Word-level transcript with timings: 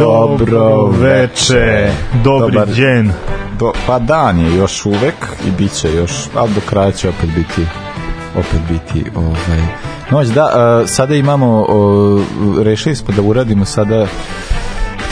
Dobro 0.00 0.86
veče, 0.86 1.90
dobri 2.24 2.52
Dobar. 2.52 2.68
džen. 2.74 3.12
Do, 3.58 3.72
pa 3.86 3.98
dan 3.98 4.38
je 4.38 4.56
još 4.56 4.86
uvek 4.86 5.14
i 5.48 5.50
bit 5.58 5.72
će 5.72 5.92
još, 5.92 6.12
ali 6.34 6.50
do 6.54 6.60
kraja 6.68 6.92
će 6.92 7.08
opet 7.08 7.30
biti 7.36 7.66
opet 8.38 8.60
biti 8.70 9.10
ovaj 9.16 9.60
noć 10.10 10.28
da 10.28 10.44
uh, 10.44 10.88
sada 10.88 11.14
imamo 11.14 11.60
uh, 11.60 12.22
rešili 12.64 12.96
smo 12.96 13.14
da 13.14 13.22
uradimo 13.22 13.64
sada 13.64 14.06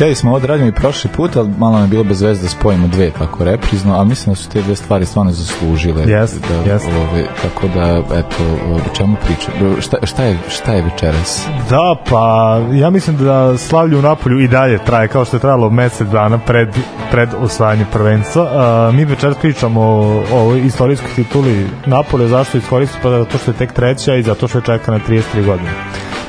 Hteli 0.01 0.15
smo 0.15 0.31
ovo 0.31 0.41
da 0.41 0.47
radimo 0.47 0.69
i 0.69 0.73
prošli 0.73 1.11
put, 1.17 1.37
ali 1.37 1.51
malo 1.59 1.73
nam 1.73 1.83
je 1.83 1.89
bilo 1.89 2.05
bez 2.05 2.23
veze 2.23 2.43
da 2.43 2.49
spojimo 2.49 2.89
dve 2.89 3.11
tako 3.11 3.45
reprizno, 3.45 3.95
ali 3.95 4.09
mislim 4.09 4.35
da 4.35 4.37
su 4.37 4.51
te 4.51 4.63
dve 4.63 4.77
stvari 4.77 5.07
stvarno 5.07 5.33
zaslužile. 5.33 6.03
Jest, 6.07 6.41
da, 6.49 6.73
jest. 6.73 6.87
Ove, 6.87 7.25
tako 7.43 7.69
da, 7.69 8.03
eto, 8.19 8.37
o 8.75 8.95
čemu 8.97 9.17
pričam? 9.25 9.81
Šta, 9.81 9.97
šta, 10.03 10.23
je, 10.23 10.39
šta 10.49 10.73
je 10.73 10.83
večeras? 10.83 11.47
Da, 11.71 11.97
pa 12.11 12.57
ja 12.73 12.91
mislim 12.91 13.17
da 13.17 13.59
slavlje 13.59 13.97
u 13.97 14.03
Napolju 14.03 14.41
i 14.41 14.49
dalje 14.49 14.79
traje 14.79 15.09
kao 15.09 15.25
što 15.25 15.37
je 15.37 15.41
trajalo 15.41 15.71
mesec 15.71 16.09
dana 16.09 16.39
pred, 16.39 16.69
pred 17.11 17.29
osvajanje 17.41 17.87
prvenstva. 17.93 18.43
Uh, 18.43 18.95
mi 18.95 19.05
večeras 19.05 19.37
pričamo 19.37 19.81
o, 19.81 20.25
o 20.33 20.55
istorijskoj 20.55 21.11
tituli 21.17 21.67
Napolja, 21.87 22.29
zašto 22.29 22.59
je 22.59 22.61
istorijski? 22.61 22.97
Pa 23.03 23.11
zato 23.11 23.39
što 23.39 23.51
je 23.51 23.57
tek 23.57 23.73
treća 23.73 24.15
i 24.15 24.23
zato 24.23 24.49
što 24.49 24.59
je 24.59 24.63
čeka 24.63 24.93
na 24.93 24.99
33 25.09 25.47
godine. 25.47 25.71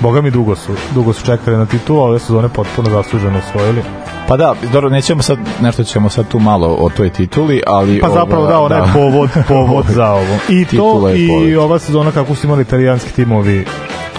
Boga 0.02 0.22
mi 0.22 0.32
dugo 0.32 0.56
su, 0.56 0.72
dugo 0.94 1.14
su 1.14 1.26
čekali 1.26 1.58
na 1.58 1.66
titulu, 1.66 2.00
ove 2.00 2.20
sezone 2.20 2.50
potpuno 2.50 2.90
zasluženo 2.90 3.40
osvojili. 3.40 3.82
Pa 4.28 4.38
da, 4.38 4.56
dobro, 4.74 4.90
nećemo 4.90 5.22
sad, 5.22 5.38
nešto 5.62 5.84
ćemo 5.84 6.10
sad 6.10 6.28
tu 6.28 6.40
malo 6.40 6.68
o 6.68 6.90
toj 6.90 7.10
tituli, 7.10 7.62
ali... 7.68 8.00
Pa 8.00 8.10
zapravo 8.10 8.48
da, 8.48 8.60
ona 8.60 8.76
je 8.76 8.84
povod, 8.94 9.30
povod 9.48 9.86
za 9.86 10.12
ovo. 10.12 10.38
I 10.50 10.66
to, 10.66 11.10
i 11.16 11.28
povod. 11.28 11.58
ova 11.58 11.80
sezona 11.80 12.12
kako 12.12 12.36
su 12.36 12.48
imali 12.48 12.62
italijanski 12.62 13.12
timovi 13.12 13.66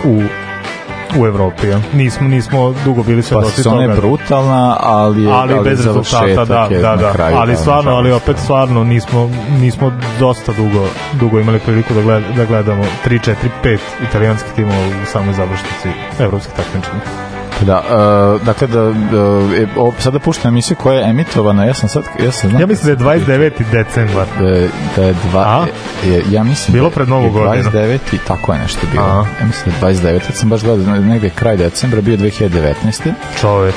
u 0.04 0.22
u 1.20 1.26
Evropi. 1.26 1.66
Ja. 1.66 1.80
Nismo 1.92 2.28
nismo 2.28 2.74
dugo 2.84 3.02
bili 3.02 3.22
Pa 3.32 3.44
sezona 3.44 3.82
je 3.82 3.88
toga. 3.88 4.00
brutalna, 4.00 4.76
ali, 4.80 5.22
je, 5.22 5.32
ali 5.32 5.54
bez 5.64 5.86
rezultata, 5.86 6.44
da, 6.44 6.68
da, 6.80 6.96
da. 6.96 7.12
kraju, 7.12 7.36
ali 7.36 7.52
da, 7.52 7.58
stvarno, 7.58 7.90
ali 7.90 8.12
opet 8.12 8.36
stvarno 8.38 8.84
nismo 8.84 9.30
nismo 9.60 9.92
dosta 10.18 10.52
dugo 10.52 10.86
dugo 11.12 11.40
imali 11.40 11.58
priliku 11.58 11.94
da, 11.94 12.02
gled, 12.02 12.22
da 12.36 12.44
gledamo 12.44 12.84
3 13.06 13.18
4 13.30 13.34
5 13.64 13.78
italijanskih 14.08 14.52
timova 14.52 14.86
u 15.02 15.06
samoj 15.06 15.34
završnici 15.34 15.88
evropskih 16.20 16.54
takmičenja. 16.56 17.31
Da, 17.66 17.82
uh, 18.36 18.42
dakle, 18.46 18.66
da, 18.66 18.82
da 18.82 19.18
e, 19.56 19.66
o, 19.76 19.92
sada 19.98 20.18
puštam 20.18 20.48
emisiju 20.48 20.76
koja 20.76 20.98
je 20.98 21.10
emitovana, 21.10 21.64
ja 21.64 21.74
sam 21.74 21.88
sad, 21.88 22.02
ja 22.24 22.32
sam 22.32 22.50
znam... 22.50 22.60
Ja 22.60 22.66
mislim 22.66 22.96
da 22.96 23.12
je 23.12 23.18
29. 23.18 23.50
decembar. 23.72 24.26
da 24.40 24.48
je, 24.48 24.68
da 24.96 25.02
je 25.04 25.14
dva, 25.30 25.40
A? 25.42 25.66
je, 26.06 26.22
ja 26.30 26.42
mislim 26.44 26.72
Bilo 26.72 26.88
da 26.88 26.94
pred 26.94 27.08
Novu 27.08 27.24
je 27.24 27.30
godinu. 27.30 27.70
29. 27.70 27.98
i 28.12 28.18
tako 28.28 28.52
je 28.52 28.58
nešto 28.58 28.80
bilo. 28.92 29.04
Aha. 29.04 29.24
Ja 29.40 29.46
mislim 29.46 29.74
da 29.80 29.88
je 29.88 29.94
29. 29.94 30.14
Ja 30.14 30.20
sam 30.34 30.48
baš 30.48 30.62
gledao 30.62 30.94
negde 31.00 31.30
kraj 31.30 31.56
decembra, 31.56 32.00
bio 32.00 32.16
2019. 32.16 32.74
Čoveč. 33.40 33.74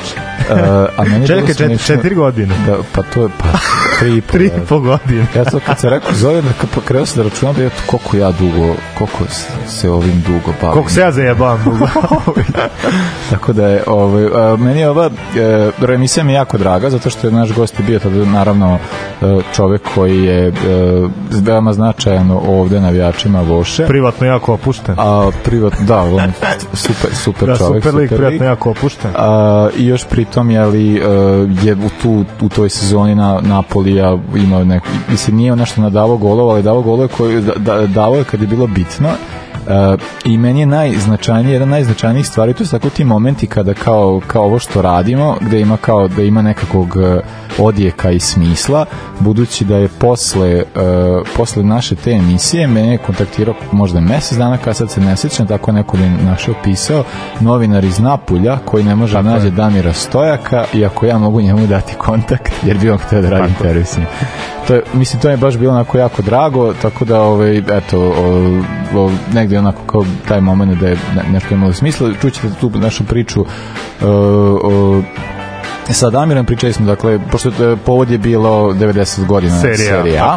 Uh, 0.50 0.56
a 0.96 1.04
meni 1.04 1.26
Čekaj, 1.36 1.46
četiri, 1.46 1.66
smešno- 1.66 1.86
četiri 1.86 2.14
godine. 2.14 2.54
Da, 2.66 2.76
pa 2.92 3.02
to 3.02 3.22
je, 3.22 3.28
pa, 3.38 3.58
tri 4.00 4.16
i 4.16 4.20
po, 4.20 4.32
Tri 4.32 4.48
da. 4.48 4.56
i 4.56 4.60
po 4.68 4.78
godine. 4.80 5.26
Ja 5.36 5.44
to 5.44 5.60
kad 5.66 5.80
se 5.80 5.90
rekao 5.90 6.12
zove, 6.14 6.42
da 6.42 6.48
kad 6.60 6.84
krenuo 6.84 7.06
se 7.06 7.16
da 7.16 7.22
računam 7.28 7.54
da 7.54 7.62
je 7.62 7.70
to 7.70 7.82
koliko 7.86 8.16
ja 8.16 8.32
dugo, 8.32 8.74
koliko 8.98 9.24
se 9.68 9.90
ovim 9.90 10.22
dugo 10.26 10.52
bavim. 10.60 10.72
Koliko 10.72 10.90
se 10.90 11.00
ja 11.00 11.12
zajebavam 11.12 11.60
dugo. 11.64 11.86
Tako 13.30 13.52
da 13.52 13.66
je, 13.68 13.75
ovaj, 13.86 14.56
meni 14.58 14.80
je 14.80 14.90
ova 14.90 15.10
e, 15.88 15.94
emisija 15.94 16.24
mi 16.24 16.32
je 16.32 16.36
jako 16.36 16.58
draga, 16.58 16.90
zato 16.90 17.10
što 17.10 17.26
je 17.26 17.32
naš 17.32 17.52
gost 17.52 17.78
je 17.78 17.84
bio 17.84 17.98
tada 17.98 18.24
naravno 18.24 18.78
e, 19.22 19.40
čovek 19.54 19.82
koji 19.94 20.22
je 20.22 20.48
e, 20.48 20.52
veoma 21.30 21.72
značajan 21.72 22.30
ovde 22.30 22.80
navijačima 22.80 23.40
Voše. 23.40 23.86
Privatno 23.86 24.26
jako 24.26 24.54
opušten. 24.54 24.94
A 24.98 25.30
privatno, 25.44 25.86
da, 25.86 26.00
on 26.02 26.32
super, 26.72 27.14
super 27.14 27.48
Da, 27.48 27.56
čovek. 27.56 27.82
super 27.84 28.00
lik, 28.00 28.10
prijatno 28.14 28.46
jako 28.46 28.70
opušten. 28.70 29.10
A, 29.16 29.68
I 29.76 29.86
još 29.86 30.04
pritom 30.04 30.50
je 30.50 30.64
li 30.64 30.96
e, 30.96 31.00
je 31.62 31.74
u, 31.74 31.90
tu, 32.02 32.24
u 32.40 32.48
toj 32.48 32.68
sezoni 32.68 33.14
na 33.14 33.40
Napolija 33.40 34.18
imao 34.36 34.64
neko, 34.64 34.86
mislim 35.10 35.36
nije 35.36 35.52
on 35.52 35.58
nešto 35.58 35.80
nadavao 35.80 36.16
golova, 36.16 36.52
ali 36.52 36.62
davao 36.62 36.82
golove 36.82 37.08
koji 37.08 37.40
da, 37.40 37.52
da, 37.56 37.86
davao 37.86 38.18
je 38.18 38.24
kad 38.24 38.40
je 38.40 38.46
bilo 38.46 38.66
bitno. 38.66 39.08
Uh, 39.66 40.00
i 40.24 40.38
meni 40.38 40.60
je 40.60 40.66
najznačajniji 40.66 41.52
jedan 41.52 41.68
najznačajnijih 41.68 42.26
stvari 42.26 42.54
to 42.54 42.64
su 42.64 42.70
tako 42.70 42.90
ti 42.90 43.04
momenti 43.04 43.46
kada 43.46 43.74
kao, 43.74 44.20
kao 44.26 44.44
ovo 44.44 44.58
što 44.58 44.82
radimo 44.82 45.36
gde 45.40 45.60
ima 45.60 45.76
kao 45.76 46.08
da 46.08 46.22
ima 46.22 46.42
nekakvog 46.42 46.96
uh, 46.96 47.02
odjeka 47.58 48.10
i 48.10 48.20
smisla 48.20 48.86
budući 49.20 49.64
da 49.64 49.76
je 49.76 49.88
posle 49.88 50.62
uh, 50.62 51.28
posle 51.36 51.62
naše 51.62 51.94
te 51.94 52.10
emisije 52.10 52.66
mene 52.66 52.92
je 52.92 52.98
kontaktirao 52.98 53.54
možda 53.72 54.00
mesec 54.00 54.38
dana 54.38 54.56
kada 54.56 54.74
sad 54.74 54.90
se 54.90 55.00
ne 55.00 55.16
sećam 55.16 55.46
tako 55.46 55.72
neko 55.72 55.96
je 55.96 56.10
našao 56.10 56.54
pisao 56.64 57.04
novinar 57.40 57.84
iz 57.84 57.98
Napulja 57.98 58.58
koji 58.64 58.84
ne 58.84 58.94
može 58.94 59.14
da 59.14 59.22
nađe 59.22 59.50
Damira 59.50 59.92
Stojaka 59.92 60.64
i 60.74 60.84
ako 60.84 61.06
ja 61.06 61.18
mogu 61.18 61.40
njemu 61.40 61.66
dati 61.66 61.94
kontakt 61.94 62.52
jer 62.62 62.78
bi 62.78 62.90
on 62.90 62.98
htio 62.98 63.22
da 63.22 63.30
radi 63.30 63.48
intervju 63.48 63.84
s 63.84 63.96
njim 63.96 64.06
to 64.66 64.74
je, 64.74 64.82
mislim, 64.94 65.22
to 65.22 65.28
mi 65.28 65.34
je 65.34 65.38
baš 65.38 65.56
bilo 65.56 65.72
onako 65.72 65.98
jako 65.98 66.22
drago, 66.22 66.74
tako 66.82 67.04
da, 67.04 67.22
ovaj, 67.22 67.58
eto, 67.58 68.00
o, 68.00 68.60
o, 68.94 69.10
negde 69.34 69.58
onako 69.58 69.82
kao 69.86 70.04
taj 70.28 70.40
moment 70.40 70.80
da 70.80 70.88
je 70.88 70.96
ne, 71.16 71.22
nešto 71.32 71.54
imalo 71.54 71.72
smisla, 71.72 72.10
čućete 72.20 72.48
tu 72.60 72.70
našu 72.74 73.04
priču 73.04 73.40
o, 73.40 74.08
o, 74.08 75.02
sa 75.90 76.10
Damirom 76.10 76.46
pričali 76.46 76.72
smo, 76.72 76.86
dakle, 76.86 77.18
pošto 77.30 77.48
e, 77.48 77.76
povod 77.76 78.10
je 78.10 78.18
bilo 78.18 78.72
90 78.72 79.26
godina 79.26 79.60
Serija, 79.60 80.02
serija. 80.02 80.36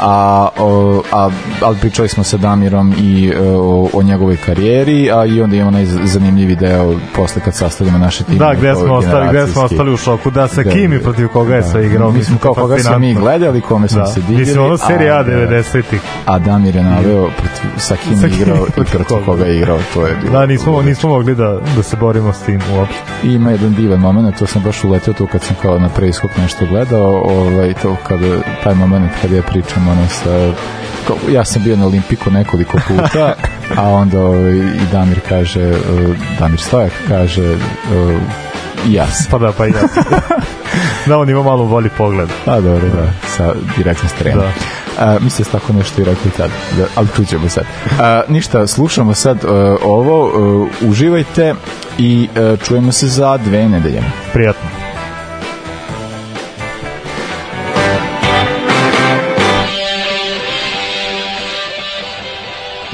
A, 0.00 0.48
o, 0.58 1.02
a, 1.12 1.30
ali 1.62 1.76
pričali 1.80 2.08
smo 2.08 2.24
sa 2.24 2.36
Damirom 2.36 2.94
i 2.98 3.32
e, 3.34 3.40
o, 3.40 3.88
o 3.92 4.02
njegovoj 4.02 4.36
karijeri, 4.36 5.10
a 5.12 5.24
i 5.24 5.42
onda 5.42 5.56
imamo 5.56 5.78
zanimljivi 6.04 6.56
deo 6.56 6.94
posle 7.16 7.42
kad 7.44 7.54
sastavljamo 7.54 7.98
naše 7.98 8.24
time. 8.24 8.38
Da, 8.38 8.54
gde 8.54 8.74
smo 8.74 8.94
ostali, 8.94 9.28
gde 9.28 9.46
smo 9.46 9.62
ostali 9.62 9.92
u 9.92 9.96
šoku, 9.96 10.30
da 10.30 10.48
sa 10.48 10.62
Da, 10.62 10.70
kim 10.70 10.92
i 10.92 10.98
protiv 11.00 11.28
koga 11.28 11.54
je 11.54 11.60
Da. 11.60 11.68
sve 11.68 11.86
igrao. 11.86 12.10
Mi 12.10 12.24
smo 12.24 12.38
kao 12.38 12.54
koga 12.54 12.78
smo 12.78 12.98
mi 12.98 13.14
gledali, 13.14 13.60
kome 13.60 13.88
smo 13.88 14.00
Da. 14.00 14.06
se 14.06 14.20
divili. 14.20 14.38
Mislim, 14.40 14.64
ono 14.64 14.76
serija 14.76 15.16
A 15.16 15.22
da, 15.22 15.32
90-ih. 15.32 16.00
A 16.26 16.38
Damir 16.38 16.76
je 16.76 16.82
naveo 16.82 17.30
protiv, 17.30 17.70
sa 17.78 17.96
kim 17.96 18.16
Sa 18.16 18.26
je 18.26 18.32
kim 18.32 18.42
igrao 18.42 18.66
i 18.68 18.70
protiv 18.70 19.00
koga. 19.24 19.44
je 19.44 19.56
igrao, 19.56 19.78
to 19.94 20.06
je 20.06 20.16
bilo. 20.22 20.32
Da, 20.32 20.46
nismo, 20.46 20.82
nismo 20.82 21.08
mogli 21.08 21.34
da, 21.34 21.58
da 21.76 21.82
se 21.82 21.96
borimo 21.96 22.32
s 22.32 22.40
tim 22.40 22.60
uopšte. 22.76 22.94
I 23.24 23.32
ima 23.32 23.50
jedan 23.50 23.74
divan 23.74 24.00
moment, 24.00 24.38
to 24.38 24.46
sam 24.46 24.62
baš 24.62 24.84
uletio 24.84 25.12
tu 25.12 25.26
kad 25.32 25.42
sam 25.42 25.56
kao 25.62 25.78
na 25.78 25.88
preiskop 25.88 26.30
nešto 26.38 26.66
gledao, 26.66 27.22
ovaj, 27.24 27.74
to 27.82 27.96
kada, 28.08 28.26
taj 28.64 28.74
moment 28.74 29.10
kada 29.22 29.36
ja 29.36 29.42
pričam 29.42 29.89
ono 29.90 30.08
sa 30.08 30.52
ja 31.32 31.44
sam 31.44 31.62
bio 31.62 31.76
na 31.76 31.86
Olimpiku 31.86 32.30
nekoliko 32.30 32.78
puta, 32.88 33.34
a 33.82 33.88
onda 33.88 34.20
ovaj, 34.20 34.56
i 34.56 34.80
Damir 34.92 35.20
kaže, 35.28 35.70
uh, 35.70 36.16
Damir 36.38 36.60
Stojak 36.60 36.92
kaže, 37.08 37.52
uh, 37.52 37.58
i 38.86 38.92
ja 38.92 39.06
sam. 39.06 39.26
Pa 39.30 39.38
da, 39.38 39.52
pa 39.52 39.66
i 39.66 39.70
ja. 39.70 39.76
da, 41.06 41.18
on 41.18 41.30
ima 41.30 41.42
malo 41.42 41.66
bolji 41.66 41.88
pogled. 41.98 42.28
A 42.46 42.60
dobro, 42.60 42.88
da, 42.88 43.12
sa 43.36 43.54
direktno 43.76 44.08
s 44.08 44.12
terena. 44.12 44.42
Da. 44.42 44.52
A, 44.98 45.18
mi 45.20 45.30
se 45.30 45.44
tako 45.44 45.72
nešto 45.72 46.02
i 46.02 46.04
rekli 46.04 46.30
tad, 46.36 46.50
da, 46.76 46.84
ali 46.94 47.08
čućemo 47.16 47.48
sad. 47.48 47.64
A, 48.00 48.22
ništa, 48.28 48.66
slušamo 48.66 49.14
sad 49.14 49.44
uh, 49.44 49.50
ovo, 49.82 50.26
uh, 50.62 50.68
uživajte 50.80 51.54
i 51.98 52.28
uh, 52.52 52.58
čujemo 52.66 52.92
se 52.92 53.06
za 53.06 53.36
dve 53.36 53.68
nedelje. 53.68 54.02
Prijatno. 54.32 54.89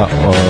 A, 0.00 0.06
o, 0.28 0.34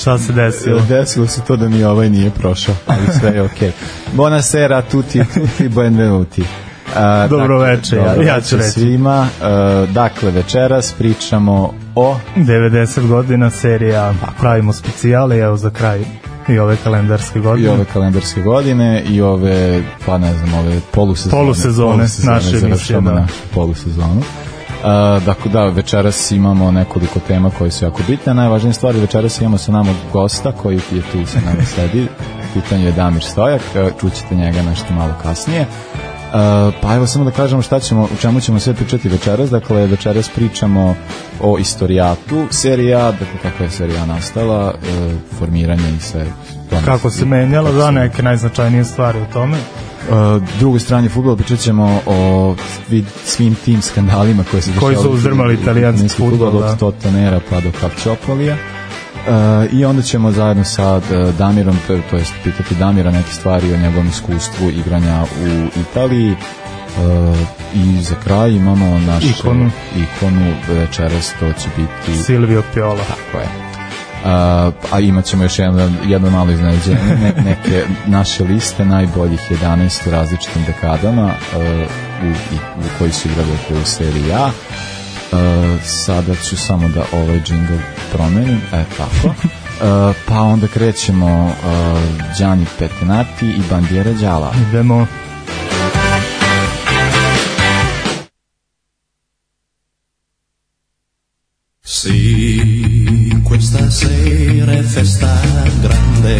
Šta 0.00 0.18
se 0.18 0.32
desilo? 0.32 0.80
desilo 0.88 1.26
se 1.26 1.40
to 1.40 1.56
da 1.56 1.68
mi 1.68 1.84
ovaj 1.84 2.10
nije 2.10 2.30
prošao, 2.30 2.74
ali 2.86 3.06
sve 3.20 3.30
je 3.30 3.42
okej. 3.42 3.72
Buonasera 4.16 4.82
tutti, 4.82 5.24
tutti 5.34 5.68
benvenuti. 5.68 6.44
A, 6.96 7.26
Dobro 7.30 7.58
veče, 7.58 7.96
ja- 7.96 8.04
dobro 8.04 8.22
ja 8.22 8.40
ću 8.40 8.56
reći. 8.56 8.70
Svima, 8.70 9.28
A, 9.42 9.86
dakle, 9.92 10.30
večeras 10.30 10.94
pričamo 10.98 11.74
o 11.94 12.16
90 12.36 13.08
godina 13.08 13.50
serija, 13.50 14.14
pravimo 14.40 14.72
specijale, 14.72 15.38
evo 15.38 15.56
za 15.56 15.70
kraj 15.70 16.00
i 16.48 16.58
ove 16.58 16.76
kalendarske 16.84 17.38
i 17.38 17.42
godine. 17.42 17.70
ove 17.70 17.84
kalendarske 17.92 18.42
godine 18.42 19.02
i 19.08 19.20
ove, 19.20 19.82
pa 20.06 20.18
ne 20.18 20.34
znam, 20.34 20.54
ove 20.54 20.80
polusezone. 20.92 21.42
Polusezone, 21.42 22.04
naše 22.24 22.56
emisije, 22.66 23.00
da. 23.00 23.12
našu 23.14 23.34
polusezonu. 23.54 24.22
Dakle, 25.26 25.50
da, 25.52 25.64
večeras 25.64 26.30
imamo 26.30 26.70
nekoliko 26.70 27.20
tema 27.20 27.50
koje 27.58 27.70
su 27.70 27.84
jako 27.84 28.02
bitne. 28.08 28.34
Najvažnija 28.34 28.72
stvar 28.72 28.94
je 28.94 29.00
večeras 29.00 29.40
imamo 29.40 29.58
sa 29.58 29.72
nama 29.72 29.94
gosta 30.12 30.52
koji 30.52 30.74
je 30.74 31.02
tu 31.12 31.26
sa 31.26 31.40
nama 31.40 31.64
sedi. 31.64 32.06
Pitanje 32.54 32.84
je 32.84 32.92
Damir 32.92 33.22
Stojak, 33.22 33.62
čućete 34.00 34.34
njega 34.34 34.62
nešto 34.62 34.94
malo 34.94 35.14
kasnije. 35.22 35.60
E, 35.60 35.66
pa 36.82 36.94
evo 36.94 37.06
samo 37.06 37.24
da 37.24 37.30
kažemo 37.30 37.62
šta 37.62 37.80
ćemo, 37.80 38.04
u 38.04 38.16
čemu 38.20 38.40
ćemo 38.40 38.60
sve 38.60 38.74
pričati 38.74 39.08
večeras. 39.08 39.50
Dakle, 39.50 39.86
večeras 39.86 40.28
pričamo 40.28 40.94
o 41.40 41.58
istorijatu 41.58 42.46
serija, 42.50 43.10
dakle 43.10 43.38
kako 43.42 43.62
je 43.62 43.70
serija 43.70 44.06
nastala, 44.06 44.74
e, 44.74 45.14
formiranje 45.38 45.90
i 45.96 46.00
sve. 46.00 46.26
Kako 46.84 47.10
se 47.10 47.24
menjala, 47.24 47.72
da, 47.72 47.90
neke 47.90 48.22
najznačajnije 48.22 48.84
stvari 48.84 49.20
u 49.20 49.32
tome. 49.32 49.56
Uh, 50.08 50.42
drugoj 50.58 50.80
strani 50.80 51.08
futbola 51.08 51.36
pričat 51.36 51.58
ćemo 51.58 52.00
o 52.06 52.54
svi, 52.86 53.04
svim 53.24 53.54
tim 53.54 53.82
skandalima 53.82 54.44
koje 54.50 54.62
se 54.62 54.70
Koji 54.80 54.96
su 54.96 55.10
uzdrmali 55.10 55.54
italijanski 55.54 56.08
futbol, 56.08 56.30
futbol 56.30 56.60
da. 56.60 56.66
od 56.66 56.78
Totanera 56.78 57.40
pa 57.50 57.60
do 57.60 57.70
Kapčopolija. 57.80 58.54
Uh, 58.54 59.72
I 59.72 59.84
onda 59.84 60.02
ćemo 60.02 60.32
zajedno 60.32 60.64
sa 60.64 60.96
uh, 60.96 61.34
Damirom, 61.38 61.76
to, 61.86 61.98
to 62.10 62.16
jest 62.16 62.32
pitati 62.44 62.74
Damira 62.74 63.10
neke 63.10 63.32
stvari 63.32 63.74
o 63.74 63.76
njegovom 63.76 64.08
iskustvu 64.08 64.70
igranja 64.70 65.22
u 65.22 65.80
Italiji. 65.80 66.30
Uh, 66.30 67.36
I 67.74 68.02
za 68.02 68.14
kraj 68.24 68.50
imamo 68.50 68.98
našu 68.98 69.26
Ikonu. 69.26 69.70
ikonu 69.96 70.54
večeras, 70.68 71.32
to 71.40 71.52
će 71.52 71.68
biti 71.76 72.22
Silvio 72.22 72.62
Piola. 72.74 73.04
Tako 73.08 73.38
je. 73.38 73.63
A 74.92 75.00
imat 75.00 75.24
ćemo 75.24 75.42
još 75.42 75.58
jedno, 75.58 75.90
jedno 76.06 76.30
malo 76.30 76.52
iznenađenje, 76.52 77.16
ne, 77.22 77.32
neke 77.44 77.84
naše 78.06 78.44
liste 78.44 78.84
najboljih 78.84 79.40
11 79.50 80.08
u 80.08 80.10
različitim 80.10 80.64
dekadama 80.66 81.24
uh, 81.24 81.62
u, 82.22 82.26
i, 82.54 82.56
u 82.78 82.98
koji 82.98 83.12
su 83.12 83.28
igrali 83.28 83.50
u 83.82 83.84
seriji 83.84 84.32
A. 84.32 84.46
Uh, 84.46 85.38
sada 85.82 86.34
ću 86.34 86.56
samo 86.56 86.88
da 86.88 87.04
ovaj 87.12 87.40
džingl 87.40 87.74
promenim, 88.12 88.60
e 88.72 88.84
tako. 88.96 89.26
Uh, 89.28 90.16
pa 90.28 90.40
onda 90.40 90.66
krećemo 90.66 91.44
uh, 91.44 91.52
Gianni 92.38 92.66
Petinati 92.78 93.46
i 93.46 93.60
Bandiera 93.70 94.12
Đala. 94.12 94.52
Idemo. 94.68 95.06
Sì, 103.74 103.74
questa 103.74 103.90
sera 103.90 104.72
è 104.72 104.82
festa 104.82 105.40
grande, 105.80 106.38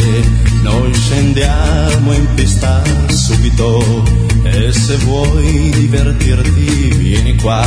noi 0.62 0.94
scendiamo 0.94 2.12
in 2.12 2.28
pista 2.34 2.80
subito 3.08 4.04
e 4.44 4.72
se 4.72 4.96
vuoi 4.98 5.70
divertirti 5.70 6.94
vieni 6.96 7.34
qua, 7.34 7.66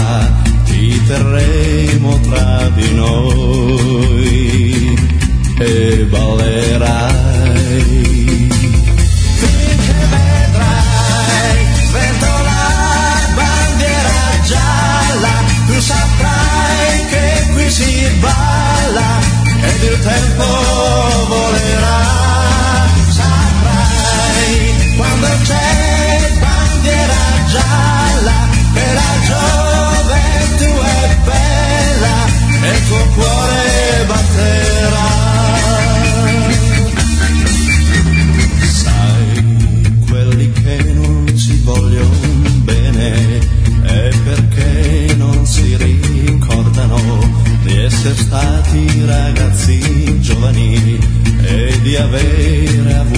ti 0.63 1.01
terremo 1.05 2.17
tra 2.21 2.69
di 2.75 2.93
noi 2.93 4.97
e 5.59 6.05
ballerai. 6.05 7.36
Giovani 50.37 50.99
e 51.41 51.79
di 51.81 51.95
avere 51.95 52.93
avuto 52.93 53.16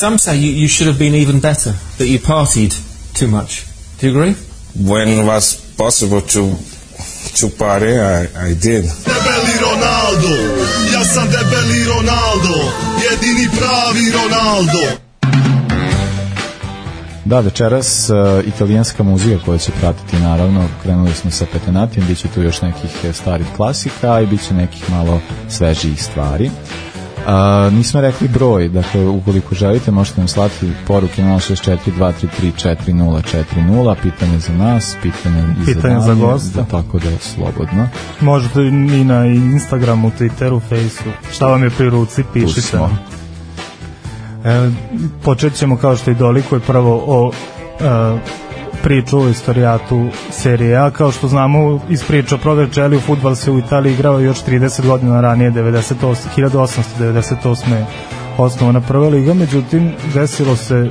Some 0.00 0.18
say 0.18 0.36
you, 0.36 0.52
you 0.62 0.68
should 0.68 0.88
have 0.88 0.98
been 0.98 1.14
even 1.14 1.40
better, 1.40 1.72
that 1.98 2.06
you 2.06 2.18
partied 2.18 2.74
too 3.14 3.28
much. 3.28 3.64
Do 3.98 4.06
you 4.06 4.12
agree? 4.12 4.34
when 4.84 5.08
it 5.08 5.24
was 5.24 5.56
possible 5.76 6.20
to 6.20 6.54
to 7.36 7.48
party, 7.48 7.98
I, 7.98 8.48
I 8.48 8.54
did. 8.54 8.84
Debeli 8.84 9.54
Ronaldo, 9.60 10.32
ja 10.92 11.04
sam 11.04 11.28
debeli 11.30 11.84
Ronaldo, 11.84 12.72
jedini 13.10 13.48
pravi 13.58 14.10
Ronaldo. 14.10 14.78
Da, 17.24 17.40
večeras 17.40 18.10
uh, 18.10 18.46
italijanska 18.46 19.02
muzika 19.02 19.44
koja 19.44 19.58
će 19.58 19.72
pratiti 19.80 20.16
naravno, 20.16 20.68
krenuli 20.82 21.14
smo 21.14 21.30
sa 21.30 21.46
Petenatijem, 21.52 22.06
bit 22.06 22.18
će 22.18 22.28
tu 22.28 22.42
još 22.42 22.62
nekih 22.62 22.90
eh, 23.04 23.12
starih 23.12 23.46
klasika 23.56 24.20
i 24.20 24.26
bit 24.26 24.46
će 24.48 24.54
nekih 24.54 24.90
malo 24.90 25.20
svežijih 25.48 26.02
stvari. 26.02 26.50
Uh, 27.26 27.72
nismo 27.72 28.00
rekli 28.00 28.28
broj, 28.28 28.68
dakle 28.68 29.08
ukoliko 29.08 29.54
želite 29.54 29.90
možete 29.90 30.20
nam 30.20 30.28
slati 30.28 30.72
poruke 30.86 31.22
na 31.22 31.34
064 31.34 31.78
233 31.98 32.76
4040, 33.24 33.94
pitanje 34.02 34.38
za 34.38 34.52
nas, 34.52 34.96
pitanje 35.02 35.44
i 35.62 35.64
Pitanje 35.64 36.00
za 36.00 36.14
gosta. 36.14 36.60
Da, 36.60 36.66
tako 36.66 36.98
da 36.98 37.08
je 37.08 37.18
slobodno. 37.18 37.88
Možete 38.20 38.62
i 38.62 39.04
na 39.04 39.26
Instagramu, 39.26 40.10
Twitteru, 40.18 40.60
Faceu. 40.60 41.12
Šta 41.32 41.46
vam 41.46 41.62
je 41.62 41.70
pri 41.70 41.90
ruci, 41.90 42.24
pišite. 42.32 42.78
E, 44.44 44.70
počet 45.24 45.54
ćemo 45.54 45.76
kao 45.76 45.96
što 45.96 46.10
i 46.10 46.14
dolikuje 46.14 46.60
prvo 46.60 47.04
o 47.06 47.32
e, 47.80 48.18
priču 48.86 49.18
o 49.20 49.28
istorijatu 49.28 50.08
serije 50.30 50.76
A. 50.76 50.90
Kao 50.90 51.12
što 51.12 51.28
znamo 51.28 51.80
iz 51.88 52.04
priča 52.04 52.34
o 52.34 52.38
Proverčeli 52.38 52.96
u 52.96 53.00
futbal 53.00 53.34
se 53.34 53.50
u 53.50 53.58
Italiji 53.58 53.92
igrao 53.92 54.20
još 54.20 54.44
30 54.44 54.86
godina 54.86 55.20
ranije, 55.20 55.50
98, 55.50 56.14
1898. 56.36 57.72
je 57.72 57.86
osnovana 58.38 58.80
prva 58.80 59.08
liga, 59.08 59.34
međutim 59.34 59.92
desilo 60.14 60.56
se 60.56 60.90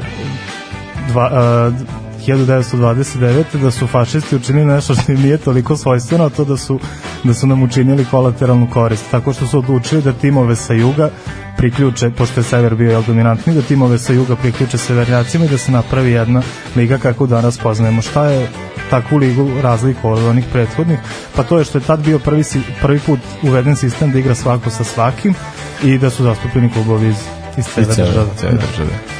dva, 1.08 1.30
a, 1.34 1.72
1929. 2.28 3.44
da 3.62 3.72
su 3.72 3.88
fašisti 3.88 4.36
učinili 4.36 4.66
nešto 4.66 4.96
što 4.96 5.12
im 5.12 5.22
nije 5.22 5.38
toliko 5.38 5.78
svojstveno, 5.78 6.26
a 6.26 6.30
to 6.30 6.46
da 6.46 6.58
su, 6.58 6.80
da 7.24 7.34
su 7.34 7.48
nam 7.48 7.64
učinili 7.64 8.06
kolateralnu 8.06 8.70
korist, 8.74 9.04
tako 9.12 9.34
što 9.34 9.48
su 9.48 9.58
odlučili 9.58 10.02
da 10.02 10.14
timove 10.14 10.56
sa 10.56 10.74
juga 10.74 11.10
priključe, 11.58 12.10
pošto 12.10 12.40
je 12.40 12.44
sever 12.44 12.76
bio 12.76 12.92
jel, 12.92 13.04
dominantni, 13.08 13.54
da 13.54 13.62
timove 13.62 13.98
sa 13.98 14.14
juga 14.14 14.36
priključe 14.36 14.78
severnjacima 14.78 15.46
i 15.46 15.50
da 15.50 15.58
se 15.58 15.72
napravi 15.72 16.12
jedna 16.12 16.42
liga 16.76 16.98
kako 16.98 17.28
danas 17.28 17.58
poznajemo. 17.58 18.02
Šta 18.02 18.26
je 18.26 18.48
takvu 18.90 19.18
ligu 19.18 19.50
razliku 19.62 20.10
od 20.10 20.24
onih 20.24 20.46
prethodnih? 20.52 21.00
Pa 21.36 21.44
to 21.44 21.58
je 21.60 21.66
što 21.66 21.78
je 21.78 21.84
tad 21.84 22.00
bio 22.00 22.20
prvi, 22.20 22.44
prvi 22.82 23.00
put 23.00 23.20
uveden 23.44 23.76
sistem 23.76 24.12
da 24.12 24.20
igra 24.20 24.36
svako 24.36 24.70
sa 24.70 24.84
svakim 24.84 25.34
i 25.84 25.98
da 25.98 26.10
su 26.10 26.24
zastupljeni 26.24 26.70
klubovi 26.70 27.08
iz, 27.08 27.18
iz 27.58 27.66
cele, 27.66 27.86
države. 28.42 29.15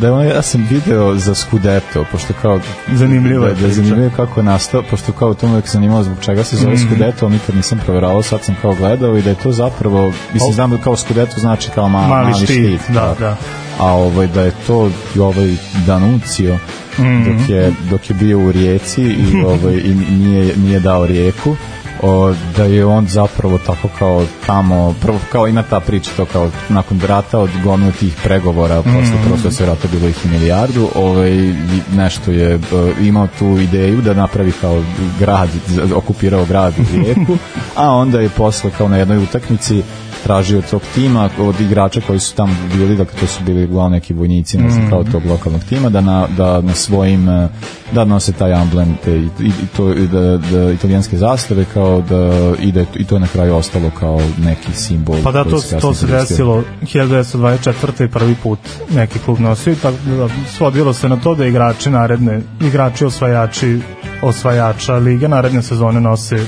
Da, 0.00 0.22
ja 0.24 0.42
sam 0.42 0.66
video 0.70 1.14
za 1.14 1.34
Scudetto, 1.34 2.04
pošto 2.12 2.32
kao... 2.42 2.60
Zanimljiva 2.92 3.48
je 3.48 3.54
da, 3.54 3.60
da, 3.60 3.74
zanimljivo 3.74 4.04
je 4.04 4.10
kako 4.16 4.40
je 4.40 4.44
nastao, 4.44 4.82
pošto 4.90 5.12
kao 5.12 5.34
to 5.34 5.46
me 5.46 5.52
uvek 5.52 5.68
zanimalo 5.68 6.02
zbog 6.02 6.16
čega 6.20 6.44
se 6.44 6.56
zove 6.56 6.74
Mhm. 6.74 6.82
Scudetto, 6.86 7.26
ali 7.26 7.34
nikad 7.34 7.54
nisam 7.56 7.80
proveravao, 7.84 8.22
sad 8.22 8.44
sam 8.44 8.56
kao 8.62 8.74
gledao 8.74 9.16
i 9.18 9.22
da 9.22 9.30
je 9.30 9.36
to 9.36 9.52
zapravo, 9.52 10.12
mislim, 10.32 10.52
znam 10.52 10.70
da 10.70 10.78
kao 10.78 10.96
Scudetto 10.96 11.40
znači 11.40 11.70
kao 11.74 11.88
ma, 11.88 12.06
Mali 12.08 12.30
mali, 12.30 12.34
štit, 12.46 12.80
štit, 12.80 12.94
da, 12.94 13.14
da. 13.18 13.36
a 13.78 13.92
ovaj, 13.92 14.26
da 14.26 14.42
je 14.42 14.52
to 14.66 14.90
i 15.16 15.18
ovaj 15.18 15.54
Danucio, 15.86 16.58
Mhm. 16.98 17.38
dok, 17.38 17.48
je, 17.48 17.72
dok 17.90 18.10
je 18.10 18.14
bio 18.14 18.38
u 18.38 18.52
rijeci 18.52 19.02
i, 19.02 19.42
ovaj, 19.46 19.74
i 19.74 19.94
nije, 20.10 20.56
nije 20.56 20.80
dao 20.80 21.06
rijeku, 21.06 21.56
o, 22.02 22.34
da 22.56 22.64
je 22.64 22.86
on 22.86 23.06
zapravo 23.06 23.58
tako 23.58 23.88
kao 23.98 24.24
tamo, 24.46 24.94
prvo 25.02 25.18
kao 25.32 25.48
ima 25.48 25.62
ta 25.62 25.80
priča 25.80 26.10
to 26.16 26.24
kao 26.24 26.50
nakon 26.68 27.00
rata 27.00 27.38
od 27.38 27.50
gomilu 27.64 27.92
tih 27.92 28.16
pregovora 28.24 28.82
posle 28.82 29.16
mm. 29.26 29.30
posle 29.30 29.52
se 29.52 29.66
rata 29.66 29.88
bilo 29.92 30.08
ih 30.08 30.16
i 30.24 30.28
milijardu 30.28 30.88
ovaj, 30.94 31.54
nešto 31.94 32.30
je 32.30 32.58
imao 33.00 33.28
tu 33.38 33.46
ideju 33.46 34.00
da 34.00 34.14
napravi 34.14 34.52
kao 34.60 34.82
grad, 35.18 35.48
okupirao 35.94 36.44
grad 36.44 36.74
u 36.78 36.96
rijeku 36.96 37.36
a 37.76 37.90
onda 37.90 38.20
je 38.20 38.28
posle 38.28 38.70
kao 38.78 38.88
na 38.88 38.96
jednoj 38.96 39.18
utakmici 39.18 39.82
tražio 40.24 40.58
od 40.58 40.70
tog 40.70 40.82
tima, 40.94 41.28
od 41.38 41.60
igrača 41.60 42.00
koji 42.06 42.20
su 42.20 42.34
tamo 42.34 42.54
bili, 42.74 42.96
dakle 42.96 43.20
to 43.20 43.26
su 43.26 43.44
bili 43.44 43.64
uglavnom 43.64 43.92
neki 43.92 44.14
vojnici, 44.14 44.58
ne 44.58 44.70
znam, 44.70 44.90
kao 44.90 45.04
tog 45.04 45.26
lokalnog 45.26 45.64
tima, 45.64 45.88
da 45.88 46.00
na, 46.00 46.26
da 46.36 46.60
na 46.60 46.74
svojim, 46.74 47.28
eh, 47.28 47.48
da 47.92 48.04
nose 48.04 48.32
taj 48.32 48.52
amblem 48.52 48.96
te, 49.04 49.16
i, 49.16 49.28
i, 49.40 49.66
to, 49.76 49.92
i 49.92 50.06
da, 50.06 50.36
da 50.36 50.72
italijanske 50.72 51.16
zastave, 51.16 51.64
kao 51.74 52.02
da, 52.08 52.52
i, 52.60 52.72
da 52.72 52.84
i 52.96 53.04
to 53.04 53.16
je 53.16 53.20
na 53.20 53.26
kraju 53.26 53.54
ostalo 53.54 53.90
kao 53.98 54.20
neki 54.38 54.72
simbol. 54.72 55.16
Pa 55.24 55.32
da, 55.32 55.44
to, 55.44 55.60
se 55.60 55.78
to 55.78 55.94
se 55.94 56.06
desilo 56.06 56.62
1924. 56.82 58.04
i 58.04 58.08
prvi 58.08 58.34
put 58.42 58.58
neki 58.94 59.18
klub 59.18 59.40
nosio 59.40 59.72
i 59.72 59.76
tako 59.76 59.96
da 60.06 60.28
svodilo 60.56 60.92
se 60.92 61.08
na 61.08 61.16
to 61.16 61.34
da 61.34 61.46
igrači 61.46 61.90
naredne, 61.90 62.40
igrači 62.60 63.04
osvajači 63.04 63.80
osvajača 64.22 64.94
lige 64.94 65.28
naredne 65.28 65.62
sezone 65.62 66.00
nose 66.00 66.46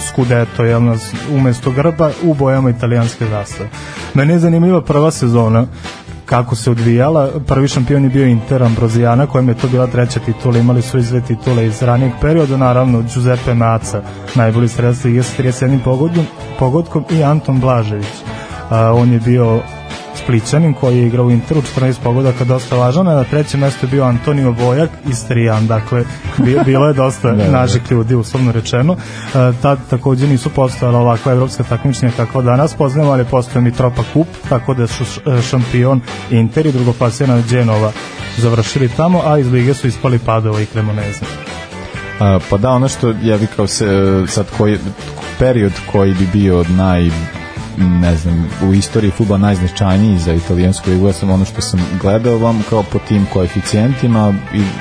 Scudetto, 0.00 0.64
jel 0.64 0.84
nas 0.84 1.12
umesto 1.30 1.70
grba 1.70 2.10
u 2.22 2.34
bojama 2.34 2.70
italijanske 2.70 3.26
zastave. 3.26 3.68
Meni 4.14 4.32
je 4.32 4.38
zanimljiva 4.38 4.80
prva 4.82 5.10
sezona 5.10 5.66
kako 6.26 6.54
se 6.54 6.70
odvijala. 6.70 7.30
Prvi 7.46 7.68
šampion 7.68 8.04
je 8.04 8.10
bio 8.10 8.26
Inter 8.26 8.62
Ambrozijana, 8.62 9.26
kojem 9.26 9.48
je 9.48 9.54
to 9.54 9.68
bila 9.68 9.86
treća 9.86 10.20
titula. 10.20 10.58
Imali 10.58 10.82
su 10.82 10.98
izve 10.98 11.20
titule 11.20 11.66
iz 11.66 11.82
ranijeg 11.82 12.12
perioda, 12.20 12.56
naravno 12.56 13.02
Giuseppe 13.02 13.54
Maca, 13.54 14.02
najbolji 14.34 14.68
strelac 14.68 15.04
lige 15.04 15.22
sa 15.22 15.42
31 15.42 15.78
pogodom, 15.84 16.26
pogodkom 16.58 17.04
i 17.10 17.22
Anton 17.22 17.60
Blažević. 17.60 18.06
A, 18.70 18.92
on 18.92 19.12
je 19.12 19.20
bio 19.20 19.60
Splićanin 20.14 20.74
koji 20.74 20.98
je 20.98 21.06
igrao 21.06 21.26
u 21.26 21.30
Interu 21.30 21.62
14 21.76 21.94
pogodaka 22.02 22.44
dosta 22.44 22.76
važan, 22.76 23.08
a 23.08 23.14
na 23.14 23.24
trećem 23.24 23.60
mestu 23.60 23.86
je 23.86 23.90
bio 23.90 24.04
Antonio 24.04 24.52
Bojak 24.52 24.90
iz 25.08 25.24
Trijan, 25.24 25.66
dakle 25.66 26.04
bi- 26.38 26.58
bilo 26.66 26.86
je 26.86 26.94
dosta 26.94 27.30
Da, 27.30 27.44
da. 27.44 27.50
naših 27.50 27.82
ljudi 27.90 28.14
uslovno 28.14 28.52
rečeno. 28.52 28.92
E, 28.92 28.98
tad 29.62 29.78
takođe 29.90 30.26
nisu 30.26 30.50
postojala 30.50 30.98
ovakva 30.98 31.32
evropska 31.32 31.62
takmičenja 31.62 32.12
kako 32.16 32.42
danas 32.42 32.74
poznajemo, 32.74 33.12
ali 33.12 33.24
postoje 33.24 33.62
Mitropa 33.62 34.02
Kup, 34.12 34.26
tako 34.48 34.74
da 34.74 34.86
su 34.86 35.04
e, 35.04 35.42
šampion 35.42 36.00
Inter 36.30 36.66
i 36.66 36.72
drugoplasirana 36.72 37.42
Genova 37.50 37.92
završili 38.38 38.88
tamo, 38.88 39.22
a 39.26 39.38
iz 39.38 39.52
lige 39.52 39.74
su 39.74 39.86
ispali 39.86 40.18
Padova 40.18 40.60
i 40.60 40.66
Cremoneze. 40.66 41.24
A, 42.20 42.38
pa 42.50 42.56
da, 42.56 42.70
ono 42.70 42.88
što 42.88 43.14
ja 43.22 43.38
bi 43.38 43.46
kao 43.46 43.66
se, 43.66 43.86
sad 44.28 44.46
koji, 44.58 44.78
period 45.38 45.72
koji 45.92 46.14
bi 46.14 46.26
bio 46.32 46.64
naj 46.68 47.10
ne 47.78 48.16
znam, 48.16 48.50
u 48.68 48.74
istoriji 48.74 49.10
futbola 49.10 49.38
najznačajniji 49.38 50.18
za 50.18 50.32
italijansku 50.32 50.90
ligu, 50.90 51.06
ja 51.06 51.12
sam 51.12 51.30
ono 51.30 51.44
što 51.44 51.60
sam 51.60 51.80
gledao 52.00 52.38
vam 52.38 52.62
kao 52.70 52.82
po 52.82 52.98
tim 52.98 53.26
koeficijentima, 53.32 54.34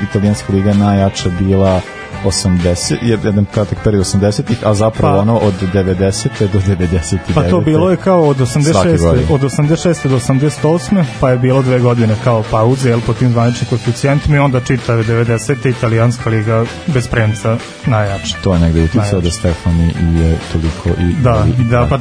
italijanska 0.09 0.53
liga 0.53 0.73
najjača 0.73 1.29
bila 1.39 1.81
80, 2.23 2.65
je- 3.01 3.19
jedan 3.23 3.45
kratak 3.45 3.77
period 3.83 4.03
80-ih, 4.03 4.57
a 4.63 4.73
zapravo 4.73 5.15
Pa- 5.15 5.21
ono 5.21 5.37
od 5.37 5.53
90. 5.63 6.27
do 6.43 6.59
99. 6.59 7.19
Pa 7.35 7.43
to 7.43 7.61
bilo 7.61 7.89
je 7.89 7.97
kao 7.97 8.21
od 8.23 8.37
Svake 8.37 8.59
86. 8.59 8.97
godine. 8.99 9.25
od 9.29 9.41
86. 9.43 10.07
do 10.07 10.15
88. 10.17 11.03
pa 11.19 11.29
je 11.29 11.37
bilo 11.37 11.61
dve 11.61 11.79
godine 11.79 12.15
kao 12.23 12.43
pauze, 12.43 12.89
jel, 12.89 12.99
po 13.01 13.13
tim 13.13 13.31
zvaničnim 13.31 13.69
koeficijentima 13.69 14.35
i 14.35 14.39
onda 14.39 14.59
čitave 14.61 15.03
90. 15.03 15.29
italijanska 15.67 16.29
liga 16.29 16.63
bez 16.87 17.07
premca 17.07 17.57
najjača. 17.85 18.37
To 18.43 18.53
je 18.53 18.59
negde 18.59 18.83
uticao 18.83 19.21
da 19.21 19.31
Stefani 19.31 19.93
i 20.01 20.17
je 20.17 20.37
toliko 20.51 20.89
i 21.01 21.13
Da, 21.13 21.45
i- 21.49 21.61
i 21.61 21.65
da, 21.65 21.87
pa 21.89 21.99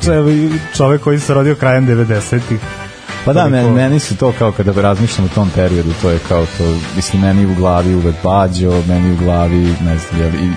čovek 0.75 1.01
koji 1.01 1.21
se 1.21 1.35
rodio 1.35 1.55
krajem 1.55 1.87
90-ih. 1.87 2.61
Pa 3.25 3.33
da, 3.33 3.41
Toliko- 3.41 3.57
meni, 3.57 3.71
meni 3.71 3.99
su 4.01 4.17
to 4.17 4.33
kao 4.39 4.53
kada 4.53 4.73
razmišljam 4.83 5.25
o 5.27 5.35
tom 5.35 5.51
periodu, 5.55 5.91
to 6.03 6.11
je 6.11 6.19
kao 6.29 6.47
to, 6.59 6.65
mislim, 6.97 7.23
meni 7.23 7.47
u 7.47 7.55
glavi 7.55 7.95
uvek 7.95 8.15
Bađo, 8.25 8.83
meni 8.89 9.13
u 9.13 9.17
glavi, 9.17 9.75
ne 9.81 9.99
znam, 9.99 10.21
jel, 10.21 10.31
i, 10.35 10.51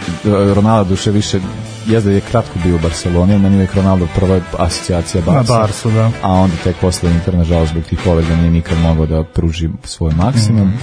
Ronaldo 0.54 0.90
duše 0.90 1.12
više, 1.12 1.40
jezda 1.88 2.12
je 2.12 2.22
kratko 2.22 2.60
bio 2.64 2.76
u 2.76 2.80
Barceloni, 2.80 3.40
meni 3.40 3.56
uvek 3.56 3.74
Ronaldo 3.76 4.08
prva 4.16 4.40
asocijacija 4.58 5.24
Na 5.26 5.32
Barca. 5.32 5.54
Barsu, 5.54 5.92
da. 5.92 6.12
A 6.22 6.32
onda 6.32 6.56
tek 6.64 6.76
posle 6.82 7.12
Inter, 7.12 7.34
nažalost, 7.36 7.72
zbog 7.72 7.84
tih 7.84 8.00
povreda 8.06 8.36
nije 8.36 8.52
nikad 8.52 8.78
mogao 8.80 9.06
da 9.06 9.24
pruži 9.24 9.70
svoj 9.84 10.12
maksimum. 10.14 10.68
Mhm. 10.68 10.78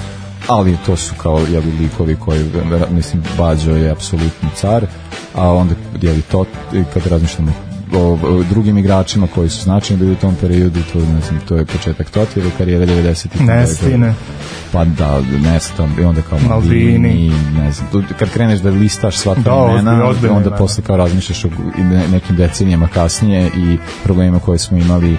ali 0.49 0.77
to 0.87 0.97
su 0.97 1.15
kao 1.23 1.39
jeli 1.39 1.73
likovi 1.81 2.17
koji 2.17 2.51
mislim 2.91 3.23
Bađo 3.39 3.71
je 3.71 3.91
apsolutni 3.91 4.49
car 4.55 4.87
a 5.35 5.53
onda 5.53 5.75
jeli 6.03 6.23
to 6.23 6.45
kad 6.95 7.07
razmišljamo 7.07 7.70
o, 7.93 7.99
o 8.23 8.43
drugim 8.43 8.79
igračima 8.79 9.27
koji 9.35 9.49
su 9.49 9.63
značajni 9.63 10.01
bili 10.01 10.13
u 10.13 10.17
tom 10.17 10.35
periodu 10.35 10.81
to 10.93 10.99
ne 10.99 11.21
znam 11.21 11.41
to 11.49 11.57
je 11.57 11.65
početak 11.65 12.11
Totijeve 12.11 12.51
karijere 12.59 12.87
90-ih 12.87 13.41
Nestine. 13.41 14.15
pa 14.73 14.85
da 14.85 15.21
Nesta 15.43 15.89
i 16.01 16.05
onda 16.05 16.23
kao 16.23 16.39
Maldini. 16.41 16.85
Maldini 16.93 17.33
ne 17.57 17.73
znam 17.73 17.89
tu, 17.93 18.03
kad 18.19 18.31
kreneš 18.31 18.61
da 18.61 18.71
listaš 18.71 19.17
sva 19.17 19.35
ta 19.35 19.41
Da, 19.41 19.67
imena 19.73 20.05
ozbiljna 20.05 20.37
onda 20.37 20.47
imena. 20.47 20.57
posle 20.57 20.85
kao 20.85 20.97
razmišljaš 20.97 21.45
o 21.45 21.49
i 21.79 21.83
ne- 21.83 22.09
nekim 22.09 22.37
decenijama 22.37 22.89
kasnije 22.89 23.47
i 23.49 23.79
problemima 24.05 24.39
koje 24.39 24.59
smo 24.59 24.79
imali 24.79 25.13
uh, 25.13 25.19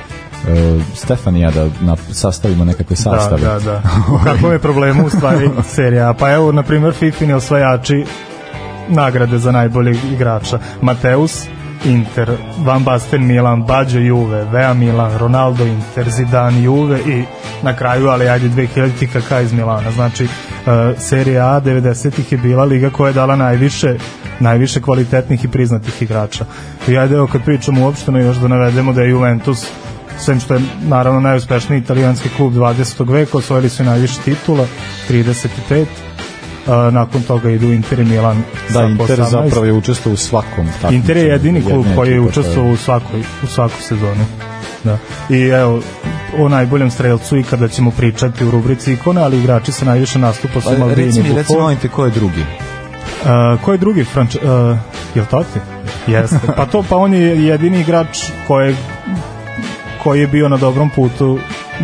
Stefanija 0.96 1.52
da 1.52 1.70
na, 1.82 1.96
sastavimo 2.12 2.66
nekakve 2.66 2.96
sastave 2.96 3.42
Da, 3.42 3.54
da, 3.54 3.60
da. 3.62 3.82
U 4.14 4.26
kakvom 4.26 4.52
je 4.52 4.60
problemu 4.60 5.06
u 5.06 5.10
stvari 5.10 5.50
serija? 5.66 6.14
Pa 6.14 6.32
evo, 6.32 6.52
na 6.52 6.64
primjer, 6.64 6.94
Fifini 6.94 7.34
osvajači 7.34 8.06
nagrade 8.90 9.38
za 9.38 9.52
najboljeg 9.52 9.96
igrača. 10.14 10.60
Mateus, 10.82 11.44
Inter, 11.86 12.38
Van 12.58 12.84
Basten 12.84 13.28
Milan, 13.28 13.64
Baggio 13.64 14.02
Juve, 14.02 14.46
Vea 14.52 14.74
Milan, 14.74 15.18
Ronaldo 15.18 15.66
Inter, 15.66 16.10
Zidane 16.10 16.64
Juve 16.64 17.00
i 17.00 17.24
na 17.64 17.76
kraju, 17.76 18.08
ali 18.08 18.30
ajde 18.30 18.50
2000 18.50 19.08
KK 19.08 19.46
iz 19.46 19.54
Milana. 19.54 19.92
Znači, 19.92 20.24
uh, 20.24 20.30
serija 20.98 21.56
A 21.56 21.62
90-ih 21.62 22.32
je 22.32 22.38
bila 22.38 22.64
liga 22.64 22.90
koja 22.90 23.08
je 23.08 23.14
dala 23.14 23.36
najviše 23.36 23.96
najviše 24.40 24.82
kvalitetnih 24.82 25.46
i 25.46 25.48
priznatih 25.48 26.02
igrača. 26.02 26.46
I 26.88 26.98
ajde, 26.98 27.16
evo 27.16 27.28
kad 27.28 27.44
pričamo 27.44 27.86
uopšteno 27.86 28.20
još 28.20 28.38
da 28.38 28.48
navedemo 28.48 28.94
da 28.94 29.02
je 29.02 29.10
Juventus 29.10 29.68
sem 30.22 30.40
što 30.40 30.54
je 30.54 30.62
naravno 30.88 31.20
najuspešniji 31.20 31.80
italijanski 31.80 32.30
klub 32.38 32.54
20. 32.54 33.12
veka, 33.12 33.38
osvojili 33.38 33.70
su 33.70 33.84
najviše 33.84 34.22
titula, 34.26 34.66
35, 35.10 35.86
a, 36.68 36.90
nakon 36.92 37.22
toga 37.22 37.50
idu 37.50 37.74
Inter 37.74 38.00
i 38.00 38.04
Milan 38.04 38.44
Da, 38.70 38.84
Inter 38.84 39.20
18. 39.20 39.30
zapravo 39.30 39.66
je 39.66 39.74
učestvovao 39.74 40.14
u 40.14 40.18
svakom 40.18 40.66
takmičenju. 40.66 40.96
Inter 40.96 41.18
je 41.18 41.24
jedini 41.24 41.62
klub 41.62 41.86
koji 41.96 42.12
je 42.12 42.20
učestvovao 42.22 42.74
u 42.74 42.78
svakoj, 42.78 43.20
u 43.44 43.48
svakoj 43.48 43.82
sezoni. 43.82 44.26
Da. 44.84 44.98
I 45.30 45.42
evo, 45.42 45.82
o 46.38 46.50
najboljem 46.50 46.92
strelcu 46.92 47.38
i 47.38 47.44
kada 47.44 47.68
ćemo 47.68 47.92
pričati 47.92 48.46
u 48.46 48.52
rubrici 48.52 48.94
ikone, 48.94 49.22
ali 49.22 49.40
igrači 49.40 49.72
sa 49.72 49.86
najviše 49.86 50.20
nastupa 50.20 50.62
su 50.62 50.70
Pa, 50.70 50.78
Maldini 50.78 51.08
reci 51.08 51.34
Buffon. 51.34 51.62
molim 51.62 51.78
te, 51.78 51.88
ko 51.88 52.06
je 52.06 52.12
drugi? 52.12 52.42
Uh, 52.42 53.62
ko 53.62 53.72
je 53.72 53.78
drugi 53.78 54.04
Franč... 54.04 54.36
Uh, 54.36 54.42
je 55.16 55.22
li 55.22 55.28
to 55.32 55.44
ti? 55.44 55.60
Jeste. 56.12 56.40
Pa 56.58 56.66
to, 56.66 56.84
pa 56.90 56.98
on 56.98 57.14
je 57.14 57.46
jedini 57.46 57.80
igrač 57.80 58.20
koji 58.48 58.76
koji 60.04 60.22
je 60.22 60.28
bio 60.28 60.50
na 60.50 60.58
dobrom 60.58 60.90
putu 60.90 61.40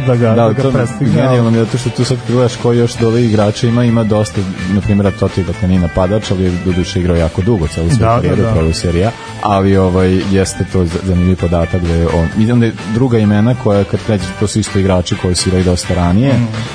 da 0.07 0.15
ga, 0.15 0.29
da, 0.29 0.35
Da, 0.35 0.53
ga 0.53 0.61
to 0.63 0.71
prestigne. 0.71 1.13
genijalno 1.21 1.51
mi 1.51 1.57
je 1.57 1.65
zato 1.65 1.77
što 1.77 1.89
tu 1.89 2.03
sad 2.05 2.17
gledaš 2.27 2.55
ko 2.55 2.73
još 2.73 3.01
ovih 3.01 3.29
igrača 3.29 3.67
ima, 3.67 3.83
ima 3.83 4.03
dosta, 4.03 4.41
na 4.73 4.81
primjer 4.81 5.11
Toti 5.19 5.43
dakle 5.43 5.67
nije 5.67 5.79
napadač, 5.79 6.31
ali 6.31 6.43
je 6.43 6.51
doduše 6.65 6.99
igrao 6.99 7.15
jako 7.17 7.41
dugo, 7.41 7.67
celu 7.67 7.89
svoju 7.89 7.99
Da, 7.99 8.05
da, 8.05 8.15
karijeru, 8.15 8.41
da. 8.43 8.53
prvo 8.53 8.73
serija, 8.73 9.11
ali 9.43 9.77
ovaj, 9.77 10.21
jeste 10.31 10.65
to 10.73 10.85
zanimljiv 11.03 11.35
podatak 11.37 11.81
da 11.81 11.93
je 11.93 12.07
on, 12.07 12.27
i 12.43 12.51
onda 12.51 12.65
je 12.65 12.73
druga 12.93 13.17
imena 13.19 13.55
koja 13.63 13.83
kad 13.83 13.99
krećeš, 14.05 14.27
to 14.39 14.47
su 14.47 14.59
isto 14.59 14.79
igrači 14.79 15.15
koji 15.21 15.35
su 15.35 15.49
igrali 15.49 15.65
dosta 15.65 15.93
ranije, 15.93 16.33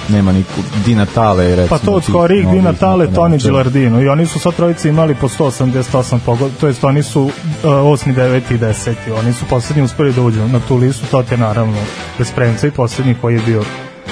nema 0.09 0.33
niku, 0.33 0.51
Di 0.85 0.95
Natale 0.95 1.57
recimo 1.57 1.69
Pa 1.69 1.79
to 1.79 1.93
od 1.93 2.07
Korik, 2.13 2.47
Di 2.47 2.63
Natale, 2.63 3.07
Toni. 3.07 3.39
Gilardino 3.39 4.01
i 4.03 4.09
oni 4.09 4.27
su 4.27 4.39
sva 4.39 4.53
trojica 4.53 4.89
imali 4.89 5.15
po 5.15 5.29
188 5.29 6.19
pogod, 6.27 6.51
to 6.61 6.67
jest 6.67 6.85
oni 6.85 7.03
su 7.03 7.23
uh, 7.23 7.31
8, 7.65 8.15
9 8.15 8.41
i 8.51 8.59
10 8.59 8.95
oni 9.19 9.33
su 9.33 9.45
poslednji 9.51 9.83
uspeli 9.83 10.13
da 10.13 10.23
uđu 10.23 10.49
na 10.49 10.61
tu 10.69 10.77
listu, 10.77 11.07
to 11.11 11.25
je 11.31 11.37
naravno 11.37 11.77
bez 12.19 12.31
premca 12.33 12.67
i 12.67 12.71
poslednji 12.71 13.12
koji 13.15 13.35
je 13.35 13.43
bio 13.47 13.65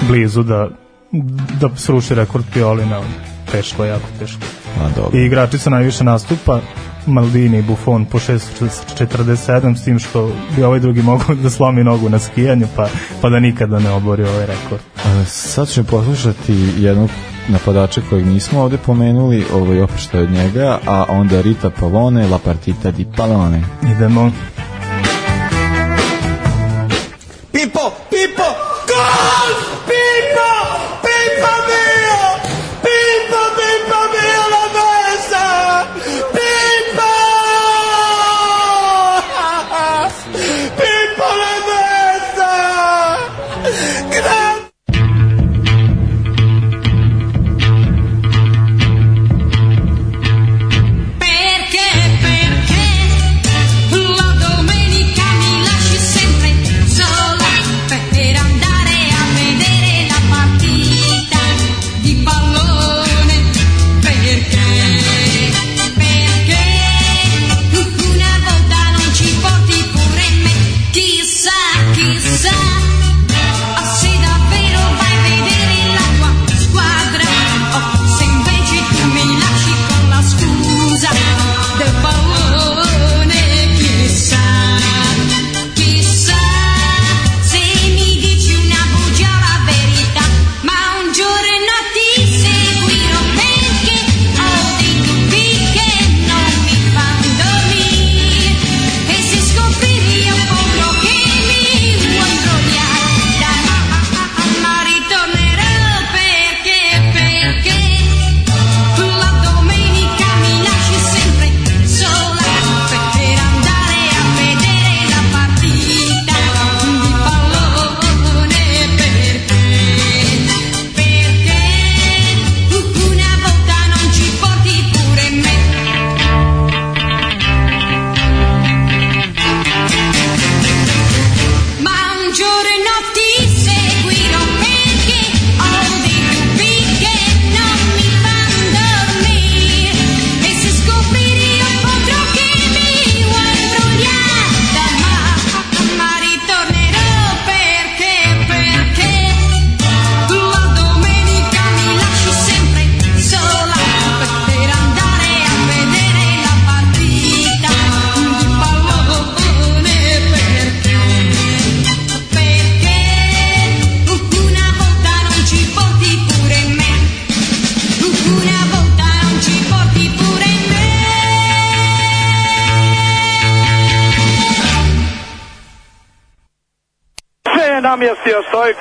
blizu 0.09 0.42
da 0.42 0.69
da 1.61 1.69
sruši 1.76 2.14
rekord 2.14 2.45
Piolina 2.52 3.00
teško, 3.52 3.85
jako 3.85 4.07
teško 4.19 4.40
A, 4.80 4.88
dobro. 4.97 5.19
i 5.19 5.25
igrači 5.25 5.59
sa 5.59 5.71
najviše 5.71 6.04
nastupa 6.04 6.61
Maldini 7.07 7.59
i 7.59 7.62
Buffon 7.62 8.04
po 8.04 8.19
6.47 8.19 9.76
s 9.76 9.85
tim 9.85 9.99
što 9.99 10.33
bi 10.57 10.62
ovaj 10.64 10.80
drugi 10.80 11.02
mogao 11.02 11.35
da 11.35 11.50
slomi 11.50 11.85
nogu 11.85 12.09
na 12.09 12.19
skijanju 12.19 12.66
pa, 12.76 12.88
pa 13.21 13.28
da 13.28 13.40
nikada 13.40 13.78
ne 13.78 13.90
obori 13.90 14.25
ovaj 14.25 14.47
rekord 14.47 14.80
A, 15.04 15.25
Sad 15.25 15.69
ćemo 15.69 15.87
poslušati 15.87 16.52
jednog 16.78 17.11
napadača 17.49 18.00
kojeg 18.11 18.26
nismo 18.26 18.61
ovde 18.61 18.76
pomenuli, 18.76 19.45
ovaj 19.54 19.80
opet 19.80 19.99
što 20.00 20.16
je 20.16 20.23
od 20.23 20.30
njega, 20.30 20.78
a 20.87 21.04
onda 21.09 21.40
Rita 21.40 21.71
Pavone, 21.71 22.26
La 22.28 22.38
Partita 22.38 22.90
di 22.90 23.07
Palone. 23.16 23.62
idemo 23.83 24.30
Pippo, 24.30 24.70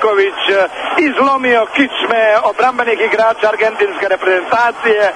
Stojković, 0.00 0.40
izlomio 0.98 1.66
kičme 1.66 2.22
obrambenih 2.44 3.00
igrača 3.00 3.48
argentinske 3.48 4.08
reprezentacije, 4.08 5.12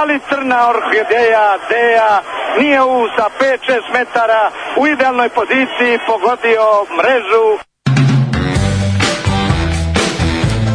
ali 0.00 0.20
crna 0.28 0.68
orhideja, 0.68 1.58
Deja, 1.68 2.22
nije 2.58 2.82
u 2.82 3.08
sa 3.16 3.26
5-6 3.40 3.92
metara 3.92 4.50
u 4.76 4.86
idealnoj 4.86 5.28
poziciji 5.28 5.98
pogodio 6.06 6.86
mrežu. 6.96 7.75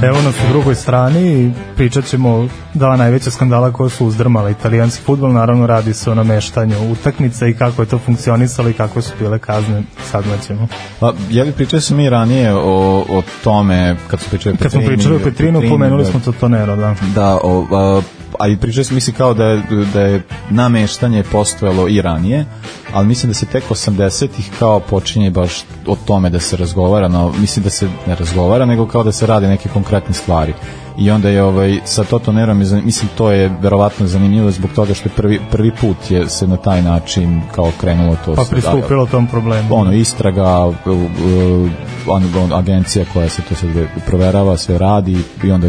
Evo 0.04 0.22
nas 0.22 0.36
u 0.36 0.50
drugoj 0.50 0.76
strani 0.76 1.20
i 1.20 1.52
pričat 1.76 2.06
ćemo 2.06 2.48
dva 2.74 2.96
najveća 2.98 3.32
skandala 3.32 3.72
koja 3.72 3.90
su 3.90 4.06
uzdrmala 4.06 4.50
italijanski 4.50 5.04
futbol. 5.04 5.32
Naravno 5.34 5.68
radi 5.68 5.94
se 5.94 6.12
o 6.12 6.16
nameštanju 6.16 6.92
utakmica 6.92 7.48
i 7.48 7.54
kako 7.54 7.82
je 7.82 7.86
to 7.86 7.98
funkcionisalo 7.98 8.70
i 8.70 8.74
kako 8.74 9.02
su 9.02 9.12
bile 9.20 9.40
kazne. 9.40 9.84
Sad 10.12 10.24
ćemo. 10.48 10.68
Pa, 11.00 11.14
je 11.30 11.44
li 11.44 11.52
pričali 11.52 11.82
smo 11.82 11.98
mi 11.98 12.10
ranije 12.10 12.54
o, 12.54 13.06
o 13.10 13.22
tome, 13.44 13.96
kad 14.08 14.20
smo 14.20 14.30
pričali 14.30 14.56
o 14.56 14.58
Kad 14.62 14.72
smo 14.72 14.80
Petrini, 14.80 14.98
pričali 14.98 15.16
o 15.16 15.20
Petrinu, 15.20 15.62
pomenuli 15.70 16.04
da- 16.04 16.12
smo 16.12 16.20
Totonero, 16.20 16.76
da. 16.76 16.96
Da, 17.16 17.40
o, 17.44 17.68
a, 17.72 18.02
a 18.40 18.48
i 18.48 18.58
pričali 18.58 18.84
smo 18.84 18.96
misli 18.96 19.14
kao 19.14 19.34
da 19.34 19.46
je, 19.46 19.64
da 19.94 20.02
je 20.02 20.22
nameštanje 20.50 21.24
postojalo 21.24 21.88
i 21.88 22.02
ranije, 22.02 22.46
ali 22.94 23.08
mislim 23.08 23.30
da 23.30 23.34
se 23.34 23.46
tek 23.46 23.64
80-ih 23.70 24.52
kao 24.60 24.80
počinje 24.80 25.30
baš 25.30 25.64
o 25.88 25.96
tome 26.06 26.30
da 26.30 26.40
se 26.40 26.58
razgovara, 26.58 27.08
no, 27.08 27.34
mislim 27.40 27.64
da 27.64 27.70
se 27.70 27.90
ne 28.08 28.16
razgovara, 28.16 28.66
nego 28.66 28.88
kao 28.88 29.04
da 29.04 29.12
se 29.12 29.28
rade 29.28 29.48
neke 29.48 29.70
konkretne 29.70 30.14
stvari. 30.14 30.54
I 31.02 31.12
onda 31.12 31.30
je 31.30 31.44
ovaj, 31.44 31.80
sa 31.86 32.04
Totonerom, 32.04 32.60
je 32.60 32.66
zanim- 32.66 32.86
mislim 32.86 33.10
to 33.18 33.32
je 33.32 33.52
verovatno 33.62 34.08
zanimljivo 34.08 34.52
zbog 34.52 34.72
toga 34.72 34.94
što 34.94 35.10
je 35.10 35.14
prvi, 35.14 35.40
prvi 35.52 35.72
put 35.72 36.12
je 36.12 36.30
se 36.30 36.48
na 36.48 36.58
taj 36.58 36.82
način 36.82 37.42
kao 37.52 37.72
krenulo 37.80 38.16
to 38.26 38.36
Pa 38.36 38.44
se- 38.46 38.52
pristupilo 38.52 39.06
tom 39.06 39.28
problemu. 39.28 39.76
ono 39.76 39.94
istraga 39.94 40.66
u- 40.66 40.74
u- 40.88 41.70
on, 42.08 42.24
on, 42.38 42.54
agencija 42.54 43.06
koja 43.14 43.30
se 43.30 43.42
to 43.42 43.56
sve 43.56 43.70
proverava 44.08 44.58
sve 44.58 44.78
radi 44.78 45.18
i 45.44 45.52
onda 45.52 45.68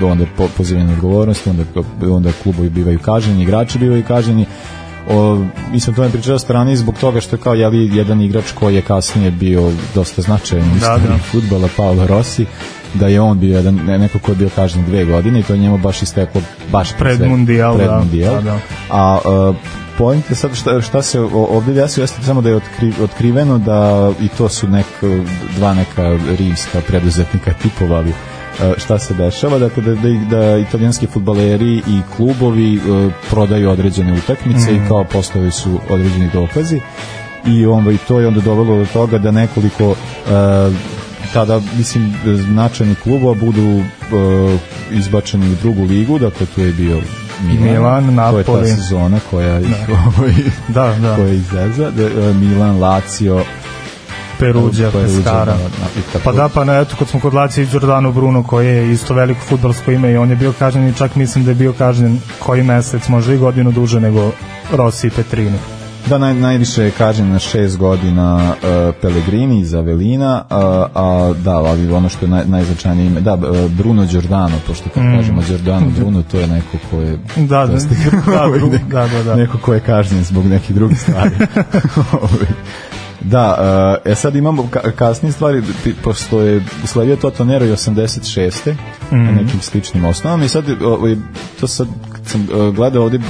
i 0.00 0.04
onda 0.04 0.24
po, 0.36 0.48
pozivanje 0.48 0.86
na 0.86 0.92
odgovornost 0.92 1.46
onda 1.46 1.62
onda 2.06 2.30
klubovi 2.42 2.68
bivaju 2.70 2.98
kažnjeni 2.98 3.42
igrači 3.42 3.78
bivaju 3.78 4.04
kažnjeni 4.04 4.46
o, 5.10 5.44
mi 5.72 5.80
smo 5.80 5.92
o 5.92 5.96
tome 5.96 6.10
pričali 6.10 6.38
strani 6.38 6.76
zbog 6.76 6.98
toga 6.98 7.20
što 7.20 7.36
je 7.36 7.40
kao 7.40 7.54
jeli, 7.54 7.96
jedan 7.96 8.20
igrač 8.20 8.52
koji 8.52 8.74
je 8.74 8.82
kasnije 8.82 9.30
bio 9.30 9.62
dosta 9.94 10.22
značajan 10.22 10.66
u 10.66 10.78
Da, 10.80 10.98
da. 10.98 11.18
fudbala 11.20 11.68
Paolo 11.76 12.06
Rossi 12.06 12.46
da 12.94 13.06
je 13.06 13.20
on 13.20 13.38
bio 13.38 13.56
jedan, 13.56 13.74
ne- 13.76 13.98
neko 13.98 14.18
ko 14.18 14.32
je 14.32 14.36
bio 14.36 14.48
kažnjen 14.50 14.84
dve 14.84 15.04
godine 15.04 15.40
i 15.40 15.42
to 15.42 15.52
je 15.52 15.58
njemu 15.58 15.78
baš 15.78 16.02
isteklo 16.02 16.40
baš 16.72 16.92
Pred 16.92 17.16
sve- 17.16 17.28
mundijal, 17.28 17.76
pred 17.76 17.88
da, 17.88 17.98
mundijal. 17.98 18.34
da, 18.34 18.40
da. 18.42 18.58
a 18.90 19.18
uh, 19.48 19.56
point 19.98 20.30
je 20.30 20.36
sad 20.36 20.54
šta, 20.54 20.80
šta 20.80 21.02
se 21.02 21.20
ovdje 21.32 21.74
desi, 21.74 22.00
jeste 22.00 22.22
samo 22.22 22.40
da 22.40 22.48
je 22.48 22.56
otkri, 22.56 22.92
otkriveno 23.02 23.58
da 23.58 24.10
i 24.20 24.28
to 24.28 24.48
su 24.48 24.68
nek, 24.68 24.86
dva 25.56 25.74
neka 25.74 26.02
rimska 26.38 26.80
preduzetnika 26.80 27.52
tipovali 27.52 28.12
šta 28.78 28.98
se 28.98 29.14
dešava, 29.14 29.58
dakle 29.58 29.82
da, 29.82 29.94
da, 29.94 30.08
da 30.30 30.58
italijanski 30.58 31.06
futbaleri 31.06 31.76
i 31.76 32.00
klubovi 32.16 32.76
e, 32.76 32.80
prodaju 33.30 33.70
određene 33.70 34.12
utakmice 34.12 34.74
i 34.74 34.88
kao 34.88 35.04
postoje 35.04 35.50
su 35.50 35.80
određeni 35.88 36.30
dokazi. 36.32 36.80
I 37.46 37.66
onda 37.66 37.90
i 37.92 37.98
to 38.08 38.20
je 38.20 38.26
onda 38.26 38.40
dovelo 38.40 38.78
do 38.78 38.86
toga 38.92 39.18
da 39.18 39.30
nekoliko 39.30 39.84
e, 39.90 39.94
tada 41.32 41.60
mislim 41.78 42.14
značajni 42.24 42.94
klubova 42.94 43.34
budu 43.34 43.80
e, 43.80 43.82
izbačeni 44.90 45.52
u 45.52 45.56
drugu 45.62 45.84
ligu, 45.84 46.18
dakle 46.18 46.46
tu 46.46 46.60
je 46.60 46.72
bio 46.72 47.00
Milan, 47.42 48.04
Milan, 48.06 48.32
to 48.32 48.38
je 48.38 48.44
ta 48.44 48.52
Napoli. 48.52 48.68
sezona 48.70 49.20
koja 49.30 49.60
ih 49.60 49.76
ovaj, 50.06 50.32
Da, 50.68 50.94
da. 51.02 51.16
koja 51.16 51.32
izveza, 51.32 51.90
da, 51.90 52.02
e, 52.02 52.34
Milan, 52.34 52.78
Lazio, 52.80 53.44
Peruđa, 54.40 54.90
Pescara. 54.90 55.52
da, 55.52 55.58
da. 56.12 56.24
Pa 56.24 56.32
da, 56.32 56.48
pa 56.48 56.64
na, 56.64 56.80
eto, 56.80 56.96
kad 56.98 57.08
smo 57.08 57.20
kod 57.20 57.34
Laci 57.34 57.62
i 57.62 57.66
Giordano 57.66 58.12
Bruno, 58.12 58.42
koji 58.42 58.66
je 58.66 58.92
isto 58.92 59.14
veliko 59.14 59.40
futbalsko 59.40 59.90
ime 59.90 60.12
i 60.12 60.16
on 60.16 60.30
je 60.30 60.36
bio 60.36 60.52
kažnjen 60.52 60.88
i 60.88 60.94
čak 60.94 61.14
mislim 61.14 61.44
da 61.44 61.50
je 61.50 61.54
bio 61.54 61.72
kažnjen 61.72 62.20
koji 62.38 62.62
mesec, 62.62 63.08
možda 63.08 63.34
i 63.34 63.38
godinu 63.38 63.72
duže 63.72 64.00
nego 64.00 64.30
Rossi 64.72 65.06
i 65.06 65.10
Petrini. 65.10 65.58
Da, 66.08 66.18
naj, 66.18 66.34
najviše 66.34 66.82
je 66.82 66.90
kažen 66.90 67.28
na 67.28 67.38
šest 67.38 67.78
godina 67.78 68.36
uh, 68.36 68.94
Pellegrini 69.02 69.60
iz 69.60 69.74
Avelina, 69.74 70.44
a, 70.50 70.86
a 70.94 71.32
da, 71.44 71.56
ali 71.56 71.92
ono 71.92 72.08
što 72.08 72.24
je 72.24 72.28
naj, 72.28 72.44
najznačajnije 72.46 73.06
ime, 73.06 73.20
da, 73.20 73.34
uh, 73.34 73.70
Bruno 73.70 74.06
Giordano, 74.06 74.56
pošto 74.66 74.90
kad 74.94 75.02
mm. 75.02 75.16
kažemo 75.16 75.42
Giordano 75.48 75.86
Bruno, 75.98 76.22
to 76.22 76.38
je 76.38 76.46
neko 76.46 76.76
ko 76.90 77.00
je 77.00 77.18
Da, 77.36 77.66
da, 77.66 77.72
da, 78.26 78.48
da, 78.92 79.08
da, 79.08 79.22
da. 79.22 79.34
neko 79.34 79.58
ko 79.58 79.74
je 79.74 79.80
kažnjen 79.80 80.24
zbog 80.24 80.46
nekih 80.46 80.74
drugih 80.74 81.00
stvari. 81.00 81.30
Da, 83.20 83.56
uh, 84.04 84.12
e 84.12 84.14
sad 84.14 84.36
imamo 84.36 84.68
ka 84.70 84.80
kasnije 84.80 85.32
stvari, 85.32 85.62
pošto 86.04 86.40
je 86.40 86.64
sledio 86.86 87.16
Toto 87.16 87.44
Nero 87.44 87.66
i 87.66 87.70
86. 87.70 88.74
Mhm. 89.12 89.24
na 89.24 89.30
nekim 89.30 89.60
sličnim 89.60 90.04
osnovama 90.04 90.44
i 90.44 90.48
sad 90.48 90.64
ovaj, 90.82 91.16
to 91.60 91.66
sad 91.66 91.88
sam 92.26 92.42
uh, 92.42 92.74
gledao 92.74 93.02
ovdje 93.02 93.20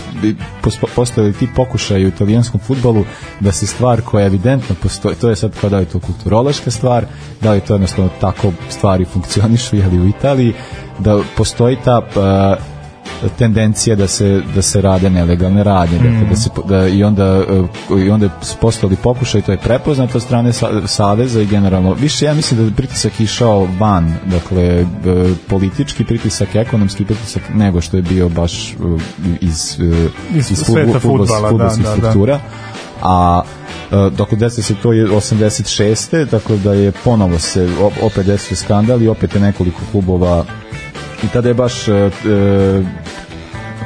postojali 0.94 1.32
ti 1.32 1.48
pokušaji 1.56 2.04
u 2.04 2.08
italijanskom 2.08 2.60
futbolu 2.60 3.04
da 3.40 3.52
se 3.52 3.66
stvar 3.66 4.00
koja 4.00 4.26
evidentno 4.26 4.76
postoji, 4.82 5.14
to 5.14 5.28
je 5.28 5.36
sad 5.36 5.60
kao 5.60 5.70
da 5.70 5.76
li 5.76 5.82
je 5.82 5.88
to 5.88 6.00
kulturološka 6.00 6.70
stvar, 6.70 7.04
da 7.40 7.52
li 7.52 7.60
to 7.60 7.74
jednostavno 7.74 8.10
tako 8.20 8.52
stvari 8.68 9.04
funkcionišu 9.04 9.76
jeli 9.76 10.00
u 10.00 10.08
Italiji, 10.08 10.54
da 10.98 11.20
postoji 11.36 11.76
ta 11.84 11.98
uh, 11.98 12.69
tendencija 13.38 13.96
da 13.96 14.06
se 14.08 14.42
da 14.54 14.62
se 14.62 14.80
rade 14.80 15.10
nelegalne 15.10 15.64
radnje 15.64 15.98
dakle 15.98 16.28
da 16.30 16.36
se 16.36 16.50
po- 16.54 16.62
da 16.62 16.88
i 16.88 17.04
onda 17.04 17.42
uh, 17.90 18.00
i 18.02 18.10
onda 18.10 18.28
su 18.42 18.56
postojali 18.60 18.96
pokušaj 18.96 19.42
to 19.42 19.52
je 19.52 19.58
prepoznato 19.58 20.18
od 20.18 20.22
strane 20.22 20.52
sa, 20.52 20.86
saveza 20.86 21.40
i 21.40 21.46
generalno 21.46 21.92
više 21.94 22.24
ja 22.24 22.34
mislim 22.34 22.60
da 22.60 22.66
je 22.66 22.72
pritisak 22.76 23.20
išao 23.20 23.68
van 23.78 24.14
dakle 24.26 24.80
uh, 24.82 24.86
politički 25.48 26.04
pritisak 26.04 26.54
ekonomski 26.54 27.04
pritisak 27.04 27.42
nego 27.54 27.80
što 27.80 27.96
je 27.96 28.02
bio 28.02 28.28
baš 28.28 28.74
uh, 28.80 29.00
iz 29.40 29.78
Iz 30.34 30.50
iz 30.50 30.64
fudbala, 31.00 31.52
da, 31.52 31.56
da, 31.58 31.64
da. 31.64 31.70
struktura 31.70 32.40
a 33.02 33.42
uh, 33.90 34.12
dok 34.12 34.34
desi 34.34 34.62
se 34.62 34.74
to 34.82 34.92
je 34.92 35.06
86. 35.06 36.24
dakle 36.24 36.56
da 36.58 36.72
je 36.72 36.92
ponovo 37.04 37.38
se 37.38 37.68
op- 37.80 38.02
opet 38.06 38.26
desio 38.26 38.56
skandal 38.56 39.02
i 39.02 39.08
opet 39.08 39.34
je 39.34 39.40
nekoliko 39.40 39.80
klubova 39.92 40.44
i 41.24 41.28
tada 41.32 41.48
je 41.48 41.54
baš 41.54 41.88
uh, 41.88 41.94
uh, 41.96 42.86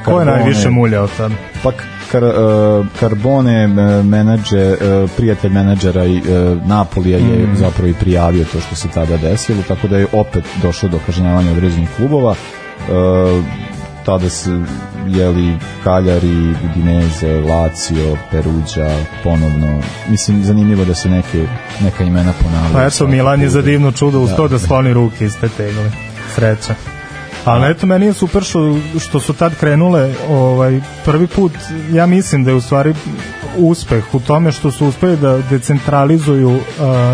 Ko 0.04 0.18
je 0.20 0.26
najviše 0.26 0.70
muljao 0.70 1.06
tad? 1.06 1.32
pa 1.62 1.72
kar, 2.12 2.24
uh, 2.24 2.86
Carbone 3.00 3.64
uh, 3.66 3.72
menadžer, 4.04 4.72
uh, 4.72 5.10
prijatelj 5.16 5.50
menadžera 5.52 6.04
i 6.04 6.16
uh, 6.16 6.24
Napolija 6.66 7.18
je 7.18 7.46
Mm. 7.46 7.56
zapravo 7.56 7.88
i 7.88 7.94
prijavio 7.94 8.44
to 8.44 8.60
što 8.60 8.74
se 8.74 8.88
tada 8.88 9.16
desilo, 9.16 9.58
tako 9.68 9.88
da 9.88 9.96
je 9.98 10.06
opet 10.12 10.44
došlo 10.62 10.88
do 10.88 10.98
kažnjavanja 11.06 11.50
određenih 11.52 11.88
klubova. 11.96 12.30
Uh, 12.30 13.44
tada 14.04 14.28
se 14.30 14.50
jeli 15.08 15.52
Kaljari, 15.84 16.54
Udineze, 16.64 17.32
Lazio, 17.40 18.16
Peruđa, 18.30 18.90
ponovno. 19.22 19.80
Mislim, 20.08 20.44
zanimljivo 20.44 20.84
da 20.84 20.94
se 20.94 21.08
neke, 21.08 21.46
neka 21.80 22.04
imena 22.04 22.32
ponavljaju. 22.42 22.72
Pa 22.74 22.84
eto, 22.84 23.06
Milan 23.06 23.40
je 23.40 23.48
za 23.48 23.62
divno 23.62 23.92
čudo 23.92 24.20
uspeo 24.20 24.48
Da. 24.48 24.52
da 24.52 24.58
skloni 24.58 24.92
ruke 24.92 25.24
iz 25.24 25.36
te 25.40 25.48
tegle. 25.48 25.90
Sreća. 26.34 26.74
Ali 27.44 27.70
eto, 27.70 27.86
meni 27.86 28.06
je 28.06 28.12
super 28.12 28.42
što, 28.42 28.76
što 29.00 29.20
su 29.20 29.32
tad 29.32 29.54
krenule 29.60 30.14
ovaj, 30.30 30.80
prvi 31.04 31.26
put, 31.26 31.52
ja 31.92 32.06
mislim 32.06 32.44
da 32.44 32.50
je 32.50 32.56
u 32.56 32.60
stvari 32.60 32.94
uspeh 33.56 34.14
u 34.14 34.20
tome 34.20 34.52
što 34.52 34.70
su 34.70 34.86
uspeli 34.86 35.16
da 35.16 35.38
decentralizuju 35.50 36.50
uh, 36.50 36.60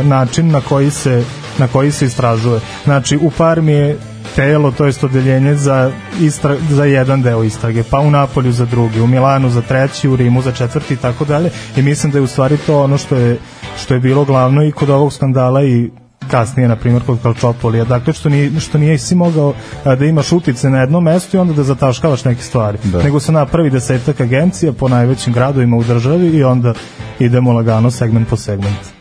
način 0.07 0.51
na 0.51 0.61
koji 0.61 0.91
se 0.91 1.25
na 1.59 1.69
koji 1.69 1.91
se 1.93 2.07
istražuje. 2.07 2.61
Znači, 2.85 3.17
u 3.17 3.31
Parmi 3.31 3.73
je 3.73 3.99
telo, 4.37 4.71
to 4.71 4.87
jest 4.87 5.05
odeljenje 5.05 5.55
za, 5.55 5.91
istra, 6.21 6.57
za 6.71 6.85
jedan 6.85 7.23
deo 7.23 7.43
istrage, 7.45 7.83
pa 7.91 8.01
u 8.01 8.11
Napolju 8.11 8.53
za 8.53 8.65
drugi, 8.65 9.01
u 9.01 9.07
Milanu 9.07 9.51
za 9.51 9.63
treći, 9.63 10.09
u 10.09 10.17
Rimu 10.17 10.43
za 10.43 10.53
četvrti 10.53 10.95
i 10.95 10.97
tako 10.97 11.25
dalje. 11.25 11.51
I 11.77 11.83
mislim 11.83 12.13
da 12.13 12.19
je 12.19 12.23
u 12.23 12.27
stvari 12.27 12.57
to 12.67 12.83
ono 12.83 12.99
što 12.99 13.17
je, 13.17 13.39
što 13.77 13.95
je 13.95 14.01
bilo 14.01 14.25
glavno 14.25 14.65
i 14.65 14.73
kod 14.73 14.91
ovog 14.91 15.13
skandala 15.13 15.65
i 15.65 15.91
kasnije, 16.31 16.69
na 16.69 16.77
primjer, 16.77 17.03
kod 17.07 17.19
Kalčopolija. 17.23 17.85
Dakle, 17.85 18.13
što, 18.13 18.29
nije, 18.29 18.61
što 18.61 18.79
nije 18.79 18.99
si 18.99 19.15
mogao 19.15 19.55
a, 19.85 19.95
da 19.95 20.05
imaš 20.05 20.33
utice 20.33 20.71
na 20.71 20.81
jednom 20.81 21.05
mestu 21.05 21.37
i 21.37 21.41
onda 21.41 21.53
da 21.53 21.63
zataškavaš 21.63 22.25
neke 22.25 22.43
stvari. 22.43 22.79
Da. 22.85 23.03
Nego 23.03 23.21
se 23.21 23.33
napravi 23.33 23.71
desetak 23.71 24.21
agencija 24.21 24.73
po 24.73 24.89
najvećim 24.89 25.33
gradovima 25.33 25.77
u 25.77 25.85
državi 25.85 26.27
i 26.27 26.45
onda 26.45 26.75
idemo 27.19 27.53
lagano 27.53 27.91
segment 27.91 28.29
po 28.29 28.37
segment. 28.37 29.01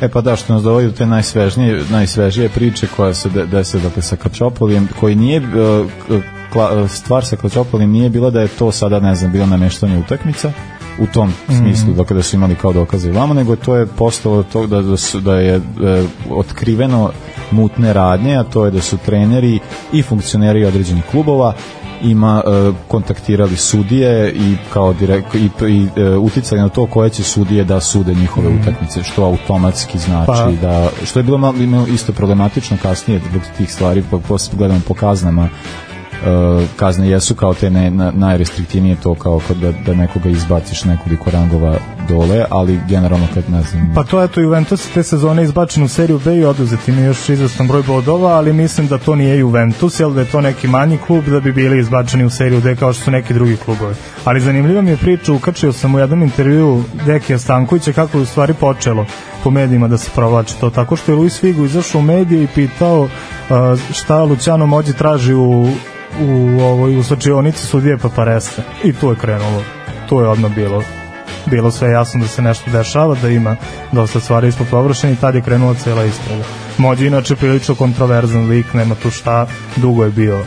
E 0.00 0.08
pa 0.08 0.20
da, 0.20 0.36
što 0.36 0.52
nas 0.52 0.62
dovodi 0.62 0.86
do 0.86 0.92
te 0.92 1.06
najsvežnije, 1.06 1.84
najsvežije 1.90 2.48
priče 2.48 2.86
koja 2.96 3.14
se 3.14 3.28
de, 3.28 3.46
desi 3.46 3.78
dakle, 3.80 4.02
sa 4.02 4.16
Kačopolijem, 4.16 4.88
koji 5.00 5.14
nije, 5.14 5.40
uh, 5.40 6.22
kla, 6.52 6.88
stvar 6.88 7.24
sa 7.24 7.36
Kačopolijem 7.36 7.90
nije 7.90 8.10
bila 8.10 8.30
da 8.30 8.40
je 8.40 8.48
to 8.48 8.72
sada, 8.72 9.00
ne 9.00 9.14
znam, 9.14 9.32
bilo 9.32 9.46
nameštanje 9.46 9.98
utakmica, 9.98 10.52
u 10.98 11.06
tom 11.06 11.32
smislu, 11.48 11.92
dakle 11.92 12.16
da 12.16 12.22
su 12.22 12.36
imali 12.36 12.54
kao 12.54 12.72
dokaze 12.72 13.08
i 13.08 13.12
vamo, 13.12 13.34
nego 13.34 13.56
to 13.56 13.76
je 13.76 13.86
postalo 13.86 14.42
to 14.42 14.66
da, 14.66 14.82
da, 14.82 14.96
su, 14.96 15.20
da 15.20 15.38
je 15.38 15.54
e, 15.54 15.60
otkriveno 16.30 17.10
mutne 17.50 17.92
radnje, 17.92 18.36
a 18.36 18.44
to 18.44 18.64
je 18.64 18.70
da 18.70 18.80
su 18.80 18.96
treneri 18.96 19.58
i 19.92 20.02
funkcioneri 20.02 20.64
određenih 20.64 21.04
klubova 21.10 21.54
ima 22.02 22.42
e, 22.46 22.72
kontaktirali 22.88 23.56
sudije 23.56 24.32
i 24.32 24.56
kao 24.72 24.92
direkt 24.92 25.34
i, 25.34 25.50
i 25.68 25.86
e, 25.96 26.16
uticali 26.16 26.60
na 26.60 26.68
to 26.68 26.86
koje 26.86 27.10
će 27.10 27.22
sudije 27.22 27.64
da 27.64 27.80
sude 27.80 28.14
njihove 28.14 28.48
utakmice 28.60 29.02
što 29.02 29.24
automatski 29.24 29.98
znači 29.98 30.26
Pa- 30.26 30.50
da 30.62 30.88
što 31.04 31.18
je 31.18 31.22
bilo 31.22 31.38
malo 31.38 31.54
isto 31.88 32.12
problematično 32.12 32.76
kasnije 32.82 33.20
zbog 33.30 33.42
tih 33.56 33.72
stvari 33.72 34.02
po, 34.10 34.20
po, 34.20 34.36
gledamo 34.52 34.80
po 34.88 34.94
kaznama 34.94 35.48
kazne 36.76 37.08
jesu 37.08 37.34
kao 37.34 37.54
te 37.54 37.70
ne, 37.70 37.90
na, 37.90 38.12
najrestriktivnije 38.14 38.96
to 39.02 39.14
kao 39.14 39.40
kod 39.48 39.56
da, 39.56 39.72
da 39.86 39.94
nekoga 39.94 40.28
izbaciš 40.28 40.84
nekoliko 40.84 41.30
rangova 41.30 41.78
dole, 42.08 42.44
ali 42.50 42.80
generalno 42.88 43.26
kad 43.34 43.50
ne 43.50 43.62
znam 43.62 43.92
Pa 43.94 44.04
to 44.04 44.20
je 44.20 44.28
to 44.28 44.40
Juventus 44.40 44.88
te 44.94 45.02
sezone 45.02 45.42
izbačen 45.42 45.82
u 45.82 45.88
seriju 45.88 46.20
B 46.24 46.36
i 46.36 46.44
oduzet 46.44 46.88
im 46.88 46.98
je 46.98 47.04
još 47.04 47.28
izvestan 47.28 47.68
broj 47.68 47.82
bodova, 47.82 48.30
ali 48.30 48.52
mislim 48.52 48.88
da 48.88 48.98
to 48.98 49.14
nije 49.14 49.38
Juventus, 49.38 50.00
jel 50.00 50.12
da 50.12 50.20
je 50.20 50.30
to 50.30 50.40
neki 50.40 50.68
manji 50.68 50.98
klub 51.06 51.24
da 51.24 51.40
bi 51.40 51.52
bili 51.52 51.78
izbačeni 51.78 52.24
u 52.24 52.30
seriju 52.30 52.60
D 52.60 52.76
kao 52.76 52.92
što 52.92 53.04
su 53.04 53.10
neki 53.10 53.34
drugi 53.34 53.56
klubovi. 53.56 53.94
Ali 54.24 54.40
zanimljiva 54.40 54.82
mi 54.82 54.90
je 54.90 54.96
priča, 54.96 55.32
ukačio 55.32 55.72
sam 55.72 55.94
u 55.94 55.98
jednom 55.98 56.22
intervju 56.22 56.84
Dekija 57.06 57.38
Stankovića 57.38 57.92
kako 57.92 58.18
je 58.18 58.22
u 58.22 58.26
stvari 58.26 58.54
počelo 58.54 59.06
po 59.44 59.50
medijima 59.50 59.88
da 59.88 59.98
se 59.98 60.10
provlači 60.14 60.60
to, 60.60 60.70
tako 60.70 60.96
što 60.96 61.12
je 61.12 61.16
Luis 61.16 61.40
Figo 61.40 61.64
izašao 61.64 61.98
u 61.98 62.04
medije 62.04 62.44
i 62.44 62.48
pitao 62.54 63.00
uh, 63.00 63.08
šta 63.92 64.22
Luciano 64.22 64.66
Mođi 64.66 64.92
traži 64.92 65.34
u 65.34 65.68
u 66.20 66.60
ovoj 66.60 66.96
u 66.96 67.02
slačionici 67.02 67.66
sudije 67.66 67.98
Papareste 67.98 68.62
i 68.84 68.92
tu 68.92 69.10
je 69.10 69.16
krenulo 69.16 69.62
tu 70.08 70.20
je 70.20 70.28
odmah 70.28 70.54
bilo 70.54 70.82
bilo 71.46 71.70
sve 71.70 71.90
jasno 71.90 72.20
da 72.20 72.28
se 72.28 72.42
nešto 72.42 72.70
dešava, 72.70 73.16
da 73.22 73.28
ima 73.28 73.56
dosta 73.92 74.20
stvari 74.20 74.48
ispod 74.48 74.66
površine 74.70 75.12
i 75.12 75.16
tad 75.16 75.34
je 75.34 75.42
krenula 75.42 75.74
cela 75.74 76.04
istraga. 76.04 76.42
Mođi 76.78 77.06
inače 77.06 77.36
prilično 77.36 77.74
kontroverzan 77.74 78.48
lik, 78.48 78.74
nema 78.74 78.94
tu 78.94 79.10
šta, 79.10 79.46
dugo 79.76 80.04
je 80.04 80.10
bio. 80.10 80.44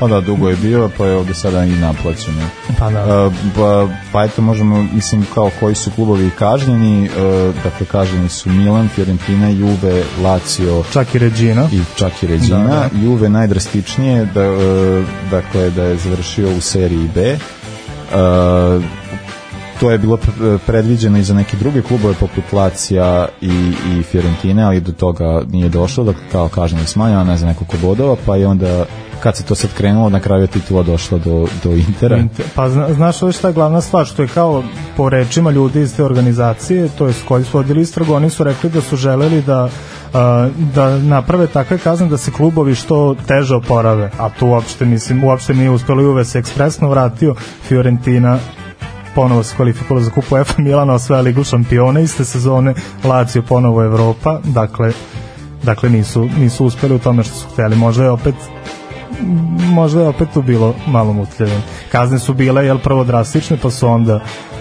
Pa 0.00 0.08
da 0.08 0.20
dugo 0.20 0.48
je 0.48 0.56
bio 0.56 0.90
pa 0.98 1.06
je 1.06 1.16
ovde 1.16 1.34
sada 1.34 1.64
i 1.64 1.70
naplaćeno 1.70 2.42
Pa 2.78 2.90
da. 2.90 3.26
Uh, 3.26 3.32
pa, 3.56 3.88
pa 4.12 4.24
eto 4.24 4.42
možemo, 4.42 4.86
mislim 4.94 5.26
kao 5.34 5.50
koji 5.60 5.74
su 5.74 5.90
klubovi 5.90 6.30
kažnjeni, 6.38 7.08
uh, 7.08 7.54
dakle 7.64 7.86
kažnjeni 7.86 8.28
su 8.28 8.50
Milan, 8.50 8.88
Fiorentina, 8.88 9.48
Juve, 9.48 10.02
Lazio 10.22 10.84
Čak 10.92 11.14
i 11.14 11.18
Regina. 11.18 11.68
i 11.72 11.80
čak 11.96 12.22
i 12.22 12.26
Regina. 12.26 12.58
Da, 12.58 12.64
da. 12.64 12.88
Juve 13.02 13.28
najdrastičnije, 13.28 14.24
da, 14.24 14.52
uh, 14.52 14.58
dakle 15.30 15.70
da 15.70 15.84
je 15.84 15.96
završio 15.96 16.56
u 16.56 16.60
seriji 16.60 17.10
B. 17.14 17.32
Uh, 17.34 18.84
to 19.80 19.90
je 19.90 19.98
bilo 19.98 20.16
pre- 20.16 20.58
predviđeno 20.66 21.18
i 21.18 21.22
za 21.22 21.34
neke 21.34 21.56
druge 21.56 21.82
klubove 21.82 22.14
poput 22.14 22.52
Lacija 22.52 23.28
i, 23.40 23.72
i 23.92 24.02
Fiorentine, 24.02 24.62
ali 24.64 24.80
do 24.80 24.92
toga 24.92 25.42
nije 25.48 25.68
došlo, 25.68 26.04
da 26.04 26.12
kao 26.32 26.48
kažem 26.48 26.78
je 26.78 26.86
smanjena, 26.86 27.24
ne 27.24 27.36
znam, 27.36 27.48
nekoliko 27.48 27.76
bodova, 27.82 28.16
pa 28.26 28.36
je 28.36 28.46
onda 28.46 28.84
kad 29.22 29.36
se 29.36 29.44
to 29.44 29.54
sad 29.54 29.70
krenulo, 29.74 30.08
na 30.08 30.20
kraju 30.20 30.42
je 30.42 30.46
titula 30.46 30.82
došla 30.82 31.18
do, 31.18 31.46
do 31.64 31.70
Intera. 31.70 32.16
Inter- 32.16 32.44
Pa 32.54 32.68
zna, 32.68 32.94
znaš 32.94 33.22
ovo 33.22 33.32
šta 33.32 33.48
je 33.48 33.54
glavna 33.54 33.80
stvar, 33.80 34.06
što 34.06 34.22
je 34.22 34.28
kao 34.28 34.62
po 34.96 35.08
rečima 35.08 35.50
ljudi 35.50 35.80
iz 35.80 35.96
te 35.96 36.04
organizacije, 36.04 36.88
to 36.98 37.06
je 37.06 37.12
s 37.12 37.22
koji 37.22 37.44
su 37.44 37.56
vodili 37.56 37.80
istragu, 37.80 38.14
oni 38.14 38.30
su 38.30 38.44
rekli 38.44 38.70
da 38.70 38.80
su 38.80 38.96
želeli 38.96 39.42
da 39.42 39.68
da 40.74 40.98
naprave 40.98 41.46
takve 41.46 41.78
kazne 41.78 42.06
da 42.06 42.16
se 42.16 42.30
klubovi 42.30 42.74
što 42.74 43.14
teže 43.26 43.54
oporave, 43.54 44.10
a 44.18 44.28
tu 44.38 44.46
uopšte 44.46 44.84
mislim, 44.84 45.24
uopšte 45.24 45.54
nije 45.54 45.70
uspelo 45.70 46.02
i 46.02 46.06
uve 46.06 46.24
se 46.24 46.38
ekspresno 46.38 46.88
vratio 46.88 47.34
Fiorentina 47.68 48.38
ponovo 49.14 49.42
se 49.42 49.56
kvalifikovala 49.56 50.04
za 50.04 50.10
kupu 50.10 50.34
UEFA 50.34 50.62
Milana 50.62 50.92
osvaja 50.92 51.22
ligu 51.22 51.44
šampiona 51.44 52.00
iste 52.00 52.24
sezone 52.24 52.74
Lazio 53.04 53.42
ponovo 53.42 53.82
Evropa 53.84 54.40
dakle 54.44 54.92
dakle 55.62 55.90
nisu, 55.90 56.28
nisu 56.38 56.64
uspeli 56.64 56.94
u 56.94 56.98
tome 56.98 57.22
što 57.24 57.34
su 57.34 57.48
hteli 57.48 57.76
možda 57.76 58.04
je 58.04 58.10
opet 58.10 58.34
možda 59.72 60.00
je 60.02 60.08
opet 60.08 60.28
tu 60.34 60.42
bilo 60.42 60.74
malo 60.86 61.12
mutljeve. 61.12 61.60
Kazne 61.92 62.18
su 62.18 62.34
bile 62.34 62.66
jel 62.66 62.78
prvo 62.78 63.04
drastične, 63.04 63.56
pa 63.62 63.70
su 63.70 63.88
onda 63.88 64.20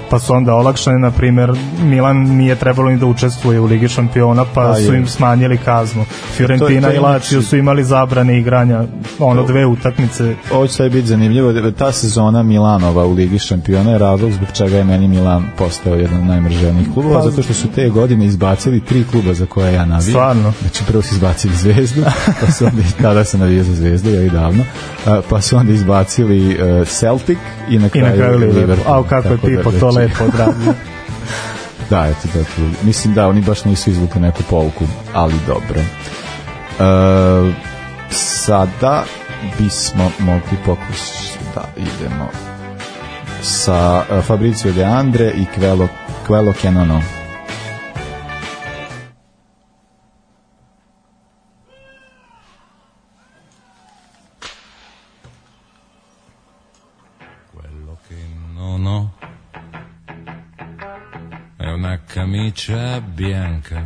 pa 0.09 0.19
su 0.19 0.33
onda 0.33 0.53
olakšane, 0.53 0.99
na 0.99 1.11
primer 1.11 1.51
Milan 1.81 2.17
nije 2.17 2.55
trebalo 2.55 2.89
ni 2.89 2.97
da 2.97 3.05
učestvuje 3.05 3.59
u 3.59 3.65
Ligi 3.65 3.87
šampiona, 3.87 4.45
pa 4.45 4.51
Pa 4.63 4.75
su 4.75 4.93
im 4.93 5.07
smanjili 5.07 5.57
kaznu. 5.57 6.05
Fiorentina 6.31 6.67
To 6.67 6.73
je- 6.73 6.81
to 6.81 6.89
je 6.89 6.95
i 6.95 6.99
Lazio 6.99 7.37
inače- 7.37 7.47
su 7.47 7.57
imali 7.57 7.83
zabrane 7.83 8.39
igranja, 8.39 8.83
ono 9.19 9.43
dve 9.43 9.65
utakmice. 9.65 10.35
Ovo 10.51 10.67
će 10.67 10.73
sad 10.73 10.91
biti 10.91 11.07
zanimljivo, 11.07 11.51
da 11.51 11.71
ta 11.71 11.91
sezona 11.91 12.43
Milanova 12.43 13.05
u 13.05 13.13
Ligi 13.13 13.39
šampiona 13.39 13.91
je 13.91 13.97
razlog 13.97 14.31
zbog 14.31 14.47
čega 14.53 14.77
je 14.77 14.83
meni 14.83 15.07
Milan 15.07 15.45
postao 15.57 15.95
jedan 15.95 16.19
od 16.19 16.25
najmrženijih 16.25 16.87
klubova, 16.93 17.15
Pa- 17.15 17.29
zato 17.29 17.41
što 17.41 17.53
su 17.53 17.67
te 17.67 17.89
godine 17.89 18.25
izbacili 18.25 18.79
tri 18.79 19.03
kluba 19.03 19.33
za 19.33 19.45
koje 19.45 19.73
ja 19.73 19.81
navijam. 19.81 20.01
Stvarno? 20.01 20.53
Znači 20.61 20.83
prvo 20.87 21.01
su 21.01 21.15
izbacili 21.15 21.53
Zvezdu, 21.55 22.01
pa 22.41 22.51
su 22.51 22.65
onda, 22.65 22.81
tada 23.01 23.23
sam 23.23 23.39
navijao 23.39 23.63
za 23.63 23.73
Zvezdu, 23.73 24.09
ja 24.09 24.21
i 24.21 24.29
davno, 24.29 24.63
a, 25.05 25.21
pa 25.29 25.41
su 25.41 25.57
onda 25.57 25.73
izbacili 25.73 26.57
uh, 26.81 26.87
Celtic 26.89 27.37
i 27.69 27.79
na 27.79 27.87
I 27.87 27.89
kraju, 27.89 28.05
na 28.05 28.11
kraju 28.13 28.37
Liverpool. 28.37 28.61
Liverpool. 28.61 28.99
A 28.99 29.09
kako 29.09 29.27
je 29.27 29.37
da, 29.37 29.47
Pipo 29.47 29.71
to 29.71 29.91
znači, 29.91 29.98
lepo 29.99 30.23
odradio. 30.23 30.73
Da, 31.89 32.07
eto, 32.07 32.27
da, 32.33 32.43
tu, 32.43 32.85
mislim 32.85 33.13
da 33.13 33.27
oni 33.27 33.41
baš 33.41 33.65
nisu 33.65 33.89
izvukli 33.89 34.21
neku 34.21 34.43
pouku, 34.49 34.85
ali 35.13 35.33
dobro. 35.47 35.81
E, 35.81 37.53
sada 38.11 39.03
bismo 39.59 40.11
mogli 40.19 40.57
pokušati 40.65 41.39
da 41.55 41.65
idemo 41.77 42.29
sa 43.41 44.03
uh, 44.09 44.23
Fabricio 44.23 44.71
De 44.71 44.83
Andre 44.83 45.31
i 45.35 45.45
Quello, 45.55 45.87
Quello 46.27 46.53
che 46.53 46.69
camicia 62.29 63.01
bianca. 63.01 63.83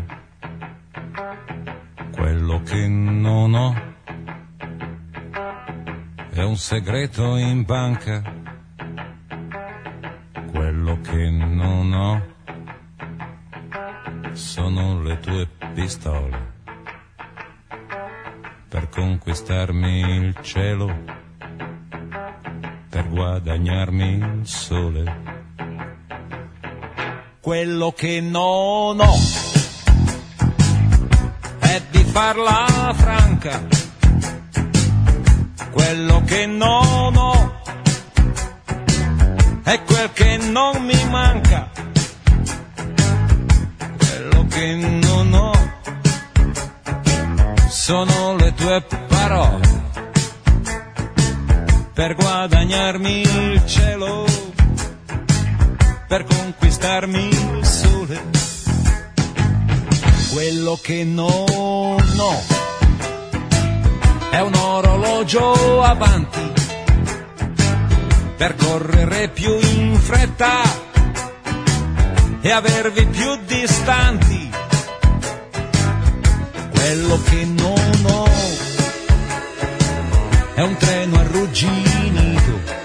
Quello 2.11 2.61
che 2.63 2.87
non 2.89 3.53
ho 3.53 3.73
è 6.29 6.43
un 6.43 6.57
segreto 6.57 7.37
in 7.37 7.63
banca. 7.63 8.21
Quello 10.51 10.99
che 10.99 11.29
non 11.29 11.93
ho 11.93 12.21
sono 14.33 15.01
le 15.01 15.19
tue 15.21 15.47
pistole 15.73 16.51
per 18.67 18.89
conquistarmi 18.89 19.99
il 20.17 20.37
cielo 20.41 21.21
per 22.89 23.07
guadagnarmi 23.07 24.17
il 24.17 24.41
sole. 24.45 25.32
Quello 27.43 27.91
che 27.91 28.21
non 28.21 29.01
ho 29.01 29.15
è 31.59 31.81
di 31.91 32.03
farla 32.05 32.93
franca. 32.95 33.67
Quello 35.69 36.23
che 36.23 36.45
non 36.45 37.17
ho 37.17 37.61
è 39.63 39.81
quel 39.83 40.09
che 40.13 40.37
non 40.37 40.85
mi 40.85 41.05
manca. 41.09 41.69
Quello 43.97 44.45
che 44.47 44.75
non 44.75 45.33
ho 45.33 45.51
sono 47.67 48.37
le 48.37 48.53
tue 48.53 48.85
parole 49.09 49.67
per 51.93 52.15
guadagnarmi 52.15 53.19
il 53.19 53.65
cielo, 53.65 54.25
per 56.13 56.25
conquistarmi 56.25 57.27
il 57.27 57.65
sole. 57.65 58.21
Quello 60.31 60.77
che 60.79 61.03
non 61.03 62.03
ho 62.19 62.39
è 64.29 64.39
un 64.39 64.53
orologio 64.53 65.81
avanti 65.81 66.51
per 68.37 68.53
correre 68.55 69.29
più 69.29 69.57
in 69.59 69.95
fretta 69.95 70.61
e 72.41 72.51
avervi 72.51 73.07
più 73.07 73.35
distanti. 73.47 74.51
Quello 76.73 77.21
che 77.23 77.43
non 77.43 78.05
ho 78.05 78.27
è 80.53 80.61
un 80.61 80.77
treno 80.77 81.17
arrugginito 81.17 82.82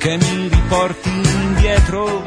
che 0.00 0.16
mi 0.16 0.48
riporti 0.48 1.10
indietro 1.10 2.24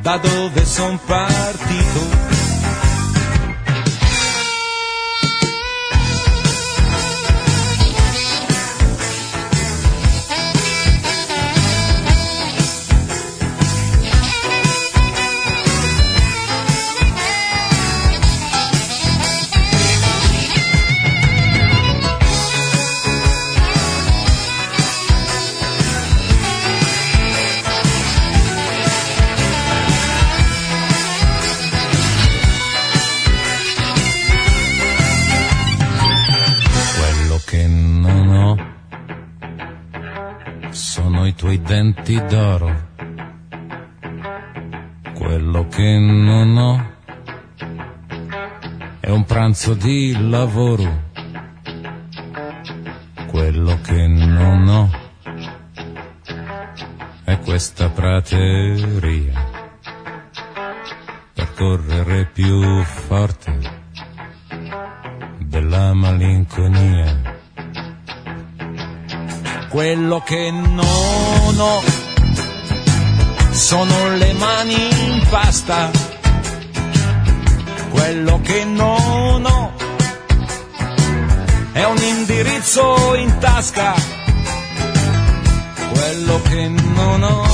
da 0.00 0.16
dove 0.16 0.64
son 0.64 0.98
partito. 1.06 2.23
Tuoi 41.44 41.60
denti 41.60 42.18
d'oro. 42.24 42.74
Quello 45.12 45.68
che 45.68 45.98
non 45.98 46.56
ho 46.56 46.92
è 48.98 49.10
un 49.10 49.24
pranzo 49.26 49.74
di 49.74 50.16
lavoro. 50.30 51.02
Quello 53.26 53.78
che 53.82 54.06
non 54.06 54.68
ho 54.68 54.90
è 57.24 57.38
questa 57.40 57.90
prateria 57.90 59.44
per 61.34 61.52
correre 61.52 62.24
più 62.32 62.82
forte 62.84 63.58
della 65.40 65.92
malinconia. 65.92 67.23
Quello 69.74 70.20
che 70.20 70.52
non 70.52 71.58
ho 71.58 71.82
sono 73.50 74.16
le 74.16 74.32
mani 74.34 74.72
in 74.72 75.26
pasta. 75.28 75.90
Quello 77.90 78.40
che 78.40 78.64
non 78.66 79.44
ho 79.44 79.72
è 81.72 81.82
un 81.82 81.96
indirizzo 81.96 83.16
in 83.16 83.36
tasca. 83.40 83.94
Quello 85.92 86.40
che 86.42 86.68
non 86.68 87.22
ho 87.24 87.44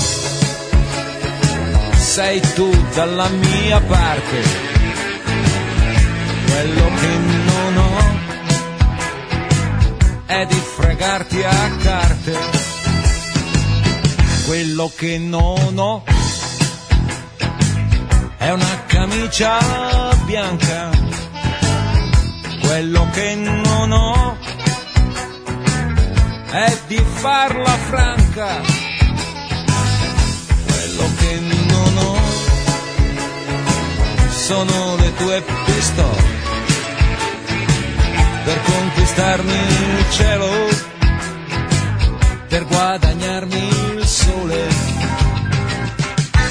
sei 1.96 2.38
tu 2.54 2.70
dalla 2.92 3.28
mia 3.28 3.80
parte. 3.80 4.42
Quello 6.44 6.90
che 7.00 7.06
non 7.06 7.34
ho 7.36 7.39
è 10.30 10.46
di 10.46 10.54
fregarti 10.54 11.42
a 11.42 11.76
carte. 11.82 12.38
quello 14.46 14.90
che 14.96 15.18
non 15.18 15.76
ho 15.76 16.04
è 18.36 18.50
una 18.50 18.84
camicia 18.86 19.58
bianca, 20.26 20.90
quello 22.60 23.08
che 23.12 23.34
non 23.34 23.90
ho 23.90 24.36
è 26.52 26.78
di 26.86 27.04
farla 27.14 27.76
franca, 27.90 28.60
quello 30.66 31.10
che 31.18 31.40
non 31.40 31.98
ho 31.98 32.18
sono 34.30 34.96
le 34.96 35.14
tue 35.16 35.44
pistole 35.64 36.39
per 38.50 38.62
conquistarmi 38.62 39.52
il 39.52 40.10
cielo, 40.10 40.48
per 42.48 42.66
guadagnarmi 42.66 43.68
il 43.94 44.04
sole, 44.04 44.66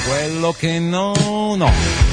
quello 0.06 0.54
che 0.58 0.78
non 0.78 1.60
ho. 1.60 2.09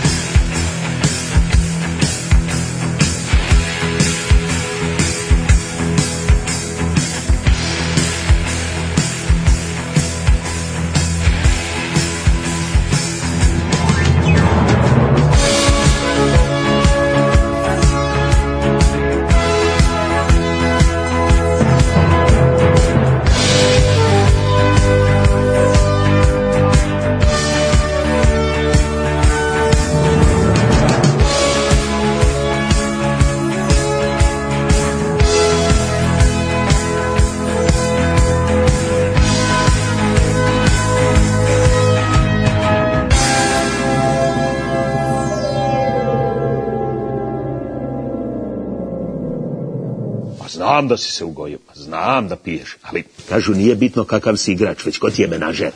Znam 50.68 50.88
da 50.88 50.98
si 50.98 51.12
se 51.12 51.26
ugojio, 51.26 51.58
pa 51.68 51.74
znam 51.76 52.28
da 52.28 52.36
piješ, 52.36 52.78
ali 52.82 53.04
kažu 53.30 53.54
nije 53.54 53.76
bitno 53.76 54.04
kakav 54.04 54.36
si 54.36 54.52
igrač, 54.52 54.86
već 54.86 54.98
ko 54.98 55.10
ti 55.10 55.22
je 55.22 55.28
menažer. 55.28 55.72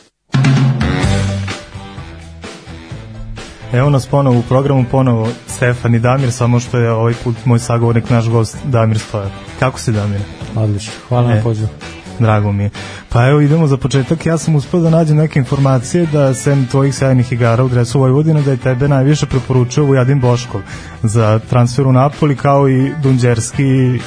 Evo 3.74 3.90
nas 3.90 4.08
ponovo 4.08 4.40
u 4.40 4.42
programu, 4.42 4.86
ponovo 4.92 5.30
Stefan 5.48 5.96
i 5.96 6.00
Damir, 6.00 6.32
samo 6.32 6.60
što 6.60 6.78
je 6.78 6.92
ovaj 6.92 7.14
put 7.24 7.36
moj 7.46 7.60
sagovornik, 7.60 8.10
naš 8.10 8.30
gost 8.30 8.58
Damir 8.64 9.00
Stojar. 9.00 9.30
Kako 9.60 9.80
si 9.80 9.92
Damir? 9.92 10.22
Odlično, 10.56 10.94
hvala 11.10 11.28
na 11.28 11.36
E. 11.36 11.44
pozivu. 11.44 11.70
Drago 12.20 12.52
mi 12.52 12.64
je. 12.64 12.70
Pa 13.10 13.28
evo 13.28 13.42
idemo 13.42 13.68
za 13.68 13.78
početak. 13.78 14.26
Ja 14.26 14.38
sam 14.38 14.56
uspio 14.56 14.80
da 14.80 14.90
nađem 14.90 15.18
neke 15.18 15.40
informacije 15.40 16.06
da 16.06 16.34
sem 16.34 16.68
tvojih 16.68 16.96
sjajnih 16.96 17.32
igara 17.32 17.64
u 17.64 17.70
dresu 17.70 18.00
Vojvodina 18.00 18.42
da 18.42 18.52
je 18.52 18.58
tebe 18.58 18.88
najviše 18.88 19.26
preporučio 19.26 19.84
Vujadin 19.84 20.20
Boškov 20.20 20.62
za 21.04 21.40
transfer 21.50 21.88
u 21.88 21.92
Napoli 21.92 22.36
kao 22.36 22.70
i 22.70 22.92
Dunđerski 23.04 24.00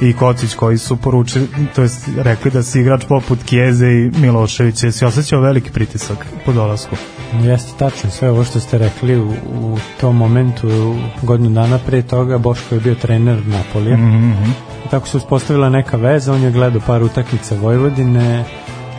i 0.00 0.12
Kocić 0.12 0.54
koji 0.54 0.78
su 0.78 0.96
poručili, 0.96 1.48
to 1.74 1.82
jest 1.82 2.08
rekli 2.16 2.50
da 2.50 2.62
si 2.62 2.80
igrač 2.80 3.04
poput 3.08 3.42
Kijeze 3.44 3.86
i 3.86 4.10
Miloševića. 4.20 4.86
Jesi 4.86 5.04
osjećao 5.04 5.40
veliki 5.40 5.70
pritisak 5.70 6.26
po 6.44 6.52
dolasku? 6.52 6.96
Jeste 7.32 7.72
tačno 7.78 8.10
sve 8.10 8.30
ovo 8.30 8.44
što 8.44 8.60
ste 8.60 8.78
rekli 8.78 9.20
u, 9.20 9.30
u 9.52 9.78
tom 10.00 10.16
momentu 10.16 10.96
godinu 11.22 11.50
dana 11.50 11.78
pre 11.86 12.02
toga 12.02 12.38
Boško 12.38 12.74
je 12.74 12.80
bio 12.80 12.94
trener 12.94 13.46
Napolija 13.46 13.96
mhm. 13.96 14.50
I 14.86 14.88
tako 14.90 15.08
se 15.08 15.16
uspostavila 15.16 15.68
neka 15.68 15.96
veza 15.96 16.32
on 16.32 16.42
je 16.42 16.50
gledao 16.50 16.80
par 16.86 17.02
utakmica 17.02 17.54
Vojvodine 17.54 18.44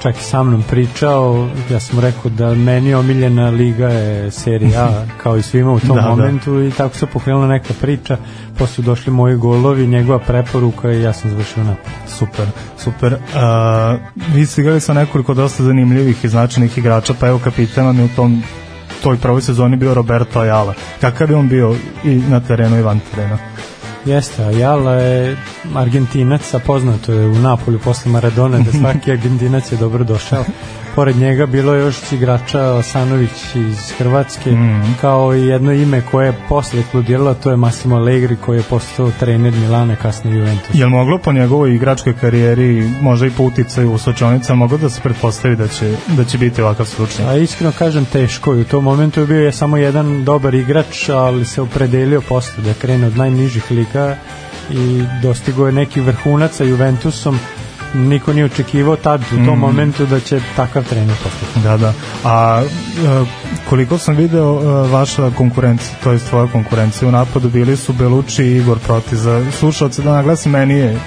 čak 0.02 0.16
i 0.18 0.24
sa 0.24 0.44
mnom 0.44 0.64
pričao 0.70 1.48
ja 1.72 1.80
sam 1.80 2.00
rekao 2.00 2.32
da 2.32 2.54
meni 2.54 2.94
omiljena 2.94 3.50
liga 3.50 3.88
je 3.88 4.32
serija 4.32 5.06
kao 5.24 5.38
i 5.38 5.42
svima 5.42 5.72
u 5.72 5.80
tom 5.80 5.96
Da, 5.96 6.02
da. 6.02 6.10
momentu 6.10 6.62
i 6.62 6.72
tako 6.72 6.96
se 6.96 7.06
pokrenula 7.06 7.48
neka 7.48 7.74
priča 7.82 8.18
posle 8.58 8.84
došli 8.84 9.14
moji 9.14 9.36
golovi 9.36 9.88
njegova 9.88 10.20
preporuka 10.20 10.92
i 10.92 11.02
ja 11.02 11.14
sam 11.14 11.30
završio 11.30 11.64
Napoli 11.64 11.96
Super, 12.08 12.46
super. 12.78 13.14
Uh, 13.14 14.00
vi 14.36 14.46
ste 14.46 14.62
igrali 14.62 14.80
sa 14.80 14.94
nekoliko 14.94 15.34
dosta 15.34 15.64
zanimljivih 15.64 16.26
i 16.26 16.30
značajnih 16.30 16.78
igrača, 16.78 17.14
pa 17.20 17.28
evo 17.28 17.40
kapitan 17.40 17.86
vam 17.86 18.00
je 18.00 18.06
u 18.06 18.10
tom 18.16 18.44
toj 19.04 19.18
prvoj 19.18 19.42
sezoni 19.42 19.76
bio 19.78 19.94
Roberto 19.94 20.40
Ayala. 20.40 20.74
Kakav 21.02 21.30
je 21.30 21.36
on 21.36 21.48
bio 21.48 21.76
i 22.04 22.16
na 22.16 22.40
terenu 22.40 22.80
i 22.80 22.82
van 22.82 23.00
terena? 23.12 23.38
Jeste, 24.08 24.44
Ayala 24.44 24.94
je 24.94 25.38
Argentinac, 25.76 26.54
a 26.54 26.60
poznato 26.60 27.12
je 27.14 27.28
u 27.28 27.36
Napolju 27.36 27.80
posle 27.80 28.12
Maradona 28.12 28.60
da 28.60 28.72
svaki 28.72 29.12
Argentinac 29.16 29.72
je 29.72 29.78
dobro 29.78 30.04
došao. 30.04 30.44
Pored 30.98 31.18
njega 31.18 31.46
bilo 31.46 31.74
je 31.74 31.82
još 31.82 32.12
igrača 32.12 32.62
Osanović 32.62 33.56
iz 33.56 33.92
Hrvatske, 33.98 34.52
Mhm. 34.52 34.92
kao 35.02 35.36
i 35.36 35.46
jedno 35.48 35.74
ime 35.74 36.02
koje 36.12 36.26
je 36.26 36.34
posle 36.50 36.80
eksplodiralo, 36.80 37.34
to 37.34 37.50
je 37.52 37.58
Massimo 37.58 37.96
Allegri 37.96 38.36
koji 38.36 38.58
je 38.58 38.64
postao 38.64 39.12
trener 39.20 39.54
Milana, 39.54 39.96
kasnije 39.96 40.38
Juventus. 40.38 40.70
Je 40.74 40.86
li 40.86 40.92
moglo 40.92 41.18
po 41.18 41.32
njegovoj 41.34 41.76
igračkoj 41.76 42.14
karijeri, 42.22 42.90
možda 43.02 43.28
i 43.28 43.30
po 43.30 43.44
uticaju 43.44 43.94
u 43.94 43.98
slučajnica, 43.98 44.56
moglo 44.56 44.78
da 44.78 44.90
se 44.90 45.02
pretpostavi 45.02 45.56
da 45.56 45.68
će, 45.68 45.96
da 46.08 46.24
će 46.26 46.38
biti 46.38 46.62
ovakav 46.62 46.86
slučaj? 46.86 47.26
A 47.26 47.36
iskreno 47.38 47.72
kažem 47.80 48.06
teško 48.06 48.56
i 48.56 48.62
u 48.62 48.66
tom 48.66 48.84
momentu 48.84 49.20
je 49.20 49.28
bio 49.28 49.46
je 49.46 49.52
samo 49.52 49.78
jedan 49.78 50.24
dobar 50.24 50.56
igrač, 50.56 51.10
ali 51.10 51.46
se 51.46 51.62
opredelio 51.62 52.22
posle 52.22 52.64
da 52.64 52.74
krene 52.74 53.08
od 53.08 53.18
najnižih 53.18 53.72
liga 53.72 54.16
i 54.72 55.04
dostigo 55.22 55.66
je 55.66 55.72
neki 55.72 56.02
vrhunac 56.02 56.56
sa 56.56 56.64
Juventusom 56.64 57.40
niko 57.98 58.34
nije 58.34 58.46
očekivao 58.46 58.96
tad 58.96 59.22
u 59.22 59.36
tom 59.36 59.42
Mhm. 59.42 59.60
momentu 59.60 60.06
da 60.06 60.20
će 60.20 60.40
takav 60.56 60.84
trener 60.84 61.16
postati. 61.24 61.60
Da, 61.64 61.78
da. 61.78 61.94
A 62.26 62.62
e, 62.64 63.26
koliko 63.70 63.98
sam 63.98 64.16
video 64.16 64.60
e, 64.62 64.88
vaša 64.90 65.32
konkurencija, 65.32 65.96
to 66.04 66.12
je 66.12 66.20
tvoja 66.20 66.48
konkurencija 66.48 67.10
u 67.10 67.12
napadu, 67.12 67.50
bili 67.50 67.78
su 67.78 67.94
Belucci 67.94 68.44
i 68.44 68.58
Igor 68.58 68.80
Proti. 68.80 69.16
Za 69.16 69.52
slušalce 69.52 70.02
da 70.02 70.12
naglasim, 70.12 70.52
meni 70.52 70.74
je 70.74 71.00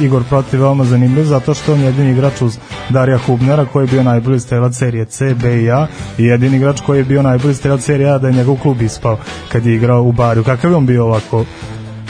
Igor 0.00 0.22
Proti 0.24 0.56
veoma 0.56 0.84
zanimljiv 0.84 1.24
zato 1.24 1.54
što 1.54 1.72
on 1.72 1.80
je 1.80 1.86
jedini 1.86 2.10
igrač 2.10 2.42
uz 2.42 2.58
Darija 2.88 3.18
Hubnera 3.18 3.64
koji 3.64 3.84
je 3.84 3.88
bio 3.88 4.02
najbolji 4.02 4.40
strelac 4.40 4.74
serije 4.76 5.04
C, 5.04 5.34
B 5.34 5.62
i 5.62 5.70
A 5.70 5.86
i 6.18 6.24
jedini 6.24 6.56
igrač 6.56 6.80
koji 6.80 6.98
je 6.98 7.04
bio 7.04 7.22
najbolji 7.22 7.54
strelac 7.54 7.82
serije 7.82 8.10
A 8.10 8.18
da 8.18 8.28
je 8.28 8.34
njegov 8.34 8.56
klub 8.56 8.82
ispao 8.82 9.18
kad 9.52 9.66
je 9.66 9.74
igrao 9.74 10.02
u 10.02 10.12
Bariju. 10.12 10.44
Kakav 10.44 10.70
je 10.70 10.76
on 10.76 10.86
bio 10.86 11.04
ovako? 11.04 11.44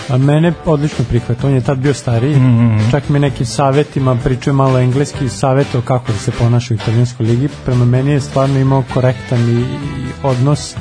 A 0.08 0.18
mene 0.18 0.52
odlično 0.64 1.04
prihvat, 1.04 1.44
on 1.44 1.54
je 1.54 1.60
tad 1.60 1.78
bio 1.78 1.94
stariji, 1.94 2.36
Mhm. 2.36 2.90
čak 2.90 3.08
mi 3.08 3.18
nekim 3.18 3.46
savetima 3.46 4.14
pričao 4.14 4.54
malo 4.54 4.78
engleski, 4.78 5.28
savjetao 5.28 5.80
kako 5.80 6.12
da 6.12 6.18
se 6.18 6.30
ponaša 6.30 6.74
u 6.74 6.76
italijanskoj 6.76 7.26
ligi, 7.26 7.48
prema 7.64 7.84
meni 7.84 8.10
je 8.10 8.20
stvarno 8.20 8.58
imao 8.58 8.84
korektan 8.94 9.40
i, 9.40 9.60
i 9.60 9.64
odnos 10.22 10.74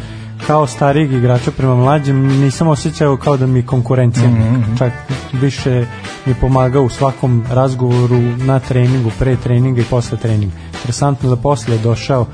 kao 0.48 0.68
starijeg 0.68 1.14
igrača 1.14 1.52
prema 1.52 1.76
mlađim, 1.76 2.28
nisam 2.40 2.68
osjećao 2.68 3.18
kao 3.18 3.38
da 3.38 3.48
mi 3.48 3.64
konkurencija, 3.64 4.30
Mhm. 4.30 4.76
čak 4.78 4.94
više 5.34 5.86
mi 6.26 6.32
je 6.32 6.38
pomagao 6.42 6.84
u 6.84 6.90
svakom 6.90 7.44
razgovoru 7.52 8.20
na 8.38 8.60
treningu, 8.60 9.12
pre 9.20 9.36
treninga 9.36 9.82
i 9.82 9.90
posle 9.90 10.18
treninga. 10.18 10.54
Interesantno 10.74 11.30
da 11.30 11.36
posle 11.36 11.76
je 11.76 11.80
došao 11.80 12.28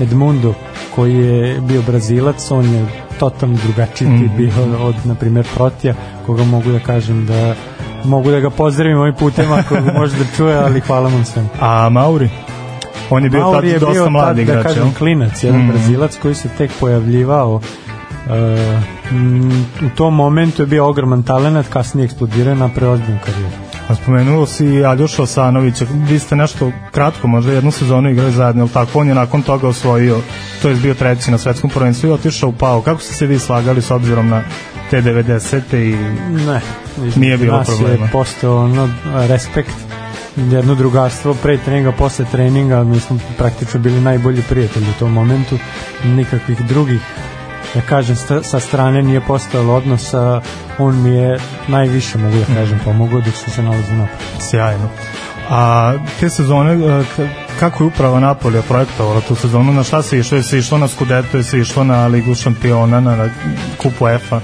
Edmundo 0.00 0.54
koji 0.94 1.14
je 1.16 1.60
bio 1.60 1.82
brazilac, 1.82 2.50
on 2.50 2.74
je 2.74 2.86
totalno 3.18 3.56
drugačiji 3.56 4.08
tip 4.10 4.26
Mhm. 4.26 4.36
bio 4.36 4.52
od, 4.80 4.94
na 5.04 5.14
primjer, 5.14 5.46
Protija, 5.54 5.94
koga 6.26 6.44
mogu 6.44 6.70
da 6.70 6.78
kažem 6.78 7.26
da 7.26 7.54
mogu 8.04 8.30
da 8.30 8.40
ga 8.40 8.50
pozdravim 8.50 8.98
ovim 8.98 9.14
putem 9.14 9.52
ako 9.54 9.74
ga 9.76 9.92
može 9.92 10.16
da 10.16 10.24
čuje, 10.36 10.56
ali 10.56 10.80
hvala 10.80 11.08
vam 11.08 11.24
svem. 11.24 11.48
A 11.60 11.88
Mauri? 11.88 12.28
On 13.10 13.24
je 13.24 13.30
bio 13.30 13.40
Mauri 13.42 13.56
tad 13.56 13.64
je 13.64 13.78
dosta 13.78 13.92
bio 13.92 14.10
mlad 14.10 14.26
tad, 14.26 14.38
igrač, 14.38 14.56
da 14.56 14.62
kažem, 14.62 14.82
jel? 14.82 14.92
klinac, 14.94 15.44
jedan 15.44 15.60
Mhm. 15.60 15.68
brazilac 15.68 16.16
koji 16.16 16.34
se 16.34 16.48
tek 16.48 16.70
pojavljivao 16.80 17.60
e, 18.28 18.80
m, 19.10 19.50
u 19.82 19.96
tom 19.96 20.14
momentu 20.14 20.62
je 20.62 20.66
bio 20.66 20.88
ogroman 20.88 21.22
talent, 21.22 21.68
kasnije 21.68 22.04
eksplodirao 22.04 22.54
na 22.54 22.68
preozbiljnu 22.68 23.18
karijeru. 23.24 23.52
A 23.88 23.94
spomenuo 23.94 24.46
si 24.46 24.84
Aljoša 24.84 25.22
Osanovića, 25.22 25.86
vi 26.08 26.18
ste 26.18 26.36
nešto 26.36 26.72
kratko, 26.92 27.28
možda 27.28 27.52
jednu 27.52 27.70
sezonu 27.70 28.10
igrali 28.10 28.32
zajedno, 28.32 28.62
ali 28.62 28.70
tako, 28.70 29.00
on 29.00 29.08
je 29.08 29.14
nakon 29.14 29.42
toga 29.42 29.68
osvojio, 29.68 30.18
to 30.62 30.68
je 30.68 30.74
bio 30.74 30.94
treći 30.94 31.30
na 31.30 31.38
svetskom 31.38 31.70
prvenstvu 31.70 32.08
i 32.08 32.12
otišao 32.12 32.48
u 32.48 32.52
Pau. 32.52 32.82
Kako 32.82 33.00
ste 33.00 33.14
se 33.14 33.26
vi 33.26 33.38
slagali 33.38 33.82
s 33.82 33.90
obzirom 33.90 34.28
na 34.28 34.42
te 34.90 35.02
90. 35.02 35.76
i 35.76 35.96
Ne, 36.46 36.60
Nije 37.16 37.38
bilo 37.38 37.58
nas 37.58 37.66
problema. 37.66 38.04
je 38.04 38.10
postao 38.12 38.56
ono, 38.64 38.88
respekt 39.28 39.74
jedno 40.36 40.74
drugarstvo 40.74 41.34
pre 41.34 41.58
treninga, 41.58 41.92
posle 41.92 42.24
treninga 42.32 42.84
mi 42.84 43.00
smo 43.00 43.18
praktično 43.38 43.80
bili 43.80 44.00
najbolji 44.00 44.42
prijatelji 44.48 44.90
u 44.90 44.98
tom 44.98 45.12
momentu 45.12 45.58
nikakvih 46.04 46.58
drugih 46.58 47.00
da 47.74 47.80
kažem 47.80 48.16
sta- 48.16 48.42
sa 48.42 48.60
strane 48.60 49.02
nije 49.02 49.20
postojalo 49.20 49.74
odnosa 49.74 50.40
on 50.78 51.02
mi 51.02 51.10
je 51.10 51.38
najviše 51.68 52.18
mogu 52.18 52.36
da 52.38 52.54
kažem 52.54 52.80
pomogao 52.84 53.20
dok 53.20 53.34
sam 53.34 53.52
se 53.52 53.62
nalazio 53.62 53.94
napred 53.94 54.18
sjajno. 54.40 54.88
A 55.50 55.92
te 56.20 56.30
sezone, 56.30 56.72
e, 56.72 56.76
ka- 57.16 57.28
kako 57.60 57.84
je 57.84 57.88
uprava 57.88 58.20
Napolija 58.20 58.62
projektovala 58.62 59.20
tu 59.20 59.34
sezonu, 59.34 59.72
na 59.72 59.84
šta 59.84 60.02
se 60.02 60.18
išlo, 60.18 60.36
je 60.36 60.42
se 60.42 60.58
išlo 60.58 60.78
na 60.78 60.88
Scudetto, 60.88 61.36
je 61.36 61.44
se 61.44 61.58
išlo 61.58 61.84
na 61.84 62.06
Ligu 62.06 62.34
šampiona, 62.34 63.00
na, 63.00 63.16
na 63.16 63.28
kupu 63.76 64.08
EFA. 64.08 64.40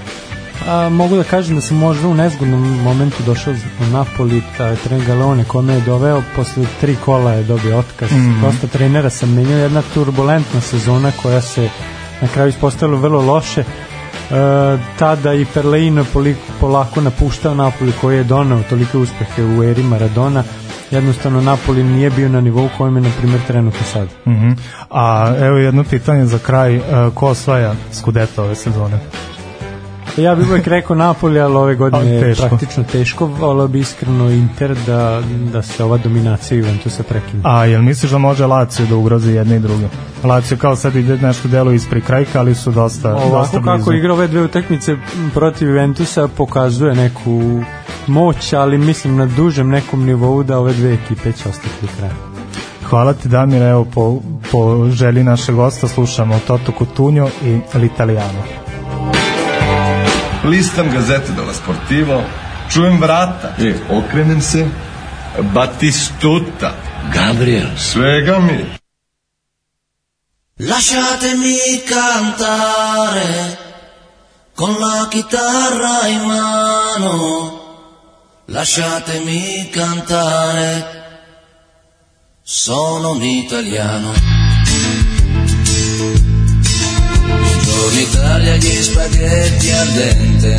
A, 0.69 0.89
mogu 0.89 1.17
da 1.17 1.25
kažem 1.25 1.55
da 1.55 1.61
sam 1.61 1.77
možda 1.77 2.09
u 2.09 2.15
nezgodnom 2.15 2.83
momentu 2.83 3.23
došao 3.23 3.55
u 3.81 3.93
Napoli, 3.93 4.43
taj 4.59 4.77
trener 4.77 5.07
Galeone 5.07 5.45
ko 5.45 5.63
me 5.63 5.75
je 5.75 5.81
doveo, 5.81 6.23
posle 6.37 6.65
tri 6.81 6.97
kola 6.97 7.33
je 7.33 7.43
dobio 7.45 7.79
otkaz. 7.79 8.13
Mhm. 8.13 8.41
Dosta 8.41 8.67
trenera 8.67 9.11
sam 9.11 9.35
menjao, 9.35 9.59
jedna 9.59 9.83
turbulentna 9.95 10.61
sezona 10.61 11.13
koja 11.23 11.41
se 11.41 11.69
na 12.23 12.29
kraju 12.29 12.49
ispostavila 12.49 12.99
vrlo 12.99 13.21
loše. 13.23 13.61
E, 13.61 13.65
tada 14.99 15.35
i 15.35 15.47
Perleino 15.55 16.05
polako 16.61 17.01
napuštao 17.01 17.55
Napoli 17.55 17.93
koji 18.01 18.17
je 18.17 18.25
donao 18.25 18.63
tolike 18.71 18.99
uspehe 18.99 19.45
u 19.45 19.63
eri 19.63 19.83
Maradona 19.83 20.45
jednostavno 20.93 21.41
Napoli 21.41 21.85
nije 21.85 22.11
bio 22.11 22.29
na 22.29 22.41
nivou 22.41 22.69
kojem 22.79 22.97
je 22.97 23.03
na 23.03 23.11
primjer 23.19 23.41
trenutno 23.47 23.81
sad. 23.93 24.09
Mhm. 24.27 24.51
A 24.91 25.35
evo 25.41 25.57
jedno 25.57 25.85
pitanje 25.85 26.27
za 26.27 26.39
kraj, 26.39 26.77
uh, 26.77 26.85
ko 27.15 27.27
osvaja 27.27 27.75
Scudetto 27.93 28.43
ove 28.45 28.55
sezone? 28.55 28.99
Ja 30.17 30.35
bih 30.35 30.47
uvek 30.49 30.67
rekao 30.67 30.97
Napoli, 30.97 31.41
ali 31.41 31.57
ove 31.57 31.75
godine 31.75 32.11
je 32.11 32.21
teško. 32.21 32.49
praktično 32.49 32.85
teško, 32.93 33.27
volio 33.27 33.69
bi 33.69 33.81
iskreno 33.81 34.31
Inter 34.31 34.77
da, 34.87 35.23
da 35.53 35.63
se 35.63 35.85
ova 35.85 35.99
dominacija 35.99 36.59
Juventusa 36.59 37.03
prekine. 37.03 37.43
A 37.45 37.65
jel 37.65 37.83
misliš 37.83 38.13
da 38.13 38.19
može 38.19 38.47
Lazio 38.47 38.87
da 38.87 38.97
ugrozi 38.97 39.33
jedne 39.33 39.57
i 39.57 39.59
druge? 39.59 39.87
Lazio 40.25 40.57
kao 40.57 40.77
sad 40.77 40.97
ide 40.97 41.17
nešto 41.17 41.49
delo 41.49 41.73
ispred 41.73 42.05
krajka, 42.05 42.41
ali 42.41 42.55
su 42.55 42.71
dosta, 42.71 43.13
dosta 43.13 43.27
Ovako 43.27 43.61
blizu. 43.61 43.79
kako 43.79 43.93
igra 43.93 44.13
ove 44.13 44.29
dve 44.29 44.43
utakmice 44.43 44.97
protiv 45.35 45.69
Juventusa 45.69 46.29
pokazuje 46.29 46.95
neku 46.95 47.63
moć, 48.07 48.53
ali 48.53 48.79
mislim 48.79 49.17
na 49.17 49.27
dužem 49.27 49.69
nekom 49.69 50.05
nivou 50.05 50.43
da 50.43 50.59
ove 50.59 50.73
dve 50.73 50.95
ekipe 50.95 51.33
će 51.33 51.49
ostati 51.49 51.87
kraja. 51.97 52.15
Hvala 52.85 53.13
ti 53.13 53.29
Damir, 53.29 53.63
evo 53.63 53.85
po, 53.85 54.21
po 54.53 54.91
želji 54.91 55.25
našeg 55.25 55.55
gosta 55.55 55.89
slušamo 55.89 56.41
Toto 56.47 56.73
Cutugno 56.79 57.29
i 57.45 57.59
L'Italiano. 57.75 58.62
Listam 60.45 60.91
gazete 60.91 61.33
della 61.35 61.53
Sportivo, 61.53 62.25
čujem 62.69 62.99
vrata, 62.99 63.55
e, 63.57 63.79
okrenem 63.89 64.41
se, 64.41 64.67
Batistuta, 65.39 66.75
Gabriel, 67.11 67.77
svega 67.77 68.39
mi. 68.39 68.81
Lasciatemi 70.57 71.83
cantare 71.87 73.59
con 74.55 74.77
la 74.79 75.07
chitarra 75.09 76.07
in 76.09 76.23
mano. 76.23 77.61
Lasciatemi 78.47 79.71
cantare. 79.71 81.01
Sono 82.43 83.13
un 83.13 83.23
italiano. 83.23 84.42
Buongiorno 87.83 88.09
Italia, 88.09 88.57
gli 88.59 88.81
spaghetti 88.81 89.71
al 89.73 89.89
dente. 89.89 90.57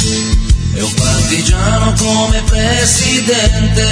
E 0.73 0.81
un 0.81 0.93
partigiano 0.93 1.93
come 1.93 2.43
presidente. 2.43 3.91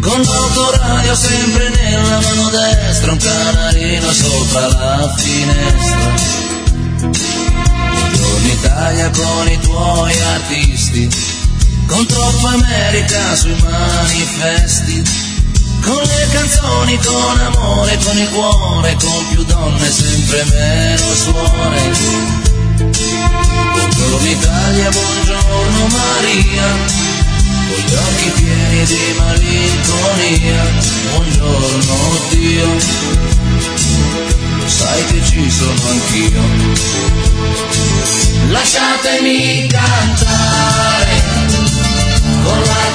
Con 0.00 0.22
l'autoradio 0.22 1.14
sempre 1.14 1.68
nella 1.68 2.18
mano 2.18 2.48
destra, 2.48 3.12
un 3.12 3.18
canarino 3.18 4.10
sopra 4.10 4.68
la 4.68 5.14
finestra. 5.18 6.14
Buongiorno 7.90 8.48
Italia 8.48 9.10
con 9.10 9.48
i 9.48 9.60
tuoi 9.60 10.18
artisti, 10.22 11.10
con 11.86 12.06
troppa 12.06 12.52
America 12.52 13.36
sui 13.36 13.54
manifesti, 13.60 15.02
con 15.82 16.02
le 16.02 16.28
canzoni, 16.32 16.98
con 17.04 17.38
amore, 17.38 17.98
con 18.02 18.16
il 18.16 18.28
cuore, 18.30 18.96
con 18.98 19.28
più 19.28 19.44
donne, 19.44 19.90
sempre 19.90 20.44
meno 20.44 21.14
suore. 21.14 22.45
Buongiorno 22.78 24.28
Italia, 24.28 24.90
buongiorno 24.90 25.86
Maria, 25.86 26.66
con 27.68 27.78
gli 27.78 27.94
occhi 27.94 28.30
pieni 28.34 28.84
di 28.84 29.14
malinconia, 29.16 30.62
buongiorno 31.10 31.96
Dio, 32.30 32.78
sai 34.66 35.04
che 35.06 35.22
ci 35.24 35.50
sono 35.50 35.88
anch'io. 35.88 36.42
Lasciatemi 38.50 39.66
cantare 39.68 41.22
con 42.42 42.60
la 42.60 42.85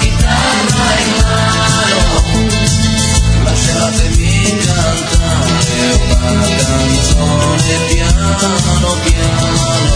una 6.21 6.45
canzone 6.45 7.77
piano 7.89 8.95
piano, 9.03 9.93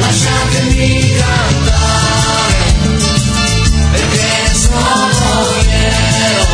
lasciatemi 0.00 1.12
cantare 1.16 2.60
perché 3.90 4.54
sono 4.54 5.44
fiero, 5.60 6.46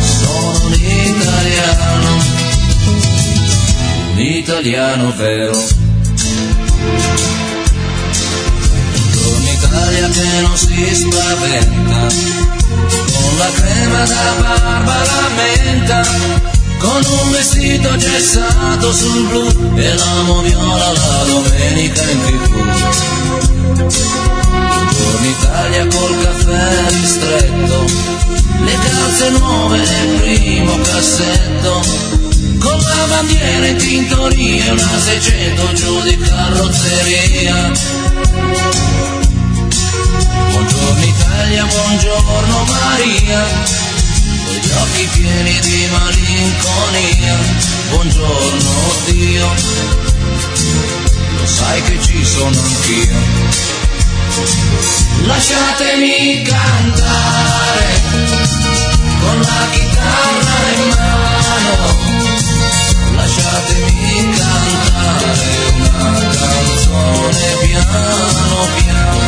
sono 0.00 0.66
un 0.66 0.72
italiano, 0.72 2.10
un 4.12 4.18
italiano 4.18 5.12
vero. 5.16 5.82
Buongiorno 9.12 9.50
Italia 9.50 10.08
che 10.08 10.40
non 10.40 10.56
si 10.56 10.94
spaventa, 10.94 12.06
con 13.12 13.36
la 13.38 13.50
crema 13.52 14.04
da 14.04 14.34
barba 14.40 14.96
la 15.04 16.53
con 16.84 17.02
un 17.02 17.30
vestito 17.30 17.96
gessato 17.96 18.92
sul 18.92 19.26
blu 19.28 19.72
e 19.76 19.94
l'amo 19.94 20.42
viola 20.42 20.92
la 20.92 21.24
domenica 21.24 22.02
in 22.02 22.20
tv. 22.20 22.52
Buongiorno 24.92 25.28
Italia 25.28 25.86
col 25.86 26.22
caffè 26.22 26.90
ristretto, 26.90 27.84
le 28.64 28.78
calze 28.84 29.30
nuove 29.30 29.78
nel 29.78 30.20
primo 30.20 30.78
cassetto, 30.80 31.80
con 32.58 32.78
la 32.78 33.06
bandiera 33.08 33.66
in 33.66 33.76
tintoria 33.78 34.72
una 34.72 34.98
600 35.00 35.72
giù 35.72 36.00
di 36.02 36.18
carrozzeria. 36.18 37.72
Buongiorno 40.50 41.04
Italia, 41.04 41.64
buongiorno 41.64 42.64
Maria, 42.64 43.42
occhi 44.80 45.08
pieni 45.12 45.58
di 45.60 45.88
malinconia. 45.90 47.36
Buongiorno 47.90 48.92
Dio, 49.06 49.54
lo 51.38 51.46
sai 51.46 51.82
che 51.82 52.00
ci 52.02 52.24
sono 52.24 52.58
anch'io. 52.58 53.62
Lasciatemi 55.26 56.42
cantare 56.42 58.02
con 59.20 59.40
la 59.40 59.68
chitarra 59.70 60.58
in 60.74 60.88
mano, 60.88 61.76
lasciatemi 63.14 64.30
cantare 64.36 65.72
una 65.74 66.28
canzone 66.30 67.46
piano 67.62 68.68
piano, 68.76 69.24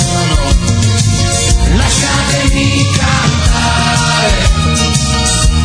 lasciatemi 1.76 2.90
cantare 2.96 4.55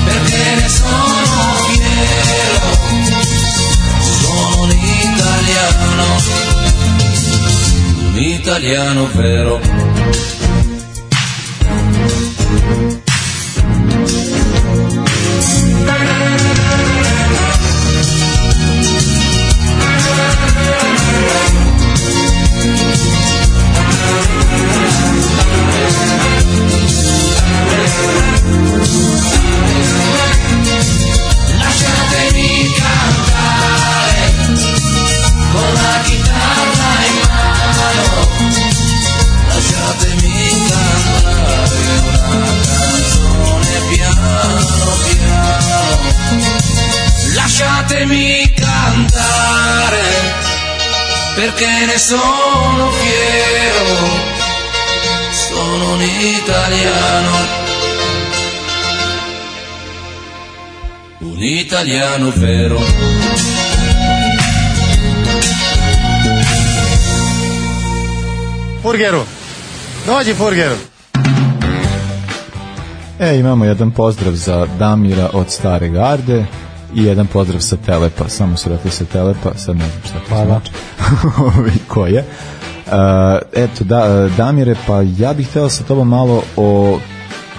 perché 0.04 0.56
ne 0.56 0.70
sono 0.70 1.66
fiero, 1.70 2.70
sono 4.22 4.64
un 4.64 4.72
italiano 4.72 6.22
un 8.12 8.18
italiano 8.18 9.08
vero. 9.14 9.60
Ne 51.91 51.97
sono 51.97 52.89
fiero 52.91 53.85
sono 55.31 55.93
un 55.93 56.01
italiano 56.01 57.59
un 61.19 61.43
italiano 61.43 62.31
vero. 62.35 62.79
Furgeru, 68.81 69.23
dođi 70.05 70.33
Furgeru. 70.33 70.75
E, 73.19 73.35
imamo 73.39 73.65
jedan 73.65 73.91
pozdrav 73.91 74.33
za 74.33 74.67
Damira 74.79 75.29
od 75.33 75.49
Stare 75.49 75.89
Garde 75.89 76.45
i 76.95 77.03
jedan 77.03 77.27
pozdrav 77.27 77.59
sa 77.61 77.77
Telepa, 77.85 78.29
samo 78.29 78.57
su 78.57 78.69
rekli 78.69 78.91
sa 78.91 79.05
Telepa, 79.05 79.51
sad 79.55 79.77
ne 79.77 79.85
znam 79.85 80.01
šta 80.05 80.19
to 80.19 80.25
Hvala. 80.29 80.45
znači. 80.45 80.71
Ovi, 81.57 81.71
Ko 81.87 82.05
je? 82.05 82.25
Uh, 82.85 82.93
eto, 83.53 83.83
da, 83.83 84.29
Damire, 84.37 84.75
pa 84.87 85.01
ja 85.17 85.33
bih 85.33 85.49
hteo 85.49 85.69
sa 85.69 85.83
tobom 85.83 86.07
malo 86.09 86.43
o 86.57 86.99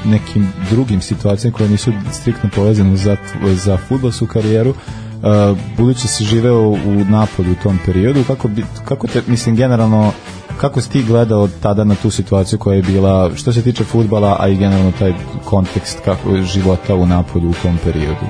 nekim 0.04 0.48
drugim 0.70 1.00
situacijama 1.00 1.56
koje 1.56 1.68
nisu 1.68 1.92
striktno 2.12 2.50
povezane 2.54 2.96
za, 2.96 3.16
za 3.54 3.76
futbolsku 3.76 4.26
karijeru. 4.26 4.70
Uh, 4.70 5.58
budući 5.76 6.08
si 6.08 6.24
živeo 6.24 6.68
u 6.68 7.04
Napolju 7.08 7.52
u 7.52 7.62
tom 7.62 7.78
periodu, 7.86 8.24
kako, 8.26 8.48
bi, 8.48 8.64
kako 8.84 9.06
te, 9.06 9.22
mislim, 9.26 9.56
generalno, 9.56 10.12
kako 10.60 10.80
si 10.80 10.90
ti 10.90 11.02
gledao 11.02 11.48
tada 11.62 11.84
na 11.84 11.94
tu 11.94 12.10
situaciju 12.10 12.58
koja 12.58 12.76
je 12.76 12.82
bila, 12.82 13.30
što 13.36 13.52
se 13.52 13.62
tiče 13.62 13.84
futbala, 13.84 14.36
a 14.40 14.48
i 14.48 14.56
generalno 14.56 14.92
taj 14.98 15.14
kontekst 15.44 15.98
kako, 16.04 16.42
života 16.42 16.94
u 16.94 17.06
Napolju 17.06 17.50
u 17.50 17.54
tom 17.62 17.78
periodu? 17.84 18.26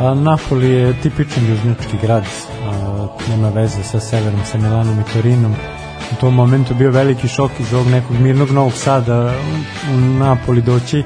A 0.00 0.14
Napoli 0.14 0.70
je 0.70 1.00
tipičan 1.02 1.46
južnjački 1.46 1.96
grad, 2.02 2.24
a, 2.64 3.06
nema 3.30 3.48
veze 3.48 3.82
sa 3.82 4.00
severom, 4.00 4.40
sa 4.44 4.58
Milanom 4.58 5.00
i 5.00 5.12
Torinom. 5.12 5.54
U 6.12 6.20
tom 6.20 6.34
momentu 6.34 6.74
bio 6.74 6.90
veliki 6.90 7.28
šok 7.28 7.50
iz 7.60 7.74
ovog 7.74 7.86
nekog 7.86 8.16
mirnog 8.20 8.50
Novog 8.50 8.72
Sada 8.72 9.34
u 9.94 9.96
Napoli 9.96 10.62
doći 10.62 11.04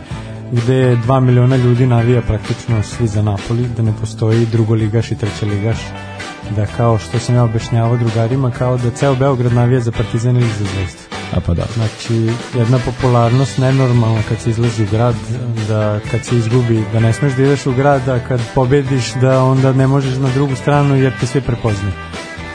gde 0.53 0.74
je 0.74 0.97
2 0.97 1.20
miliona 1.20 1.57
ljudi 1.57 1.86
navija 1.86 2.22
praktično 2.22 2.82
svi 2.82 3.07
za 3.07 3.22
Napoli, 3.22 3.68
da 3.76 3.82
ne 3.82 3.93
postoji 4.01 4.47
drugoligaš 4.47 5.11
i 5.11 5.16
trećeligaš 5.16 5.78
da 6.57 6.66
kao 6.66 6.99
što 6.99 7.18
sam 7.18 7.34
ja 7.34 7.45
objašnjavao 7.45 7.97
drugarima, 7.97 8.51
kao 8.51 8.76
da 8.76 8.91
ceo 8.91 9.14
Beograd 9.14 9.53
navija 9.53 9.80
za 9.80 9.93
Partizan 9.93 10.36
ili 10.36 10.49
za 10.59 10.64
Zvezdu. 10.64 11.09
A 11.36 11.40
pa 11.46 11.54
da. 11.54 11.64
Znači, 11.74 12.14
jedna 12.58 12.78
popularnost 12.78 13.58
nenormalna 13.58 14.22
kad 14.28 14.40
se 14.40 14.50
izlazi 14.50 14.82
u 14.82 14.86
grad, 14.90 15.14
da 15.68 16.00
kad 16.10 16.24
se 16.24 16.36
izgubi, 16.36 16.84
da 16.92 17.00
ne 17.00 17.12
smeš 17.12 17.32
da 17.32 17.42
ideš 17.42 17.66
u 17.66 17.72
grad, 17.72 18.08
a 18.08 18.18
kad 18.28 18.40
pobediš 18.54 19.14
da 19.14 19.42
onda 19.42 19.72
ne 19.72 19.86
možeš 19.86 20.16
na 20.16 20.28
drugu 20.34 20.56
stranu 20.56 20.96
jer 20.96 21.12
te 21.20 21.26
svi 21.26 21.40
prepoznaju. 21.40 21.94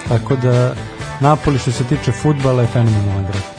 Tako 0.08 0.36
da 0.36 0.76
Napoli 1.20 1.60
što 1.60 1.72
se 1.72 1.84
tiče 1.84 2.12
futbala 2.12 2.62
je 2.62 2.68
fenomenalan 2.68 3.24
grad. 3.24 3.55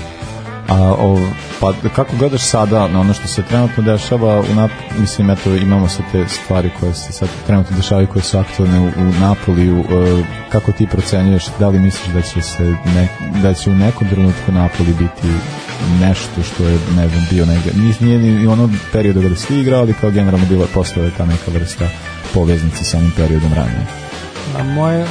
A, 0.68 0.94
o, 0.98 1.18
pa 1.60 1.72
kako 1.96 2.16
gledaš 2.16 2.42
sada 2.42 2.88
na 2.88 3.00
ono 3.00 3.14
što 3.14 3.28
se 3.28 3.42
trenutno 3.42 3.82
dešava 3.82 4.40
u 4.40 4.54
Nap 4.54 4.70
mislim 4.98 5.30
eto 5.30 5.54
imamo 5.54 5.88
sve 5.88 6.04
te 6.12 6.28
stvari 6.28 6.70
koje 6.80 6.94
se 6.94 7.12
sad 7.12 7.28
trenutno 7.46 7.76
dešavaju 7.76 8.06
koje 8.06 8.22
su 8.22 8.38
aktualne 8.38 8.80
u, 8.80 8.86
u 8.86 9.12
Napoliju 9.20 9.78
e, 9.78 10.24
kako 10.48 10.72
ti 10.72 10.86
procenjuješ 10.86 11.44
da 11.58 11.68
li 11.68 11.78
misliš 11.78 12.14
da 12.14 12.22
će 12.22 12.42
se 12.42 12.74
ne, 12.94 13.08
da 13.42 13.54
će 13.54 13.70
u 13.70 13.74
nekom 13.74 14.08
trenutku 14.08 14.52
Napoli 14.52 14.94
biti 14.94 15.28
nešto 16.00 16.42
što 16.42 16.68
je 16.68 16.78
ne 16.96 17.08
znam 17.08 17.26
bio 17.30 17.46
negde 17.46 17.70
nije, 18.00 18.18
ni 18.18 18.46
ono 18.46 18.70
periodu 18.92 19.22
kada 19.22 19.36
si 19.36 19.46
ti 19.46 19.60
igrao 19.60 19.80
ali 19.80 19.94
kao 19.94 20.10
generalno 20.10 20.46
bila 20.46 20.66
postala 20.74 21.10
ta 21.16 21.26
neka 21.26 21.50
vrsta 21.50 21.88
poveznice 22.34 22.84
sa 22.84 22.98
onim 22.98 23.12
periodom 23.16 23.52
ranije? 23.54 23.86
A 24.58 24.64
moje, 24.64 25.06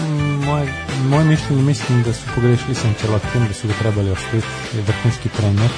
moje, 0.45 0.84
moje 1.05 1.25
mišljenje 1.25 1.61
mislim 1.61 2.03
da 2.03 2.13
su 2.13 2.21
pogrešili 2.35 2.75
sa 2.75 2.87
Ancelottijem, 2.87 3.47
da 3.47 3.53
su 3.53 3.67
ga 3.67 3.73
trebali 3.73 4.11
ostaviti, 4.11 4.47
vrhunski 4.87 5.29
trener. 5.29 5.69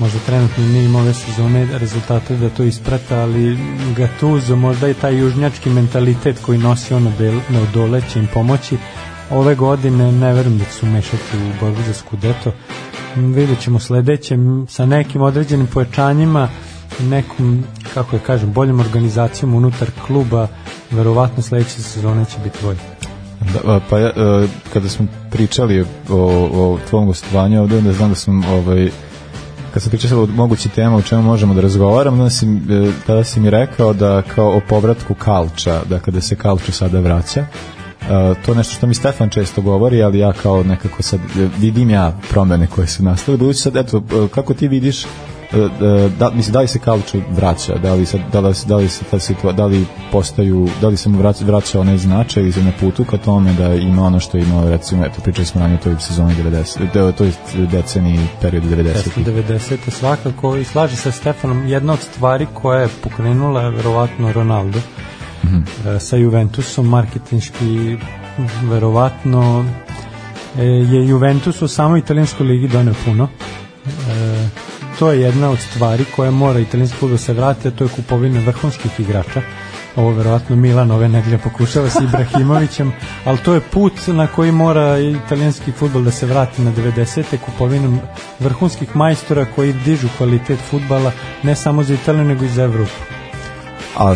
Možda 0.00 0.18
trenutno 0.18 0.66
nije 0.66 0.84
imao 0.84 1.02
ove 1.02 1.14
sezone 1.14 1.78
rezultate 1.78 2.36
da 2.36 2.48
to 2.50 2.62
isprata, 2.62 3.20
ali 3.20 3.58
Gattuso, 3.96 4.56
možda 4.56 4.88
i 4.88 4.94
taj 4.94 5.18
južnjački 5.18 5.70
mentalitet 5.70 6.38
koji 6.42 6.58
nosi 6.58 6.94
ono 6.94 7.12
del, 7.18 7.40
na 7.48 7.60
dole 7.74 8.02
će 8.12 8.18
im 8.18 8.28
pomoći. 8.34 8.76
Ove 9.30 9.54
godine 9.54 10.12
ne 10.12 10.32
verujem 10.34 10.58
da 10.58 10.64
će 10.64 10.70
se 10.70 10.86
umešati 10.86 11.36
u 11.36 11.60
borbu 11.60 11.82
za 11.86 11.92
Scudetto. 11.92 12.52
Vidjet 13.16 13.60
ćemo 13.60 13.78
sledeće 13.78 14.36
sa 14.68 14.86
nekim 14.86 15.22
određenim 15.22 15.66
pojačanjima 15.66 16.48
nekom, 17.00 17.64
kako 17.94 18.16
je 18.16 18.22
kažem, 18.26 18.52
boljom 18.52 18.80
organizacijom 18.80 19.54
unutar 19.54 19.88
kluba, 20.06 20.48
verovatno 20.90 21.42
sledeće 21.42 21.82
sezone 21.82 22.24
će 22.24 22.38
biti 22.44 22.58
bolje. 22.62 22.97
Da, 23.40 23.80
pa 23.90 23.98
ja, 23.98 24.08
e, 24.08 24.46
kada 24.72 24.88
smo 24.88 25.06
pričali 25.30 25.80
o, 25.80 25.86
o 26.52 26.78
tvom 26.90 27.06
gostovanju 27.06 27.62
ovde, 27.62 27.78
onda 27.78 27.92
znam 27.92 28.08
da 28.08 28.14
sam 28.14 28.44
ovaj, 28.44 28.90
kad 29.74 29.82
sam 29.82 29.90
pričali 29.90 30.22
o 30.22 30.26
mogući 30.26 30.68
tema 30.68 30.96
o 30.96 31.02
čemu 31.02 31.22
možemo 31.22 31.54
da 31.54 31.60
razgovaramo, 31.60 32.16
onda 32.16 32.30
si, 32.30 32.46
e, 32.46 32.90
tada 33.06 33.24
si 33.24 33.40
mi 33.40 33.50
rekao 33.50 33.92
da 33.92 34.22
kao 34.22 34.56
o 34.56 34.60
povratku 34.68 35.14
Kalča, 35.14 35.80
da 35.88 35.98
kada 35.98 36.20
se 36.20 36.36
Kalču 36.36 36.72
sada 36.72 37.00
vraća, 37.00 37.46
Uh, 37.98 38.36
to 38.46 38.54
nešto 38.54 38.74
što 38.74 38.86
mi 38.86 38.94
Stefan 38.94 39.28
često 39.28 39.62
govori, 39.62 40.02
ali 40.02 40.18
ja 40.18 40.32
kao 40.32 40.62
nekako 40.62 41.02
sad 41.02 41.20
vidim 41.58 41.90
ja 41.90 42.12
promene 42.30 42.66
koje 42.66 42.86
su 42.86 43.02
nastale. 43.02 43.38
Budući 43.38 43.58
sad, 43.58 43.76
eto, 43.76 44.02
kako 44.34 44.54
ti 44.54 44.68
vidiš 44.68 45.04
da, 46.18 46.30
mislim, 46.30 46.52
da 46.52 46.60
li 46.60 46.68
se 46.68 46.78
Kalču 46.78 47.18
vraća, 47.30 47.74
da 47.78 47.94
li, 47.94 48.06
sad, 48.06 48.20
da 48.32 48.40
li, 48.40 48.54
da 48.66 48.76
li 48.76 48.88
se 48.88 49.04
ta 49.10 49.18
situa, 49.18 49.52
da 49.52 49.66
li 49.66 49.86
postaju, 50.12 50.68
da 50.80 50.88
li 50.88 50.96
se 50.96 51.08
mu 51.08 51.18
vraća, 51.18 51.44
vraća 51.44 51.80
onaj 51.80 51.98
značaj 51.98 52.42
ili 52.42 52.52
se 52.52 52.62
na 52.62 52.72
putu 52.80 53.04
ka 53.04 53.16
tome 53.16 53.52
da 53.52 53.74
ima 53.74 54.02
ono 54.02 54.20
što 54.20 54.38
je 54.38 54.42
imao, 54.42 54.70
recimo, 54.70 55.04
eto, 55.04 55.20
pričali 55.22 55.46
smo 55.46 55.60
ranije 55.60 55.78
o 55.78 55.82
toj 55.82 55.96
sezoni 55.98 56.34
90, 56.34 56.92
da, 56.94 57.12
to 57.12 57.24
je 57.24 57.32
deceniji 57.72 58.20
periodu 58.40 58.68
90. 58.68 58.86
Jeste 58.86 59.10
90. 59.20 59.90
svakako 59.90 60.56
i 60.56 60.64
slaže 60.64 60.96
se 60.96 61.12
Stefanom 61.12 61.66
jedna 61.66 61.92
od 61.92 62.00
stvari 62.00 62.46
koja 62.54 62.80
je 62.80 62.88
pokrenula 63.02 63.62
je 63.62 63.70
verovatno 63.70 64.32
Ronaldo 64.32 64.78
mm 64.78 65.48
-hmm. 65.48 65.98
sa 65.98 66.16
Juventusom 66.16 66.88
marketinški 66.88 67.96
verovatno 68.62 69.64
e, 70.58 70.64
je 70.64 71.08
Juventus 71.08 71.62
u 71.62 71.68
samoj 71.68 71.98
italijanskoj 71.98 72.46
ligi 72.46 72.68
doneo 72.68 72.94
puno 73.04 73.24
e, 73.24 73.67
to 74.98 75.12
je 75.12 75.20
jedna 75.20 75.50
od 75.50 75.58
stvari 75.58 76.04
koja 76.16 76.30
mora 76.30 76.60
italijanski 76.60 76.98
klub 76.98 77.10
da 77.10 77.18
se 77.18 77.32
vrati 77.32 77.68
a 77.68 77.70
to 77.70 77.84
je 77.84 77.90
kupovina 77.96 78.40
vrhunskih 78.40 79.00
igrača 79.00 79.42
ovo 79.96 80.10
verovatno 80.10 80.56
Milan 80.56 80.90
ove 80.90 81.08
nedelje 81.08 81.38
pokušava 81.38 81.90
sa 81.90 82.02
Ibrahimovićem, 82.04 82.92
ali 83.26 83.38
to 83.38 83.54
je 83.54 83.60
put 83.60 83.92
na 84.06 84.26
koji 84.26 84.52
mora 84.52 84.98
italijanski 84.98 85.72
futbol 85.72 86.02
da 86.02 86.10
se 86.10 86.26
vrati 86.26 86.62
na 86.62 86.72
90. 86.72 87.24
kupovinom 87.44 88.00
vrhunskih 88.40 88.96
majstora 88.96 89.46
koji 89.56 89.72
dižu 89.72 90.08
kvalitet 90.16 90.58
futbala 90.70 91.12
ne 91.42 91.56
samo 91.56 91.82
za 91.82 91.94
Italiju 91.94 92.24
nego 92.24 92.44
i 92.44 92.48
za 92.48 92.62
Evropu. 92.62 93.02
A 93.96 94.14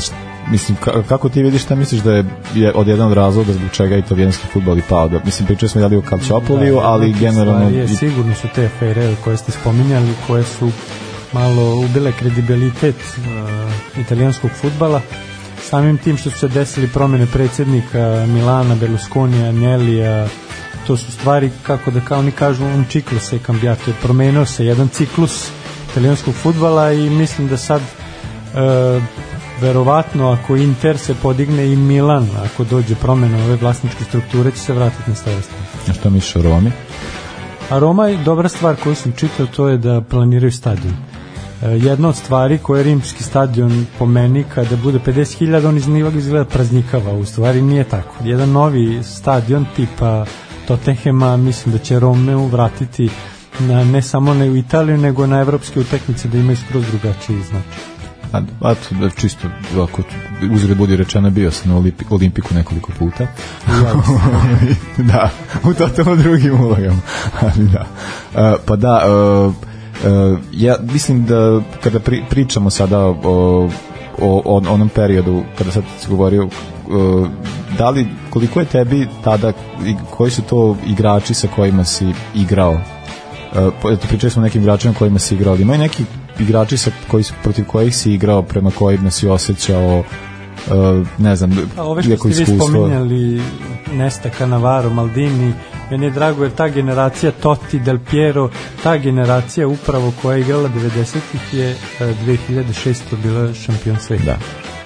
mislim 0.51 0.76
ka, 0.84 1.03
kako 1.03 1.28
ti 1.28 1.43
vidiš 1.43 1.62
šta 1.62 1.74
misliš 1.74 2.01
da 2.01 2.14
je, 2.14 2.24
je 2.55 2.72
od 2.74 2.88
jedan 2.88 3.07
od 3.07 3.12
razloga 3.12 3.53
zbog 3.53 3.70
čega 3.72 3.97
italijanski 3.97 4.47
fudbal 4.53 4.78
i 4.78 4.82
pao? 4.88 5.09
Da 5.09 5.20
mislim 5.24 5.47
pričali 5.47 5.68
smo 5.68 5.88
da 5.88 5.99
o 5.99 6.03
Calciopoliju 6.09 6.74
da, 6.74 6.80
ali 6.80 7.12
generalno 7.12 7.68
je, 7.68 7.88
sigurno 7.88 8.34
su 8.34 8.49
te 8.55 8.66
afere 8.66 9.14
koje 9.24 9.36
ste 9.36 9.53
spominjali 9.53 10.14
koje 10.26 10.45
su 10.45 10.70
malo 11.32 11.76
ubile 11.76 12.12
kredibilitet 12.12 12.97
uh, 12.97 14.01
italijanskog 14.01 14.51
fudbala. 14.51 15.01
Samim 15.62 15.99
tim 15.99 16.16
što 16.16 16.30
su 16.30 16.38
se 16.38 16.49
desili 16.49 16.88
promene 16.88 17.26
predsjednika 17.26 18.26
Milana, 18.28 18.74
Berlusconija, 18.74 19.49
Agnelija, 19.49 20.26
to 20.86 20.97
su 20.97 21.12
stvari 21.12 21.51
kako 21.62 21.90
da 21.90 22.01
kao 22.01 22.18
oni 22.18 22.30
kažu 22.32 22.64
un 22.64 22.84
ciklo 22.90 23.18
se 23.18 23.38
cambiato, 23.47 23.90
je 23.90 23.97
promenio 24.03 24.47
se 24.47 24.66
jedan 24.66 24.88
ciklus 24.88 25.51
italijanskog 25.90 26.34
futbala 26.34 26.93
i 26.93 27.11
mislim 27.11 27.49
da 27.49 27.57
sad 27.57 27.80
e, 27.80 29.01
verovatno 29.63 30.31
ako 30.31 30.57
Inter 30.57 30.99
se 30.99 31.15
podigne 31.15 31.73
i 31.73 31.77
Milan, 31.77 32.29
ako 32.45 32.65
dođe 32.65 32.95
promena 32.95 33.45
ove 33.45 33.57
vlasničke 33.57 34.05
strukture, 34.05 34.51
će 34.51 34.59
se 34.59 34.73
vratiti 34.73 35.11
na 35.11 35.17
stare 35.17 35.43
strane. 35.43 35.65
A 35.89 35.93
što 35.93 36.11
misliš 36.11 36.37
o 36.37 36.43
Romi? 36.43 36.73
A 37.71 37.79
Roma 37.79 38.07
je 38.07 38.17
dobra 38.25 38.49
stvar 38.49 38.77
koju 38.77 38.95
sam 38.95 39.13
čitao, 39.13 39.47
to 39.47 39.69
je 39.69 39.79
da 39.79 40.01
planiraju 40.01 40.53
stadion. 40.53 40.95
E, 41.63 41.69
jedna 41.69 42.09
od 42.09 42.17
stvari 42.17 42.59
koje 42.59 42.81
je 42.81 42.85
rimski 42.85 43.23
stadion 43.23 43.87
po 43.99 44.07
meni 44.07 44.45
kada 44.55 44.77
bude 44.77 44.99
50.000 44.99 45.69
on 45.69 45.77
iznivak 45.77 46.15
izgleda 46.15 46.45
praznikava 46.45 47.13
u 47.13 47.25
stvari 47.25 47.63
nije 47.63 47.85
tako 47.85 48.15
jedan 48.25 48.53
novi 48.53 49.03
stadion 49.03 49.67
tipa 49.77 50.25
Tottenhema 50.69 51.37
mislim 51.37 51.73
da 51.73 51.79
će 51.79 52.01
Romeu 52.01 52.47
vratiti 52.47 53.11
na, 53.59 53.85
ne 53.85 54.03
samo 54.03 54.35
na 54.35 54.47
Italiju 54.47 54.99
nego 54.99 55.27
na 55.27 55.41
evropske 55.41 55.81
utakmice 55.81 56.29
da 56.29 56.39
imaju 56.39 56.57
skroz 56.57 56.85
drugačiji 56.87 57.43
značaj 57.43 57.91
a, 58.33 58.43
a 58.61 58.74
to, 58.74 59.11
čisto 59.16 59.49
ako 59.83 60.03
uzred 60.55 60.76
budi 60.76 60.97
rečeno 60.97 61.30
bio 61.30 61.51
sam 61.51 61.70
na 61.70 61.76
Olimpi, 61.76 62.05
Olimpiku 62.11 62.55
nekoliko 62.55 62.93
puta. 62.99 63.26
Da, 65.12 65.30
u 65.64 65.74
totalno 65.74 66.16
drugim 66.16 66.61
ulogama 66.61 67.01
ali 67.41 67.68
da. 67.68 67.87
Uh, 68.35 68.61
pa 68.66 68.76
da 68.76 69.03
uh, 69.47 69.55
Uh, 69.93 70.39
ja 70.53 70.76
mislim 70.93 71.24
da 71.24 71.61
kada 71.83 72.01
pri, 72.01 72.22
pričamo 72.30 72.70
sada 72.70 72.99
o, 72.99 73.14
o, 74.18 74.43
o 74.45 74.57
onom 74.57 74.89
periodu 74.89 75.43
kada 75.59 75.70
sad 75.70 75.85
se 76.01 76.09
govorio 76.09 76.45
uh, 76.45 77.28
da 77.78 77.91
li 77.91 78.07
koliko 78.30 78.61
je 78.61 78.66
tebi 78.66 79.09
tada 79.24 79.53
i 79.87 79.95
koji 80.11 80.30
su 80.30 80.43
to 80.43 80.76
igrači 80.87 81.35
sa 81.35 81.49
kojima 81.57 81.85
si 81.85 82.12
igrao? 82.35 82.72
Uh, 82.72 83.99
pričali 84.09 84.30
smo 84.30 84.43
o 84.43 84.45
nekim 84.45 84.62
igračima 84.62 84.95
kojima 84.95 85.18
si 85.18 85.35
igrao 85.35 85.57
ima 85.57 85.76
neki 85.76 86.05
igrači 86.41 86.76
sa 86.76 86.91
koji, 87.11 87.24
protiv 87.43 87.64
kojih 87.66 87.97
si 87.97 88.12
igrao 88.12 88.43
prema 88.43 88.70
kojima 88.70 89.11
si 89.11 89.28
osjećao 89.28 89.99
uh, 89.99 91.07
ne 91.18 91.37
znam, 91.37 91.70
A 91.76 91.83
ove 91.85 92.03
što 92.03 92.11
iako 92.11 92.30
ste 92.30 92.45
vi 92.45 92.53
iskustvo- 92.53 92.68
spominjali 92.68 93.43
Nesta 93.93 94.30
Cannavaro, 94.39 94.91
Maldini, 94.91 95.53
meni 95.91 96.07
je 96.07 96.11
drago 96.11 96.43
jer 96.43 96.53
ta 96.53 96.68
generacija 96.68 97.33
Totti, 97.33 97.78
Del 97.78 97.99
Piero, 98.11 98.51
ta 98.83 98.97
generacija 98.97 99.68
upravo 99.68 100.12
koja 100.22 100.35
je 100.35 100.41
igrala 100.41 100.68
90-ih 100.68 101.55
je 101.55 101.70
e, 101.70 101.76
2006. 102.26 102.95
bila 103.22 103.55
šampion 103.55 103.97
sveta. 104.01 104.24
Da. 104.24 104.39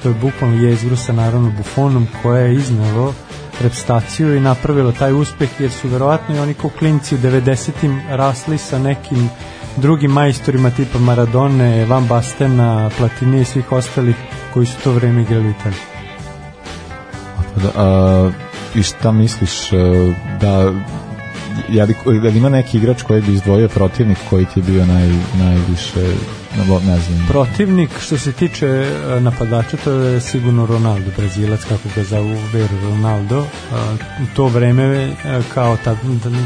To 0.03 0.09
je 0.09 0.14
bukvalno 0.14 0.57
jezgru 0.62 0.97
sa 0.97 1.12
naravno 1.12 1.53
Buffonom 1.57 2.07
koja 2.22 2.40
je 2.40 2.55
iznalo 2.55 3.14
repstaciju 3.62 4.36
i 4.36 4.40
napravilo 4.40 4.92
taj 4.92 5.12
uspeh 5.12 5.49
jer 5.59 5.70
su 5.70 5.88
verovatno 5.88 6.36
i 6.36 6.38
oni 6.38 6.55
ko 6.55 6.68
klinci 6.78 7.14
u 7.14 7.18
90-im 7.18 8.01
rasli 8.11 8.59
sa 8.59 8.78
nekim 8.78 9.28
drugim 9.77 10.11
majstorima 10.11 10.70
tipa 10.70 10.99
Maradone, 10.99 11.85
Van 11.85 12.07
Bastena, 12.07 12.91
Platini 12.99 13.41
i 13.41 13.45
svih 13.45 13.72
ostalih 13.72 14.16
koji 14.55 14.66
su 14.66 14.77
to 14.85 14.93
vreme 14.93 15.22
igrali 15.22 15.47
u 15.47 15.51
Italiji. 15.51 15.81
Da, 17.57 17.70
a, 17.77 18.31
I 18.74 18.83
šta 18.83 19.12
misliš 19.12 19.72
e, 19.72 19.77
da 20.41 20.72
je 21.68 21.85
li, 21.85 22.20
da 22.22 22.29
li 22.29 22.39
ima 22.39 22.49
neki 22.49 22.77
igrač 22.77 23.03
koji 23.03 23.22
bi 23.22 23.33
izdvojio 23.33 23.68
protivnik 23.68 24.18
koji 24.31 24.45
ti 24.45 24.61
je 24.61 24.64
bio 24.64 24.87
naj, 24.87 25.09
najviše 25.39 26.14
ne, 26.57 26.99
znam 26.99 27.27
Protivnik 27.29 27.91
što 28.01 28.18
se 28.18 28.33
tiče 28.33 28.66
e, 28.66 29.20
napadača 29.20 29.77
to 29.77 29.93
je 29.93 30.20
sigurno 30.20 30.66
Ronaldo, 30.66 31.11
Brazilac 31.16 31.64
kako 31.64 31.89
ga 31.97 32.03
zovu 32.05 32.37
Vero 32.53 32.81
Ronaldo. 32.83 33.41
U 34.22 34.37
to 34.37 34.47
vreme 34.47 34.85
e, 34.85 35.12
kao 35.55 35.77
ta, 35.85 35.97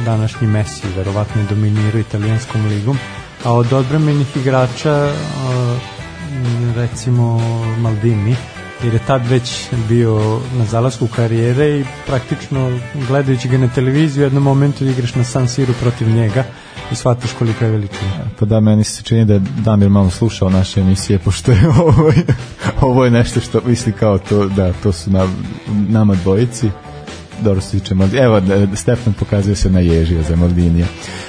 današnji 0.05 0.47
Messi 0.47 0.87
verovatno 0.97 1.43
je 1.43 1.49
dominirao 1.49 2.01
italijanskom 2.01 2.67
ligom, 2.67 2.99
a 3.45 3.53
od 3.53 3.73
odbrambenih 3.73 4.37
igrača 4.37 5.13
recimo 6.77 7.41
Maldini 7.79 8.37
jer 8.85 8.95
je 8.95 9.01
tad 9.07 9.27
već 9.27 9.67
bio 9.89 10.41
na 10.59 10.65
zalasku 10.65 11.07
karijere 11.17 11.81
i 11.81 11.85
praktično 12.07 12.79
gledajući 13.09 13.49
ga 13.49 13.59
na 13.59 13.69
televiziju 13.69 14.23
u 14.23 14.27
jednom 14.27 14.43
momentu 14.43 14.85
igraš 14.85 15.15
na 15.15 15.25
San 15.25 15.49
Siru 15.49 15.73
protiv 15.81 16.09
njega 16.09 16.45
i 16.93 16.95
shvataš 16.95 17.31
koliko 17.39 17.65
je 17.65 17.71
veličina. 17.71 18.11
Pa 18.39 18.47
da, 18.47 18.61
meni 18.61 18.85
se 18.85 19.03
čini 19.03 19.25
da 19.25 19.35
je 19.35 19.41
Damir 19.41 19.89
malo 19.89 20.11
slušao 20.11 20.51
naše 20.51 20.81
emisije, 20.81 21.19
pošto 21.19 21.53
je 21.53 21.69
ovo, 21.87 22.13
ovo 22.81 23.05
je 23.05 23.11
nešto 23.11 23.41
što 23.41 23.61
misli 23.67 23.93
kao 23.93 24.19
to, 24.19 24.49
da, 24.49 24.73
to 24.73 24.93
su 24.93 25.11
na, 25.11 25.29
nama 25.89 26.15
dvojici. 26.15 26.71
Dobro 27.41 27.61
se 27.61 27.71
tiče 27.71 27.95
Maldini. 27.95 28.23
Evo, 28.23 28.41
Stefan 28.75 29.13
pokazuje 29.13 29.57
se 29.57 29.71
na 29.71 29.81
ježio 29.81 30.23
za 30.23 30.37
Maldinija. 30.37 30.87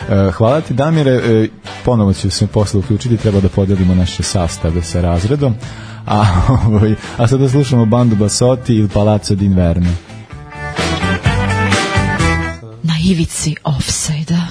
E, 0.10 0.32
hvala 0.32 0.62
ti, 0.62 0.74
Damire. 0.74 1.12
E, 1.12 1.48
ponovo 1.86 2.14
ću 2.14 2.30
se 2.30 2.48
posle 2.48 2.80
uključiti. 2.80 3.18
Treba 3.18 3.40
da 3.40 3.50
podelimo 3.50 3.96
naše 3.96 4.24
sastave 4.24 4.84
sa 4.84 5.02
razredom. 5.02 5.56
A, 6.06 6.26
ovaj, 6.68 6.96
a 7.18 7.28
sada 7.28 7.50
slušamo 7.50 7.86
bandu 7.86 8.16
Basotti 8.16 8.76
il 8.76 8.88
Palazzo 8.88 9.36
d'Inverno. 9.36 9.92
Na 12.84 12.94
ivici 13.04 13.56
offside-a. 13.64 14.51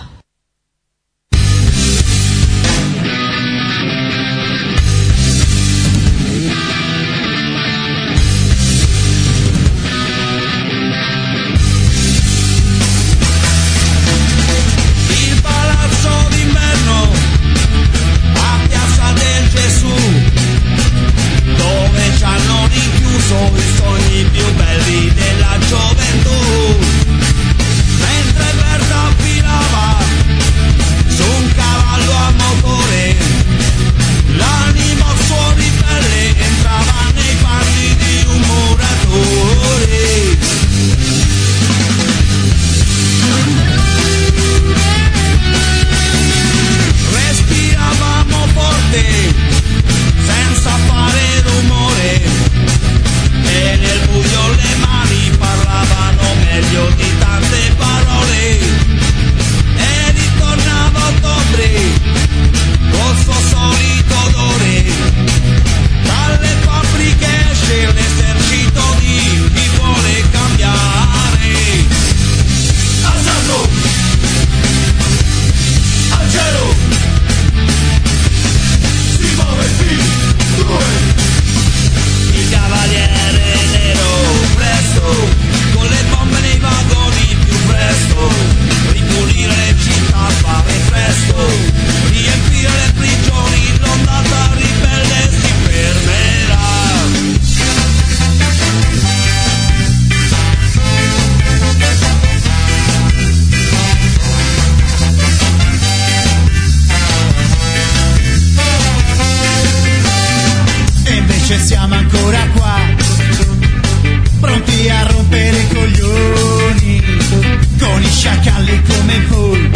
Come 118.88 119.26
voi, 119.28 119.70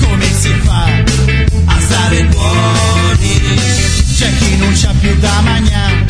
come 0.00 0.32
si 0.32 0.52
fa 0.64 0.84
a 1.64 1.80
stare 1.80 2.24
buoni? 2.24 3.40
C'è 4.16 4.36
chi 4.38 4.56
non 4.56 4.72
c'ha 4.74 4.92
più 5.00 5.14
da 5.18 5.40
mangiare, 5.40 6.04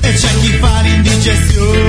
e 0.00 0.12
c'è 0.12 0.40
chi 0.40 0.48
fa 0.60 0.80
l'indigestione, 0.82 1.83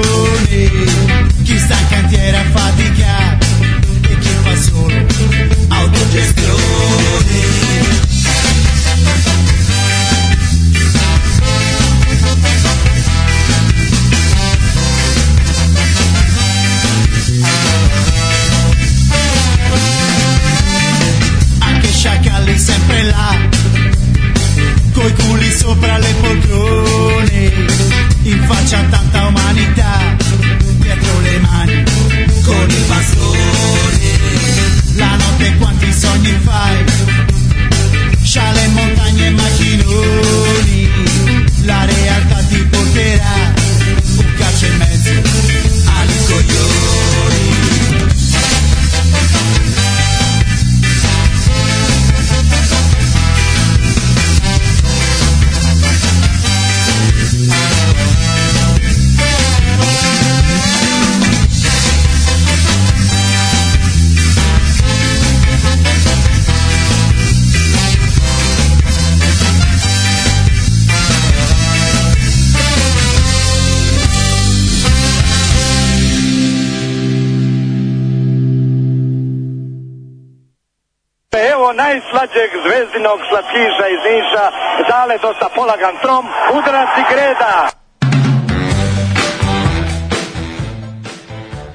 zvezdinog 83.06 83.20
slatkiša 83.30 83.86
iz 83.88 84.02
Niša, 84.08 84.46
dale 84.90 85.16
dosta 85.18 85.48
polagan 85.56 85.96
trom, 86.02 86.26
udarac 86.58 86.90
i 86.98 87.04
greda. 87.12 87.54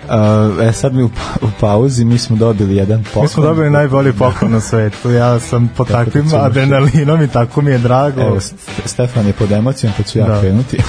Uh, 0.08 0.16
e 0.62 0.72
sad 0.72 0.94
mi 0.94 1.02
u, 1.02 1.08
pa- 1.08 1.46
u 1.46 1.60
pauzi 1.60 2.04
mi 2.04 2.18
smo 2.18 2.36
dobili 2.36 2.76
jedan 2.76 3.04
poklon. 3.04 3.22
Mi 3.22 3.28
smo 3.28 3.42
dobili 3.42 3.70
najbolji 3.70 4.12
poklon 4.12 4.52
na 4.52 4.60
svetu. 4.60 5.10
Ja 5.10 5.38
sam 5.40 5.70
po 5.76 5.84
Tako 5.84 5.98
da 5.98 6.04
takvim 6.04 6.34
adrenalinom 6.34 7.22
i 7.22 7.28
tako 7.28 7.62
mi 7.62 7.70
je 7.70 7.78
drago. 7.78 8.20
Evo, 8.20 8.36
St- 8.36 8.54
Stefan 8.84 9.26
je 9.26 9.32
pod 9.32 9.52
emocijom, 9.52 9.92
pa 9.96 10.02
ću 10.02 10.18
ja 10.18 10.26
Da. 10.26 10.40
krenuti. 10.40 10.78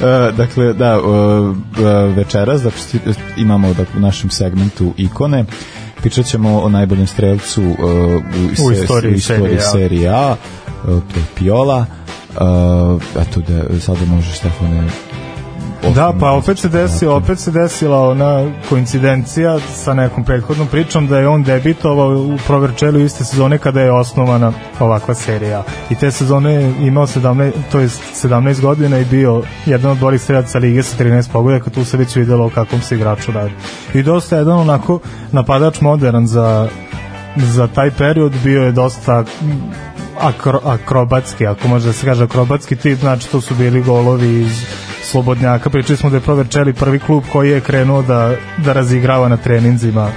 E, 0.00 0.32
dakle, 0.32 0.72
da, 0.72 0.94
e, 0.94 1.00
večeras 2.08 2.62
da, 2.62 2.70
imamo 3.36 3.74
da, 3.74 3.82
u 3.96 4.00
našem 4.00 4.30
segmentu 4.30 4.92
ikone. 4.96 5.44
Pričat 6.06 6.26
ćemo 6.26 6.60
o 6.60 6.68
najboljem 6.68 7.06
strelcu 7.06 7.62
e, 7.62 7.66
u, 8.62 8.66
U 8.66 8.72
istoriji 8.72 9.12
u 9.12 9.16
istoriji 9.16 9.20
Serie 9.20 9.58
A. 9.58 9.70
serije 9.70 10.08
A. 10.08 10.36
E, 10.36 10.86
to 10.86 11.20
je 11.20 11.24
Piola. 11.34 11.86
E, 11.86 13.20
eto 13.20 13.40
da 13.48 13.80
sada 13.80 14.04
možeš 14.06 14.38
Stefane 14.38 14.88
Da, 15.94 16.12
pa 16.20 16.30
opet 16.30 16.58
se 16.58 16.68
desila, 16.68 17.14
opet 17.14 17.38
se 17.38 17.50
desila 17.50 18.08
ona 18.08 18.44
koincidencija 18.68 19.58
sa 19.74 19.94
nekom 19.94 20.24
prethodnom 20.24 20.68
pričom 20.68 21.06
da 21.06 21.18
je 21.18 21.28
on 21.28 21.42
debitovao 21.42 22.08
u 22.08 22.38
Proverčelu 22.46 23.00
iste 23.00 23.24
sezone 23.24 23.58
kada 23.58 23.80
je 23.80 23.92
osnovana 23.92 24.52
ovakva 24.80 25.14
serija. 25.14 25.62
I 25.90 25.94
te 25.94 26.10
sezone 26.10 26.54
je 26.54 26.86
imao 26.86 27.06
17, 27.06 27.52
to 27.72 27.78
jest 27.78 28.02
17 28.24 28.60
godina 28.60 28.98
i 28.98 29.04
bio 29.04 29.42
jedan 29.66 29.90
od 29.90 29.98
boljih 29.98 30.20
strelaca 30.20 30.58
lige 30.58 30.82
sa 30.82 31.04
13 31.04 31.32
pogodaka, 31.32 31.70
tu 31.70 31.84
se 31.84 31.96
već 31.96 32.16
videlo 32.16 32.46
o 32.46 32.50
kakvom 32.50 32.80
se 32.80 32.94
igraču 32.94 33.32
radi. 33.32 33.52
I 33.94 34.02
dosta 34.02 34.36
je 34.36 34.40
jedan 34.40 34.58
onako 34.58 34.98
napadač 35.32 35.80
modern 35.80 36.26
za 36.26 36.68
za 37.36 37.66
taj 37.66 37.90
period 37.90 38.32
bio 38.44 38.62
je 38.62 38.72
dosta 38.72 39.24
akro, 40.20 40.60
akrobatski, 40.64 41.46
ako 41.46 41.68
može 41.68 41.86
da 41.86 41.92
se 41.92 42.06
kaže 42.06 42.24
akrobatski 42.24 42.76
tip, 42.76 42.98
znači 42.98 43.28
to 43.30 43.40
su 43.40 43.54
bili 43.54 43.82
golovi 43.82 44.40
iz 44.40 44.66
slobodnjaka. 45.10 45.70
Pričali 45.70 45.96
smo 45.96 46.10
da 46.10 46.16
je 46.16 46.20
Proverčeli 46.20 46.72
prvi 46.72 46.98
klub 46.98 47.24
koji 47.32 47.50
je 47.50 47.60
krenuo 47.60 48.02
da, 48.02 48.32
da 48.64 48.72
razigrava 48.72 49.28
na 49.28 49.36
treninzima 49.36 50.10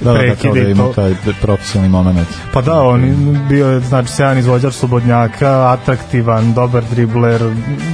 da, 0.00 0.12
da, 0.12 0.12
da, 0.12 0.18
prekide 0.18 0.62
da 0.62 0.68
i 0.68 0.72
ima 0.72 0.92
taj 0.94 1.14
profesionalni 1.42 1.92
moment. 1.92 2.28
Pa 2.52 2.62
da, 2.62 2.82
on 2.82 3.02
bio 3.48 3.66
je 3.66 3.80
znači 3.80 4.12
sjajan 4.12 4.38
izvođač 4.38 4.74
slobodnjaka, 4.74 5.72
atraktivan, 5.72 6.52
dobar 6.54 6.82
dribler, 6.90 7.42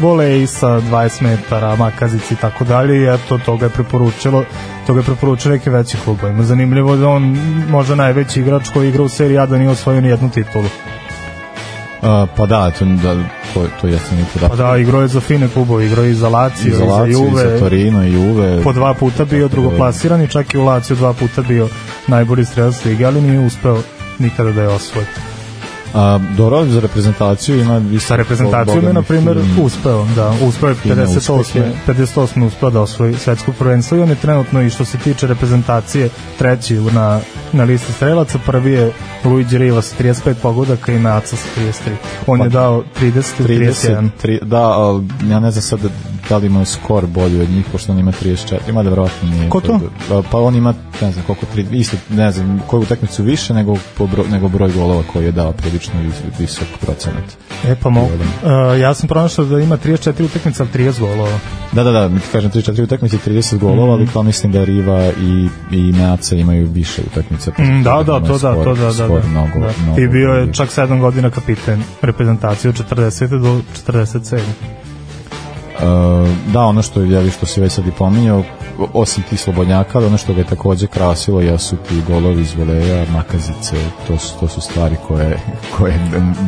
volej 0.00 0.46
sa 0.46 0.80
20 0.80 1.22
metara, 1.22 1.76
makazici 1.76 2.34
i 2.34 2.36
tako 2.36 2.64
dalje 2.64 2.96
i 2.96 3.14
eto 3.14 3.38
to 3.38 3.56
ga 3.56 3.66
je 3.66 3.70
preporučilo 3.70 4.44
to 4.86 4.94
ga 4.94 5.00
je 5.00 5.04
preporučilo 5.04 5.54
neke 5.54 5.70
veći 5.70 5.96
klubovima. 6.04 6.42
Zanimljivo 6.42 6.96
da 6.96 7.08
on 7.08 7.38
možda 7.68 7.94
najveći 7.94 8.40
igrač 8.40 8.68
koji 8.72 8.88
igra 8.88 9.02
u 9.02 9.08
seriji 9.08 9.38
A 9.38 9.46
da 9.46 9.58
nije 9.58 9.70
osvojio 9.70 10.00
ni 10.00 10.08
jednu 10.08 10.30
titulu. 10.30 10.64
Uh, 10.64 12.28
pa 12.36 12.46
da, 12.46 12.70
to, 12.70 12.84
da, 12.84 13.14
to, 13.54 13.66
to 13.80 13.86
jeste 13.86 14.16
neki 14.16 14.28
podatak. 14.32 14.58
Pa 14.58 14.64
da, 14.64 14.76
igrao 14.76 15.02
je 15.02 15.08
za 15.08 15.20
fine 15.20 15.48
klubove, 15.48 15.86
igrao 15.86 16.04
je 16.04 16.10
i 16.10 16.14
za 16.14 16.28
Lazio, 16.28 16.68
i 16.68 16.70
za 16.70 16.84
Izolaciju, 16.84 17.18
i 17.18 17.22
Juve. 17.22 17.42
za 17.42 17.58
Torino, 17.58 18.04
i 18.04 18.12
Juve. 18.12 18.62
Po 18.62 18.72
dva 18.72 18.94
puta 18.94 19.24
bio 19.24 19.48
drugoplasiran 19.48 20.22
i 20.22 20.28
čak 20.28 20.54
i 20.54 20.58
u 20.58 20.64
Lazio 20.64 20.96
dva 20.96 21.12
puta 21.12 21.42
bio 21.42 21.68
najbolji 22.06 22.44
strelac 22.44 22.84
lige, 22.84 23.04
ali 23.04 23.20
nije 23.20 23.46
uspeo 23.46 23.78
nikada 24.18 24.52
da 24.52 24.62
je 24.62 24.68
osvoji. 24.68 25.06
A, 25.94 26.18
dobro, 26.36 26.64
za 26.64 26.80
reprezentaciju 26.80 27.60
ima 27.60 27.82
Sa 28.00 28.16
reprezentacijom 28.16 28.84
je, 28.84 28.92
na 28.92 29.02
primjer, 29.02 29.38
uspeo, 29.62 30.06
da, 30.16 30.32
uspeo 30.42 30.68
je 30.68 30.74
Fine 30.74 31.06
58. 31.06 31.40
uspehe. 31.40 31.70
58. 31.86 32.46
uspeo 32.46 32.70
da 32.70 32.80
osvoji 32.80 33.14
svetsko 33.14 33.52
prvenstvo 33.52 33.98
i 33.98 34.00
on 34.00 34.08
je 34.08 34.14
trenutno 34.14 34.62
i 34.62 34.70
što 34.70 34.84
se 34.84 34.98
tiče 34.98 35.26
reprezentacije 35.26 36.08
treći 36.38 36.74
na, 36.74 37.20
na 37.52 37.64
listi 37.64 37.92
strelaca, 37.92 38.38
prvi 38.46 38.72
je 38.72 38.92
Luigi 39.24 39.58
Riva 39.58 39.82
sa 39.82 39.96
35 40.02 40.34
pogodaka 40.34 40.92
i 40.92 40.98
Naca 40.98 41.36
sa 41.36 41.48
33. 41.60 41.70
On 42.26 42.38
Pa, 42.38 42.44
je 42.44 42.50
dao 42.50 42.84
30 43.00 43.24
ili 43.38 43.66
31. 43.66 44.08
33, 44.22 44.44
da, 44.44 44.62
ali 44.62 45.04
ja 45.28 45.40
ne 45.40 45.50
znam 45.50 45.62
sad 45.62 45.80
da 46.28 46.36
li 46.36 46.46
ima 46.46 46.64
skor 46.64 47.06
bolji 47.06 47.40
od 47.40 47.50
njih, 47.50 47.64
pošto 47.72 47.92
on 47.92 47.98
ima 47.98 48.12
34, 48.14 48.36
ima 48.68 48.82
da 48.82 48.90
verovatno 48.90 49.28
nije. 49.28 49.50
Ko 49.50 49.60
to? 49.60 49.80
Pa, 50.08 50.22
pa 50.30 50.38
on 50.38 50.54
ima, 50.56 50.74
ne 51.00 51.12
znam 51.12 51.24
koliko, 51.24 51.46
tri, 51.46 51.66
isto, 51.72 51.96
ne 52.10 52.32
znam, 52.32 52.60
koju 52.66 52.82
utakmicu 52.82 53.22
više 53.22 53.54
nego, 53.54 53.76
po 53.98 54.06
bro, 54.06 54.24
nego 54.24 54.48
broj 54.48 54.72
golova 54.72 55.02
koji 55.12 55.24
je 55.24 55.32
dao 55.32 55.52
prilično 55.52 55.94
vis- 56.00 56.40
visok 56.40 56.68
procenat. 56.80 57.24
E 57.64 57.74
pa 57.74 57.90
mogu. 57.90 58.08
Uh, 58.08 58.50
ja 58.80 58.94
sam 58.94 59.08
pronašao 59.08 59.44
da 59.44 59.60
ima 59.60 59.76
34 59.76 60.24
utakmica, 60.24 60.62
ali 60.62 60.84
30 60.84 61.00
golova. 61.00 61.38
Da, 61.72 61.84
da, 61.84 61.90
da, 61.90 62.08
mi 62.08 62.20
ti 62.20 62.26
kažem 62.32 62.50
3-4 62.50 62.82
utakmice, 62.82 63.18
30 63.18 63.58
golova, 63.58 63.82
Mhm. 63.86 63.92
ali 63.92 64.06
kao 64.06 64.22
mislim 64.22 64.52
da 64.52 64.64
Riva 64.64 65.10
i, 65.12 65.48
i 65.70 65.92
Meaca 65.92 66.36
imaju 66.36 66.66
više 66.66 67.02
utakmica. 67.02 67.50
Mm, 67.50 67.82
da, 67.82 67.90
da, 67.96 68.20
to 68.20 68.38
da, 68.38 68.54
to 68.54 68.74
da, 68.74 68.84
da. 68.84 68.92
skor 68.92 69.22
da. 69.22 69.28
Mnogo, 69.28 69.60
da. 69.60 69.72
mnogo 69.82 70.00
I 70.00 70.08
bio 70.08 70.28
je 70.30 70.52
čak 70.52 70.68
7 70.68 71.00
godina 71.00 71.30
kapiten 71.30 71.82
reprezentacije 72.02 72.68
od 72.68 72.90
40. 72.90 73.38
do 73.38 73.60
47. 73.86 74.38
Da, 76.52 76.60
ono 76.60 76.82
što 76.82 77.00
je 77.00 77.30
što 77.30 77.46
se 77.46 77.60
već 77.60 77.72
sad 77.72 77.86
i 77.86 77.90
pominjao, 77.90 78.42
osim 78.92 79.24
tih 79.30 79.40
slobodnjaka, 79.40 79.98
ali 79.98 80.06
ono 80.06 80.18
što 80.18 80.32
ga 80.34 80.40
je 80.40 80.46
takođe 80.46 80.86
krasilo 80.86 81.40
jesu 81.40 81.76
ti 81.76 82.02
golovi 82.08 82.42
iz 82.42 82.54
voleja, 82.54 83.06
makazice, 83.12 83.76
to 84.08 84.18
su, 84.18 84.40
to 84.40 84.48
su 84.48 84.60
stvari 84.60 84.96
koje, 85.08 85.38
koje 85.76 85.98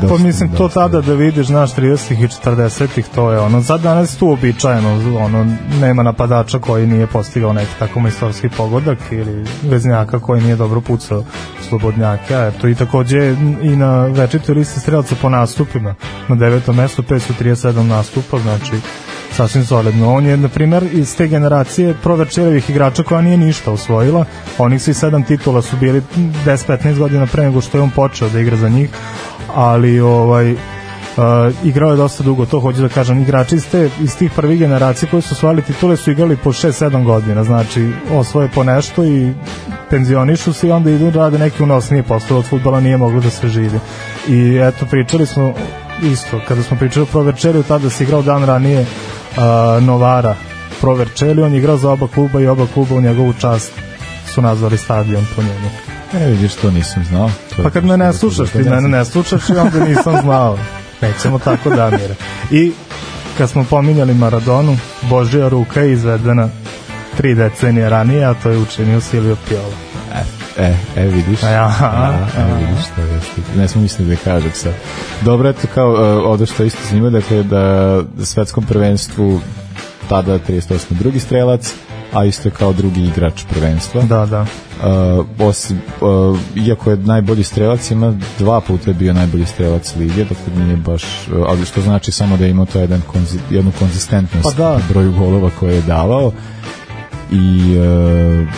dosta, 0.00 0.16
Pa 0.16 0.22
mislim, 0.22 0.50
to 0.50 0.58
dosta- 0.58 0.80
tada 0.80 1.00
da 1.00 1.14
vidiš, 1.14 1.46
znaš, 1.46 1.74
30-ih 1.74 2.20
i 2.20 2.28
40-ih, 2.28 3.06
to 3.14 3.30
je 3.32 3.40
ono, 3.40 3.62
sad 3.62 3.80
danas 3.80 4.16
tu 4.16 4.30
običajeno, 4.30 5.18
ono, 5.24 5.46
nema 5.80 6.02
napadača 6.02 6.58
koji 6.58 6.86
nije 6.86 7.06
postigao 7.06 7.52
neki 7.52 7.70
tako 7.78 8.00
majstorski 8.00 8.48
pogodak 8.48 8.98
ili 9.10 9.44
veznjaka 9.62 10.18
koji 10.18 10.42
nije 10.42 10.56
dobro 10.56 10.80
pucao 10.80 11.24
slobodnjaka, 11.68 12.46
eto, 12.46 12.68
i 12.68 12.74
takođe 12.74 13.36
i 13.62 13.76
na 13.76 14.04
večitoj 14.06 14.54
listi 14.54 14.80
strelaca 14.80 15.14
po 15.22 15.28
nastupima, 15.28 15.94
na 16.28 16.34
devetom 16.36 16.76
mestu 16.76 17.02
537 17.02 17.82
nastupa, 17.82 18.38
znači, 18.38 18.72
sasvim 19.36 19.64
solidno. 19.64 20.14
On 20.14 20.26
je, 20.26 20.36
na 20.36 20.48
primer, 20.48 20.82
iz 20.92 21.16
te 21.16 21.28
generacije 21.28 21.94
proverčevih 22.02 22.70
igrača 22.70 23.02
koja 23.02 23.20
nije 23.20 23.36
ništa 23.36 23.72
osvojila. 23.72 24.24
Onih 24.58 24.82
svi 24.82 24.94
sedam 24.94 25.22
titula 25.22 25.62
su 25.62 25.76
bili 25.76 26.02
10-15 26.46 26.98
godina 26.98 27.26
pre 27.26 27.42
nego 27.42 27.60
što 27.60 27.78
je 27.78 27.82
on 27.82 27.90
počeo 27.90 28.28
da 28.28 28.40
igra 28.40 28.56
za 28.56 28.68
njih, 28.68 28.90
ali 29.54 30.00
ovaj 30.00 30.54
Uh, 31.16 31.66
igrao 31.66 31.90
je 31.90 31.96
dosta 31.96 32.22
dugo, 32.24 32.46
to 32.46 32.60
hoću 32.60 32.80
da 32.82 32.88
kažem. 32.88 33.22
Igrači 33.22 33.54
iz, 33.54 33.66
te, 33.70 33.90
iz 34.02 34.16
tih 34.16 34.30
prvih 34.36 34.58
generacija 34.58 35.10
koji 35.10 35.22
su 35.22 35.34
osvojili 35.34 35.62
titule 35.62 35.96
su 35.96 36.10
igrali 36.10 36.36
po 36.36 36.52
6-7 36.52 37.04
godina, 37.04 37.44
znači 37.44 37.90
osvoje 38.12 38.48
po 38.54 38.64
nešto 38.64 39.04
i 39.04 39.32
penzionišu 39.90 40.52
se 40.52 40.68
i 40.68 40.70
onda 40.70 40.90
idu 40.90 41.10
da 41.10 41.18
rade 41.18 41.38
neki 41.38 41.62
unosnije 41.62 42.02
poslove 42.02 42.38
od 42.38 42.46
futbala 42.46 42.80
nije 42.80 42.96
moglo 42.96 43.20
da 43.20 43.30
se 43.30 43.48
živi. 43.48 43.80
I 44.28 44.58
eto, 44.62 44.86
pričali 44.86 45.26
smo 45.26 45.54
isto, 46.02 46.40
kada 46.48 46.62
smo 46.62 46.76
pričali 46.76 47.02
o 47.02 47.06
Proverčeliju, 47.12 47.62
tada 47.62 47.90
se 47.90 48.04
igrao 48.04 48.22
dan 48.22 48.44
ranije 48.44 48.86
uh, 49.36 49.82
Novara 49.82 50.36
Proverčeli, 50.80 51.42
on 51.42 51.52
je 51.52 51.58
igrao 51.58 51.76
za 51.76 51.90
oba 51.90 52.08
kluba 52.08 52.40
i 52.40 52.46
oba 52.46 52.66
kluba 52.74 52.94
u 52.94 53.00
njegovu 53.00 53.32
čast 53.40 53.72
su 54.34 54.42
nazvali 54.42 54.78
stadion 54.78 55.26
po 55.36 55.42
njemu. 55.42 55.70
E, 56.14 56.30
vidiš, 56.30 56.54
to 56.54 56.70
nisam 56.70 57.04
znao. 57.04 57.30
To 57.56 57.62
Pa 57.62 57.70
kad 57.70 57.84
me 57.84 57.96
ne 57.96 58.12
slušaš, 58.12 58.50
ti 58.50 58.58
mene 58.58 58.88
ne 58.88 59.04
slušaš 59.04 59.48
i 59.48 59.52
onda 59.52 59.84
nisam 59.84 60.20
znao. 60.22 60.58
Nećemo 61.02 61.38
tako 61.38 61.70
Damire. 61.70 62.14
I 62.50 62.72
kad 63.38 63.50
smo 63.50 63.64
pominjali 63.64 64.14
Maradonu, 64.14 64.76
Božja 65.02 65.48
ruka 65.48 65.80
je 65.80 65.92
izvedena 65.92 66.48
tri 67.16 67.34
decenije 67.34 67.90
ranije, 67.90 68.24
a 68.24 68.34
to 68.34 68.50
je 68.50 68.58
učinio 68.58 69.00
Silvio 69.00 69.36
Piola. 69.48 69.83
E, 70.58 70.76
e, 70.96 71.06
vidiš. 71.06 71.42
Ja, 71.42 71.74
A, 71.80 72.12
e, 72.38 72.66
vidiš 72.66 72.84
što 72.86 73.00
je. 73.00 73.20
Ne 73.56 73.68
smo 73.68 73.80
mislili 73.80 74.16
da 74.16 74.22
kažem 74.24 74.50
sad. 74.54 74.72
Dobro, 75.22 75.48
eto 75.48 75.68
kao 75.74 75.92
uh, 75.92 75.98
ovde 76.30 76.46
što 76.46 76.62
je 76.62 76.66
isto 76.66 76.80
zanimljivo, 76.88 77.20
dakle 77.20 77.42
da 77.42 78.02
svetskom 78.24 78.64
prvenstvu 78.64 79.40
tada 80.08 80.38
38. 80.38 80.78
drugi 80.90 81.18
strelac, 81.18 81.74
a 82.12 82.24
isto 82.24 82.50
kao 82.50 82.72
drugi 82.72 83.04
igrač 83.04 83.44
prvenstva. 83.50 84.02
Da, 84.02 84.26
da. 84.26 84.40
Uh, 84.40 85.26
osim, 85.38 85.80
uh, 86.00 86.38
iako 86.66 86.90
je 86.90 86.96
najbolji 86.96 87.44
strelac, 87.44 87.90
ima 87.90 88.14
dva 88.38 88.60
puta 88.60 88.90
je 88.90 88.94
bio 88.94 89.12
najbolji 89.12 89.46
strelac 89.46 89.94
lige, 89.96 90.24
dakle 90.24 90.64
nije 90.64 90.76
baš, 90.76 91.02
uh, 91.02 91.44
ali 91.48 91.66
što 91.66 91.80
znači 91.80 92.12
samo 92.12 92.36
da 92.36 92.44
je 92.44 92.50
imao 92.50 92.66
to 92.66 92.78
jedan 92.78 93.00
konzi, 93.12 93.38
jednu 93.50 93.72
konzistentnost 93.78 94.56
Pa 94.56 94.62
da. 94.62 94.80
broju 94.88 95.12
golova 95.12 95.50
koje 95.60 95.74
je 95.74 95.82
davao 95.82 96.32
i 97.30 97.76
uh, 97.78 98.48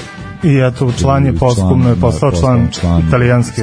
I 0.42 0.58
eto, 0.58 0.92
član 0.92 1.26
je 1.26 1.32
I 1.32 1.38
posthumno 1.38 1.88
je 1.88 1.94
član, 1.94 2.00
postao 2.00 2.30
da, 2.30 2.36
član, 2.36 2.66
postao 2.66 2.90
član. 2.90 3.08
italijanske, 3.08 3.62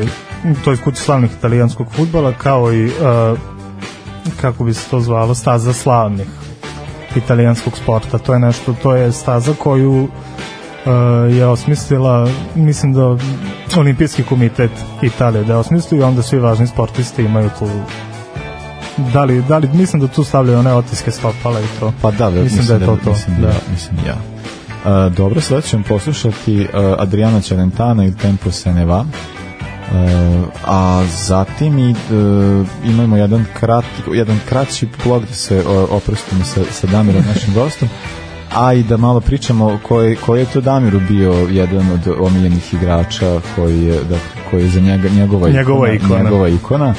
to 0.64 0.72
je 0.72 0.78
kući 0.78 1.02
slavnih 1.02 1.32
italijanskog 1.38 1.88
futbala, 1.92 2.34
kao 2.34 2.74
i, 2.74 2.86
uh, 2.86 3.40
kako 4.42 4.64
bi 4.64 4.74
se 4.74 4.90
to 4.90 5.00
zvalo, 5.00 5.36
staza 5.36 5.74
slavnih 5.74 6.28
italijanskog 7.16 7.78
sporta. 7.78 8.18
To 8.18 8.34
je 8.34 8.40
nešto, 8.40 8.76
to 8.84 8.96
je 8.96 9.12
staza 9.12 9.54
koju 9.60 10.04
uh, 10.04 10.10
je 11.36 11.46
osmislila, 11.48 12.30
mislim 12.56 12.94
da 12.94 13.18
olimpijski 13.78 14.24
komitet 14.24 14.72
Italije 15.02 15.44
da 15.44 15.54
je 15.54 15.60
osmislio 15.60 16.00
i 16.00 16.04
onda 16.04 16.22
svi 16.22 16.40
važni 16.40 16.68
sportisti 16.68 17.24
imaju 17.24 17.50
tu 17.60 17.68
da 19.14 19.24
li, 19.24 19.42
da 19.42 19.58
li, 19.58 19.70
mislim 19.74 20.02
da 20.02 20.08
tu 20.08 20.24
stavljaju 20.24 20.60
one 20.60 20.74
otiske 20.74 21.12
stopala 21.12 21.60
i 21.60 21.80
to. 21.80 21.94
Pa 22.02 22.12
da, 22.12 22.28
ve- 22.28 22.44
mislim, 22.44 22.66
da 22.68 22.74
je 22.74 22.80
to 22.80 22.98
to. 23.04 23.10
Mislim 23.10 23.36
da, 23.42 23.48
da. 23.48 23.54
mislim 23.72 23.98
ja. 24.08 24.33
Uh, 24.86 25.14
dobro, 25.14 25.42
sad 25.42 25.64
ćemo 25.64 25.84
poslušati 25.88 26.62
uh, 26.62 26.68
Adriana 26.98 27.42
Celentana 27.42 28.06
il 28.06 28.14
Tempo 28.22 28.52
se 28.52 28.74
ne 28.74 28.86
va. 28.86 29.06
a 30.66 31.04
zatim 31.28 31.80
i 31.80 31.92
e, 31.92 31.96
imamo 32.86 33.18
jedan 33.18 33.46
krat, 33.60 33.86
jedan 34.14 34.40
kraći 34.50 34.88
blog 35.06 35.26
da 35.26 35.34
se 35.34 35.64
oprostimo 35.90 36.44
sa, 36.44 36.62
sa 36.72 36.88
Damirom 36.88 37.24
našim 37.28 37.54
gostom 37.62 37.90
a 38.56 38.74
i 38.74 38.84
da 38.84 38.98
malo 38.98 39.22
pričamo 39.22 39.80
koji, 39.88 40.16
koji 40.16 40.40
je 40.40 40.46
to 40.46 40.62
Damiru 40.62 41.00
bio 41.10 41.34
jedan 41.50 41.92
od 41.92 42.16
omiljenih 42.20 42.74
igrača 42.74 43.40
koji 43.56 43.84
je, 43.84 44.04
da, 44.10 44.16
koji 44.52 44.64
je 44.64 44.70
za 44.70 44.80
njega, 44.80 45.10
njegova, 45.10 45.50
Njegova 45.50 45.94
ikona. 45.94 46.24
njegova 46.24 46.50
ikona 46.50 46.94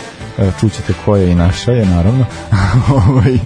čućete 0.52 0.92
koja 1.04 1.22
je 1.22 1.30
i 1.30 1.34
naša 1.34 1.72
je 1.72 1.86
naravno 1.86 2.24
Ovaj, 2.90 3.34
e, 3.34 3.38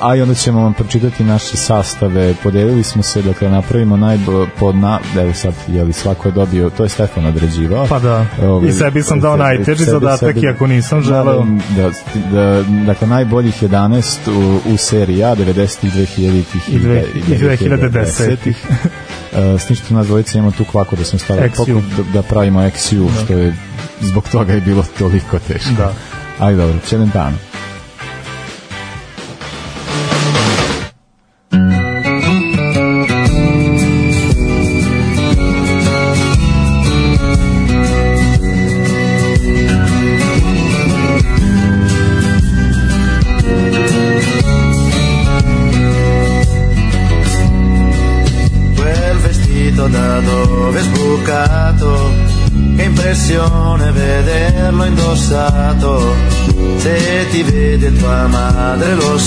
a 0.00 0.16
i 0.16 0.22
onda 0.22 0.34
ćemo 0.34 0.62
vam 0.62 0.74
pročitati 0.74 1.24
naše 1.24 1.56
sastave 1.56 2.34
podelili 2.34 2.82
smo 2.82 3.02
se 3.02 3.22
dakle 3.22 3.48
napravimo 3.50 3.96
najbolj 3.96 4.46
pod 4.58 4.76
na, 4.76 4.98
evo 5.16 5.32
sad 5.34 5.54
je 5.68 5.84
li 5.84 5.92
svako 5.92 6.28
je 6.28 6.32
dobio 6.32 6.70
to 6.70 6.82
je 6.82 6.88
Stefan 6.88 7.26
određivao 7.26 7.86
Pa 7.86 7.98
da. 7.98 8.26
Ovaj, 8.42 8.68
I 8.68 8.72
sebi 8.72 9.02
sam 9.02 9.20
dao 9.20 9.36
najteži 9.36 9.84
zadatak, 9.84 10.36
iako 10.36 10.66
nisam 10.66 10.98
Da, 10.98 11.04
želeo. 11.04 11.46
da, 11.70 11.90
da, 12.32 12.62
dakle 12.86 13.08
najboljih 13.08 13.62
11 13.62 14.04
u, 14.28 14.72
u 14.72 14.76
seriji 14.76 15.24
A 15.24 15.36
90-ih 15.36 15.92
2000-ih 15.92 16.68
I 16.68 16.78
dve- 16.78 17.04
i 17.16 17.20
2010-ih. 17.30 17.70
2010-ih. 17.70 18.66
Uh, 19.32 19.60
s 19.60 19.66
tim 19.66 19.76
što 19.76 19.94
nas 19.94 20.06
dvojica 20.06 20.38
imamo 20.38 20.52
tu 20.52 20.64
kvako 20.64 20.96
da 20.96 21.04
smo 21.04 21.18
stavili 21.18 21.50
da, 21.96 22.02
da 22.12 22.22
pravimo 22.22 22.60
XU, 22.60 23.08
Da. 23.08 23.24
što 23.24 23.32
je 23.32 23.54
zbog 24.00 24.28
toga 24.32 24.52
je 24.52 24.60
bilo 24.60 24.84
toliko 24.98 25.38
teško. 25.38 25.70
Da. 25.78 25.92
Ali 26.38 26.56
dobro, 26.56 26.78
Celentano. 26.86 27.53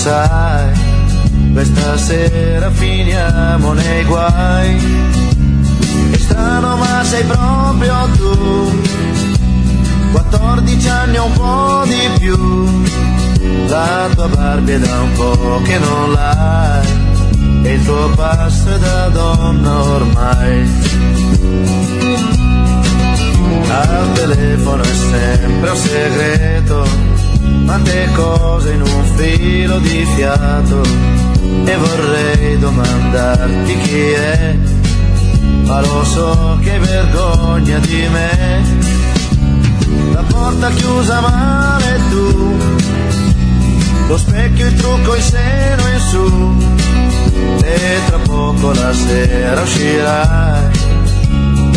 Sai, 0.08 0.72
questa 1.52 1.98
sera 1.98 2.70
finiamo 2.70 3.72
nei 3.74 4.04
guai, 4.04 4.76
è 6.12 6.16
strano 6.16 6.76
ma 6.76 7.04
sei 7.04 7.24
proprio 7.24 8.08
tu, 8.16 8.80
14 10.12 10.88
anni 10.88 11.16
o 11.18 11.24
un 11.26 11.32
po' 11.32 11.82
di 11.84 12.08
più, 12.18 12.38
la 13.68 14.08
tua 14.14 14.28
Barbie 14.28 14.76
è 14.76 14.78
da 14.78 15.00
un 15.00 15.12
po' 15.12 15.60
che 15.64 15.78
non 15.78 16.12
l'hai. 16.12 17.06
E 17.64 17.72
il 17.74 17.84
tuo 17.84 18.08
passo 18.14 18.74
è 18.74 18.78
da 18.78 19.08
donna 19.08 19.82
ormai. 19.82 20.70
Al 23.68 24.12
telefono 24.14 24.82
è 24.82 24.94
sempre 25.10 25.70
un 25.70 25.76
segreto, 25.76 26.87
tante 27.68 28.08
cose 28.14 28.72
in 28.72 28.80
un 28.80 29.04
filo 29.16 29.78
di 29.78 30.06
fiato? 30.16 30.80
E 31.64 31.76
vorrei 31.76 32.58
domandarti 32.58 33.76
chi 33.82 34.00
è, 34.10 34.56
ma 35.64 35.80
lo 35.82 36.02
so 36.02 36.58
che 36.62 36.78
vergogna 36.78 37.78
di 37.80 38.08
me. 38.10 38.62
La 40.12 40.22
porta 40.22 40.70
chiusa 40.70 41.20
male 41.20 42.00
tu, 42.08 42.56
lo 44.08 44.16
specchio, 44.16 44.66
il 44.66 44.74
trucco, 44.74 45.14
il 45.14 45.22
seno 45.22 45.82
in 45.88 46.00
su. 46.10 46.56
E 47.64 47.98
tra 48.06 48.18
poco 48.18 48.72
la 48.72 48.92
sera 48.94 49.60
uscirai 49.60 50.77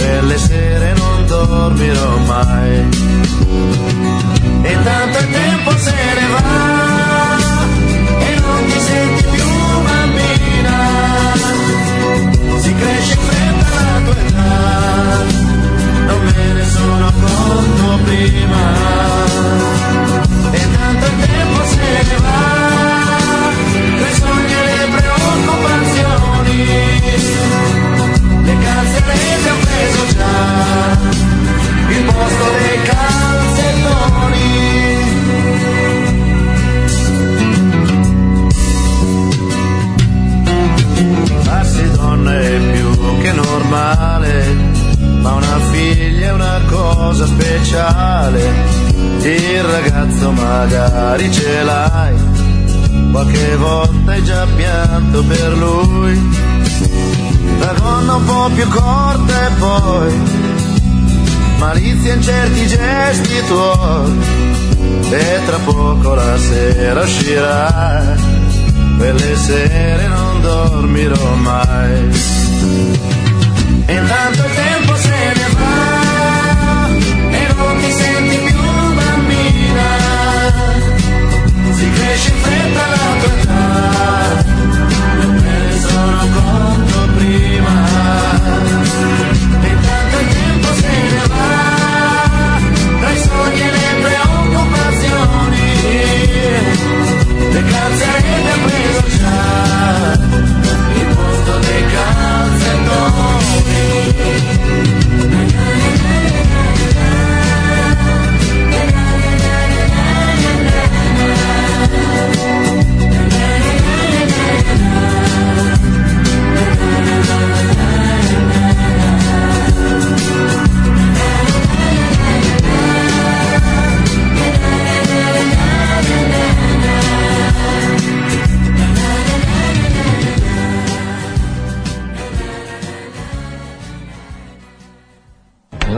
per 0.01 0.23
le 0.23 0.37
sere 0.37 0.93
non 0.93 1.25
dormirò 1.27 2.17
mai. 2.25 2.89
E 4.63 4.73
tanto 4.83 5.17
il 5.19 5.29
tempo 5.29 5.77
se 5.77 5.93
ne 6.17 6.27
va 6.33 7.37
e 8.27 8.39
non 8.39 8.65
ti 8.69 8.79
senti 8.89 9.23
più 9.33 9.47
bambina. 9.87 10.77
Si 12.63 12.75
cresce 12.75 13.15
fretta 13.27 13.69
la 13.87 13.99
tua 14.05 14.17
età 14.25 14.51
non 16.07 16.21
me 16.23 16.53
ne 16.53 16.65
sono 16.65 17.07
accorto 17.07 18.03
prima 18.05 18.63
donna 42.11 42.41
è 42.41 42.59
più 42.73 43.17
che 43.21 43.31
normale 43.31 44.55
ma 45.21 45.33
una 45.33 45.59
figlia 45.71 46.27
è 46.27 46.31
una 46.33 46.59
cosa 46.67 47.25
speciale. 47.25 48.41
Il 49.21 49.63
ragazzo 49.63 50.31
magari 50.31 51.31
ce 51.31 51.63
l'hai 51.63 52.15
qualche 53.11 53.55
volta 53.55 54.11
hai 54.11 54.23
già 54.23 54.45
pianto 54.55 55.23
per 55.23 55.57
lui. 55.57 56.39
La 57.59 57.73
donna 57.73 58.15
un 58.15 58.25
po' 58.25 58.49
più 58.55 58.67
corta 58.67 59.47
e 59.47 59.51
poi 59.59 60.13
malizia 61.59 62.13
in 62.15 62.21
certi 62.23 62.67
gesti 62.67 63.45
tuoi 63.47 64.19
e 65.11 65.39
tra 65.45 65.57
poco 65.59 66.13
la 66.15 66.37
sera 66.37 67.01
uscirà 67.01 68.30
quelle 69.01 69.35
sere 69.35 70.07
non 70.09 70.41
dormirò 70.41 71.33
mai. 71.33 71.93
E 73.87 73.93
intanto 73.95 74.45
il 74.45 74.53
tempo 74.53 74.95
se 74.95 75.17
ne 75.39 75.47
va 75.57 76.87
e 77.39 77.53
non 77.55 77.77
ti 77.81 77.91
senti 77.91 78.37
più 78.45 78.61
bambina. 78.99 79.89
Si 81.77 81.89
cresce 81.95 82.29
in 82.29 82.37
fretta 82.43 82.83
la 82.93 83.09
tua 83.21 83.33
età 83.41 84.43
me 85.45 85.57
ne 85.65 85.79
sono 85.79 86.19
accorto 86.25 86.97
prima 87.17 87.75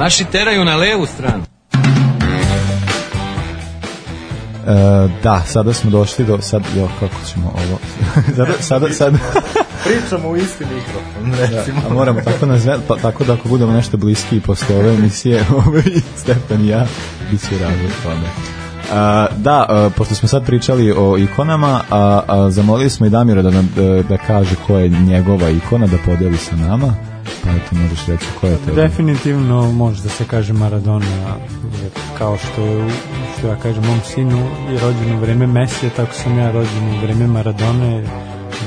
Naši 0.04 0.26
teraju 0.26 0.66
na 0.66 0.76
levu 0.76 1.06
stranu. 1.06 1.44
E, 4.68 5.08
da, 5.24 5.42
sada 5.48 5.74
smo 5.74 5.92
došli 5.92 6.26
do 6.26 6.42
sad 6.42 6.64
jo 6.78 6.90
kako 7.00 7.16
ćemo 7.34 7.54
ovo 7.56 7.80
sada 8.36 8.54
sada 8.60 8.90
sad 8.90 9.14
Pričamo 9.84 10.30
u 10.30 10.36
isti 10.38 10.66
mikrofon, 10.66 11.34
recimo. 11.40 11.82
Da, 11.82 11.88
a 11.88 11.94
moramo 11.94 12.22
tako 12.22 12.46
nazve, 12.46 12.78
pa, 12.88 12.96
tako 12.98 13.24
da 13.24 13.34
ako 13.34 13.50
budemo 13.50 13.74
nešto 13.74 13.98
bliski 13.98 14.40
posle 14.40 14.76
ove 14.76 14.94
emisije, 14.94 15.46
ovaj 15.66 15.84
Stefan 16.16 16.66
i 16.66 16.68
ja, 16.68 16.86
bit 17.32 17.50
će 17.50 17.58
razlog 17.60 17.92
tome. 18.04 18.28
A, 18.94 19.28
da, 19.38 19.66
a, 19.70 19.90
pošto 19.98 20.16
smo 20.16 20.28
sad 20.28 20.46
pričali 20.46 20.94
o 20.98 21.18
ikonama, 21.18 21.82
a, 21.90 22.22
a 22.28 22.50
zamolili 22.50 22.90
smo 22.90 23.06
i 23.06 23.10
Damira 23.10 23.42
da, 23.42 23.52
nam, 23.52 23.70
da, 23.76 24.04
da 24.04 24.18
kaže 24.18 24.56
ko 24.68 24.78
je 24.78 24.90
njegova 24.90 25.50
ikona, 25.50 25.88
da 25.88 25.98
podeli 26.06 26.38
sa 26.38 26.56
nama. 26.56 27.13
Pa 27.44 27.50
eto 27.50 27.76
možeš 27.76 28.06
reći 28.06 28.26
ko 28.42 28.48
je 28.48 28.58
tebi. 28.58 28.76
Definitivno 28.76 29.72
može 29.72 30.04
da 30.04 30.10
se 30.10 30.26
kaže 30.26 30.54
Maradona, 30.54 31.38
jer 31.82 31.92
kao 32.18 32.38
što, 32.38 32.90
što 33.38 33.48
ja 33.48 33.56
kažem 33.56 33.84
mom 33.86 34.00
sinu 34.06 34.38
je 34.72 34.80
rođen 34.80 35.16
u 35.16 35.20
vreme 35.20 35.48
Mesija, 35.48 35.92
tako 35.96 36.14
sam 36.14 36.38
ja 36.38 36.52
rođen 36.52 36.90
u 36.90 37.02
vreme 37.02 37.28
Maradone, 37.28 38.04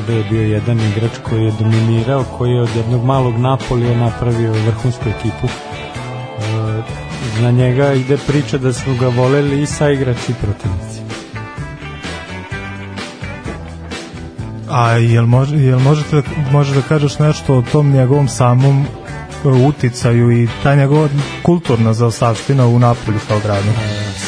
gde 0.03 0.15
je 0.15 0.25
bio 0.31 0.43
jedan 0.43 0.81
igrač 0.81 1.13
koji 1.23 1.45
je 1.45 1.53
dominirao, 1.59 2.25
koji 2.39 2.53
je 2.53 2.63
od 2.63 2.77
jednog 2.77 3.05
malog 3.05 3.39
Napolija 3.39 3.99
napravio 3.99 4.53
vrhunsku 4.53 5.05
ekipu. 5.09 5.47
E, 5.47 7.43
na 7.43 7.51
njega 7.51 7.93
ide 7.93 8.17
priča 8.27 8.59
da 8.59 8.73
su 8.73 8.95
ga 9.01 9.09
voleli 9.09 9.63
i 9.63 9.67
saigrači 9.67 10.33
i 10.33 10.35
protivnici. 10.35 11.06
A 14.71 14.91
jel, 14.91 15.27
može, 15.27 15.57
jel 15.57 15.79
možete, 15.79 16.17
da- 16.17 16.23
možeš 16.53 16.75
da 16.75 16.83
kažeš 16.83 17.19
nešto 17.19 17.55
o 17.55 17.63
tom 17.63 17.91
njegovom 17.91 18.29
samom 18.29 18.85
e, 19.45 19.49
uticaju 19.49 20.33
i 20.33 20.49
ta 20.63 20.75
njegova 20.75 21.09
kulturna 21.43 21.93
zaostavština 21.93 22.67
u 22.67 22.79
Napolju 22.79 23.19
kao 23.29 23.41
gradu? 23.41 23.69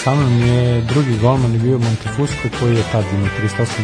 Sa 0.05 0.15
mnom 0.15 0.41
je 0.41 0.83
drugi 0.83 1.19
golman 1.19 1.53
je 1.53 1.59
bio 1.59 1.79
Montefusco 1.79 2.49
koji 2.61 2.77
je 2.77 2.83
tad 2.93 3.05
imao 3.15 3.29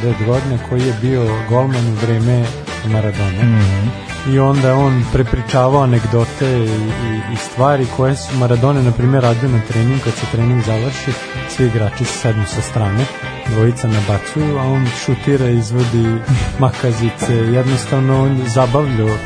389 0.02 0.26
godina 0.26 0.58
koji 0.68 0.82
je 0.82 0.94
bio 1.02 1.26
golman 1.48 1.86
u 1.86 2.06
vreme 2.06 2.44
Maradona 2.86 3.42
Mhm. 3.42 3.88
I 4.32 4.38
onda 4.38 4.74
on 4.74 5.04
prepričavao 5.12 5.82
anegdote 5.82 6.58
i, 6.58 6.64
i, 6.64 7.32
i 7.32 7.36
stvari 7.36 7.86
koje 7.96 8.16
su 8.16 8.36
Maradona 8.36 8.82
na 8.82 8.92
primjer 8.92 9.22
radio 9.22 9.48
na 9.48 9.60
trening 9.68 10.00
kad 10.04 10.12
se 10.12 10.26
trening 10.32 10.62
završi 10.62 11.12
svi 11.48 11.66
igrači 11.66 12.04
se 12.04 12.18
sednu 12.18 12.44
sa 12.46 12.60
strane 12.60 13.04
dvojica 13.50 13.88
nabacuju 13.88 14.58
a 14.58 14.62
on 14.62 14.86
šutira 15.04 15.48
izvodi 15.48 16.20
makazice 16.58 17.34
jednostavno 17.34 18.22
on 18.22 18.40
zabavljao 18.46 19.16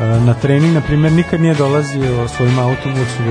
E, 0.00 0.20
na 0.20 0.34
trening, 0.34 0.74
na 0.74 0.80
primjer, 0.80 1.12
nikad 1.12 1.40
nije 1.40 1.54
dolazio 1.54 2.28
svojim 2.28 2.58
autom, 2.58 2.92
uvijek 2.92 3.08
su 3.08 3.22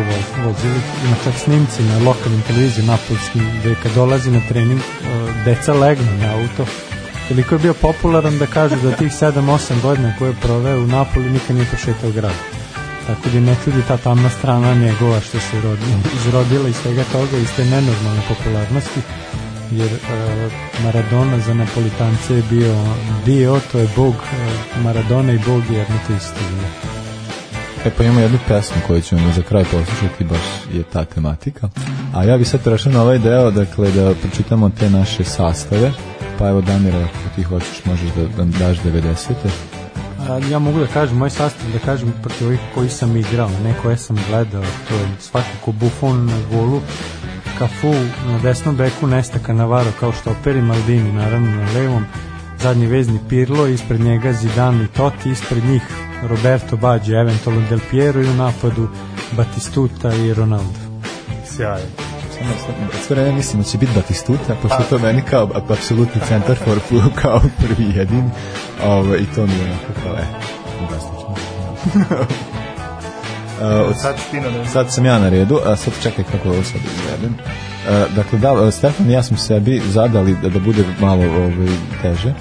vozili. 0.46 0.80
Ima 1.06 1.16
čak 1.24 1.34
snimci 1.34 1.84
na 1.84 1.98
lokalnim 2.10 2.42
televizijama, 2.42 2.92
napolskim, 2.92 3.44
gde 3.60 3.76
kad 3.84 3.92
dolazi 3.92 4.32
na 4.32 4.40
trening, 4.50 4.80
e, 4.80 4.84
deca 5.46 5.74
legnu 5.74 6.18
na 6.22 6.32
auto. 6.34 6.72
Toliko 7.28 7.56
je 7.56 7.60
bio 7.60 7.74
popularan 7.74 8.38
da 8.38 8.46
kaže 8.46 8.76
da 8.76 8.96
tih 8.96 9.12
7-8 9.12 9.82
godina 9.82 10.14
koje 10.20 10.30
je 10.30 10.42
proveo 10.42 10.84
u 10.84 10.88
Napoli 10.88 11.30
nikad 11.30 11.56
nije 11.56 11.68
prošetao 11.70 12.12
grad. 12.12 12.36
Tako 13.08 13.30
da 13.34 13.40
ne 13.40 13.56
čudi 13.64 13.82
ta 13.88 13.98
tamna 13.98 14.30
strana 14.30 14.74
njegova 14.74 15.20
što 15.20 15.40
se 15.40 15.62
rodila, 15.64 15.98
izrodila 16.16 16.70
iz 16.70 16.76
svega 16.76 17.04
toga, 17.12 17.38
iz 17.38 17.56
te 17.56 17.66
nenormalne 17.66 18.22
popularnosti 18.28 19.02
jer 19.72 19.92
e, 19.94 19.98
Maradona 20.84 21.40
za 21.40 21.54
Napolitance 21.54 22.36
je 22.36 22.44
bio 22.50 22.76
dio, 23.26 23.60
to 23.72 23.80
je 23.80 23.88
bog 23.96 24.14
e, 24.14 24.80
Maradona 24.84 25.34
i 25.34 25.40
bog 25.48 25.64
je 25.72 25.78
jedno 25.78 25.96
te 26.08 26.16
isto. 26.16 26.40
E 27.86 27.90
pa 27.98 28.04
imamo 28.04 28.20
jednu 28.20 28.38
pesmu 28.48 28.82
koju 28.88 29.02
ćemo 29.02 29.32
za 29.36 29.42
kraj 29.42 29.64
poslušati, 29.64 30.24
baš 30.24 30.40
je 30.74 30.84
ta 30.84 31.06
tematika. 31.06 31.70
A 32.14 32.24
ja 32.24 32.38
bi 32.38 32.46
sad 32.46 32.64
prešao 32.64 32.92
na 32.92 33.02
ovaj 33.02 33.20
deo, 33.20 33.52
dakle, 33.52 33.92
da 33.92 34.14
pročitamo 34.22 34.72
te 34.80 34.90
naše 34.90 35.24
sastave. 35.24 35.92
Pa 36.40 36.50
evo, 36.50 36.62
Damira, 36.62 37.00
ako 37.00 37.36
ti 37.36 37.44
hoćeš, 37.44 37.86
možeš 37.86 38.10
da, 38.16 38.44
da 38.44 38.60
daš 38.60 38.78
90. 38.78 39.34
A, 40.30 40.40
ja 40.52 40.60
mogu 40.60 40.80
da 40.80 40.88
kažem, 40.88 41.18
moj 41.18 41.30
sastav, 41.30 41.72
da 41.74 41.80
kažem 41.80 42.14
protiv 42.22 42.48
ovih 42.48 42.60
koji 42.74 42.90
sam 42.90 43.18
igrao, 43.18 43.50
ne 43.64 43.74
koje 43.82 43.98
sam 43.98 44.18
gledao, 44.30 44.64
to 44.90 44.96
je 44.96 45.08
svakako 45.20 45.72
Buffon 45.72 46.26
na 46.26 46.38
golu, 46.52 46.82
Cafu 47.60 47.94
na 48.28 48.40
desnom 48.44 48.76
beku, 48.76 49.08
Nesta 49.08 49.40
Cannavaro 49.46 49.92
kao 50.00 50.12
što 50.12 50.32
operi 50.32 50.62
Maldini, 50.62 51.14
naravno 51.14 51.52
na 51.52 51.72
levom, 51.72 52.06
zadnji 52.60 52.88
vezni 52.88 53.20
Pirlo, 53.30 53.68
ispred 53.68 54.02
njega 54.02 54.34
Zidane 54.34 54.84
i 54.84 54.88
Totti, 54.88 55.30
ispred 55.30 55.64
njih 55.66 55.82
Roberto 56.24 56.78
Baggio, 56.78 57.22
eventualno 57.22 57.62
Del 57.70 57.80
Piero 57.92 58.22
i 58.22 58.30
u 58.30 58.34
napadu 58.34 58.88
Batistuta 59.32 60.14
i 60.16 60.34
Ronaldo. 60.34 60.80
Sjajno. 61.46 62.05
Sve 63.08 63.16
vreme 63.16 63.32
mislim 63.32 63.62
da 63.62 63.68
će 63.68 63.78
biti 63.78 63.92
Batistuta, 63.96 64.56
pošto 64.62 64.78
je 64.78 64.90
to 64.90 65.00
meni 65.00 65.22
kao 65.22 65.48
ap- 65.48 65.72
apsolutni 65.74 66.22
centar 66.28 66.56
for 66.58 66.80
fu- 66.82 67.10
kao 67.16 67.42
prvi 67.58 67.92
jedin. 67.96 68.30
Ovo, 68.84 69.16
I 69.16 69.26
to 69.26 69.46
mi 69.46 69.54
je 69.54 69.62
onako 69.64 70.02
kao, 70.04 70.16
e, 70.16 70.26
fantastično. 70.80 71.36
Uh, 73.62 73.88
od- 73.90 73.98
Sad 73.98 74.16
si 74.20 74.32
ti 74.32 74.40
na 74.40 74.48
redu. 74.48 74.70
Sad 74.70 74.92
sam 74.92 75.06
ja 75.06 75.20
na 75.20 75.30
redu, 75.30 75.60
a 75.66 75.76
sad 75.76 75.94
čekaj 76.02 76.24
kako 76.24 76.50
ovo 76.50 76.64
sad 76.64 76.82
izvedem. 76.96 77.36
Uh, 77.36 78.16
dakle, 78.16 78.40
da, 78.40 78.54
uh, 78.54 78.74
Stefan 78.74 79.10
i 79.10 79.14
ja 79.14 79.24
smo 79.24 79.38
sebi 79.38 79.82
zadali 79.86 80.36
da, 80.42 80.50
da 80.50 80.60
bude 80.60 80.84
malo 81.00 81.24
ovaj, 81.24 81.68
teže. 82.02 82.34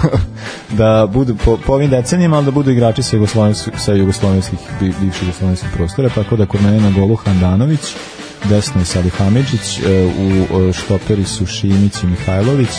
da 0.70 1.06
budu 1.06 1.36
po, 1.36 1.56
po 1.56 1.72
ovim 1.72 1.90
decenijama, 1.90 2.36
ali 2.36 2.44
da 2.44 2.50
budu 2.50 2.70
igrači 2.70 3.02
sa, 3.02 3.16
jugoslovenskih, 3.16 3.72
sa 3.76 3.92
jugoslovenskih, 3.92 4.58
bi, 4.80 4.92
bivših 5.00 5.22
jugoslovenskih 5.22 5.68
prostora, 5.74 6.08
tako 6.08 6.36
da 6.36 6.46
kod 6.46 6.62
mene 6.62 6.80
na 6.80 6.90
golu 6.90 7.16
Handanović, 7.16 7.80
desno 8.48 8.80
je 8.80 8.84
Salihamiđić, 8.84 9.78
uh, 9.78 9.86
u 10.18 10.56
uh, 10.56 10.74
štoperi 10.74 11.24
su 11.24 11.46
Šimić 11.46 12.02
i 12.02 12.06
Mihajlović, 12.06 12.70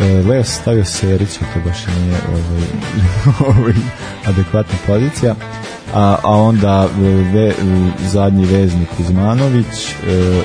E, 0.00 0.22
Leo 0.28 0.44
stavio 0.44 0.84
Serić, 0.84 1.38
to 1.38 1.60
baš 1.64 1.86
nije 1.86 2.16
ovaj, 2.28 2.62
ovaj, 3.58 3.72
adekvatna 4.26 4.78
pozicija. 4.86 5.34
A, 5.94 6.16
a 6.22 6.36
onda 6.36 6.88
e, 6.88 7.00
ve, 7.32 7.48
e, 7.48 7.54
zadnji 8.08 8.46
veznik 8.46 8.88
Kuzmanović, 8.96 9.90
e, 10.08 10.42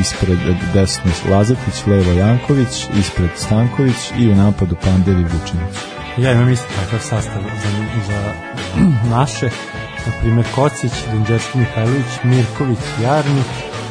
ispred 0.00 0.38
desno 0.74 1.10
Lazetić, 1.30 1.86
levo 1.86 2.12
Janković, 2.12 2.86
ispred 2.98 3.30
Stanković 3.36 3.96
i 4.18 4.28
u 4.28 4.34
napadu 4.34 4.76
Pandevi 4.84 5.22
Vučinić. 5.22 5.76
Ja 6.18 6.32
imam 6.32 6.48
isto 6.48 6.66
takav 6.84 6.98
sastav 7.00 7.42
za, 7.42 7.68
za 8.06 8.32
naše, 9.10 9.50
na 10.06 10.12
primjer 10.20 10.46
Kocić, 10.54 10.92
Dunđerski 11.12 11.58
Mihajlović, 11.58 12.12
Mirković, 12.24 12.78
Jarni, 13.02 13.42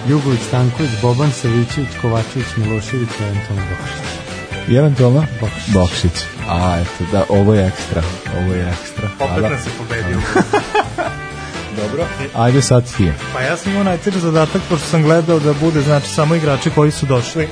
Jugović, 0.07 0.39
Stanković, 0.47 0.91
Boban 1.01 1.31
Savićević, 1.31 1.89
Kovačević, 2.01 2.47
Milošević 2.57 3.09
eventualno 3.21 3.63
Bokšić. 3.69 4.09
I 4.67 4.75
eventualno 4.75 5.25
Bokšić. 5.41 5.73
Bokšić. 5.73 6.25
A, 6.49 6.79
eto, 6.81 7.11
da, 7.11 7.25
ovo 7.29 7.53
je 7.53 7.67
ekstra. 7.67 8.01
Ovo 8.37 8.53
je 8.53 8.69
ekstra. 8.69 9.09
Opet 9.19 9.51
nas 9.51 9.65
je 9.65 9.71
pobedio. 9.77 10.19
Dobro. 11.81 12.05
Ajde 12.35 12.61
sad 12.61 12.95
ti. 12.97 13.11
Pa 13.33 13.41
ja 13.41 13.57
sam 13.57 13.71
imao 13.71 13.83
najteži 13.83 14.19
zadatak, 14.19 14.61
pošto 14.69 14.87
sam 14.87 15.03
gledao 15.03 15.39
da 15.39 15.53
bude 15.53 15.81
znači 15.81 16.07
samo 16.07 16.35
igrači 16.35 16.69
koji 16.69 16.91
su 16.91 17.05
došli 17.05 17.47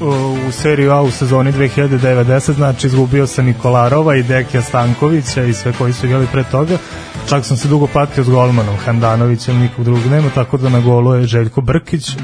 u, 0.00 0.06
u 0.48 0.52
seriju 0.52 0.92
A 0.92 1.02
u 1.02 1.10
sezoni 1.10 1.52
2090, 1.52 2.52
znači 2.52 2.86
izgubio 2.86 3.26
sam 3.26 3.44
Nikolarova 3.44 4.16
i 4.16 4.22
Dekija 4.22 4.62
Stankovića 4.62 5.44
i 5.44 5.52
sve 5.52 5.72
koji 5.72 5.92
su 5.92 6.06
igrali 6.06 6.26
pre 6.32 6.44
toga. 6.44 6.78
Čak 7.28 7.44
sam 7.44 7.56
se 7.56 7.68
dugo 7.68 7.86
patio 7.86 8.24
s 8.24 8.28
golmanom 8.28 8.76
Handanovićem, 8.76 9.58
nikog 9.58 9.84
drugog 9.84 10.06
nema, 10.06 10.30
tako 10.34 10.56
da 10.56 10.68
na 10.68 10.80
golu 10.80 11.14
je 11.14 11.26
Željko 11.26 11.60
Brkić, 11.60 12.16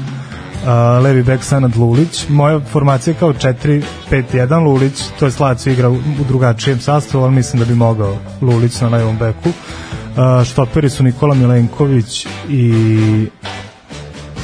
a, 0.65 0.99
levi 1.03 1.23
bek 1.23 1.43
Sanad 1.43 1.77
Lulić. 1.77 2.29
Moja 2.29 2.59
formacija 2.59 3.11
je 3.13 3.19
kao 3.19 3.33
4-5-1 3.33 4.63
Lulić, 4.63 5.03
to 5.19 5.25
je 5.25 5.31
Slacio 5.31 5.73
igra 5.73 5.89
u 5.89 5.99
drugačijem 6.27 6.79
sastavu, 6.79 7.23
ali 7.23 7.33
mislim 7.33 7.59
da 7.59 7.65
bi 7.65 7.75
mogao 7.75 8.17
Lulić 8.41 8.81
na 8.81 8.87
levom 8.89 9.17
beku. 9.17 9.49
Uh, 9.49 10.45
štoperi 10.45 10.89
su 10.89 11.03
Nikola 11.03 11.35
Milenković 11.35 12.27
i 12.49 12.73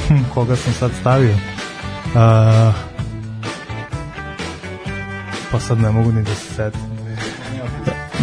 hm, 0.08 0.18
koga 0.34 0.56
sam 0.56 0.72
sad 0.72 0.90
stavio 1.00 1.34
uh, 1.34 2.74
pa 5.52 5.60
sad 5.60 5.80
ne 5.80 5.90
mogu 5.90 6.12
ni 6.12 6.22
da 6.22 6.34
se 6.34 6.54
setim 6.54 6.99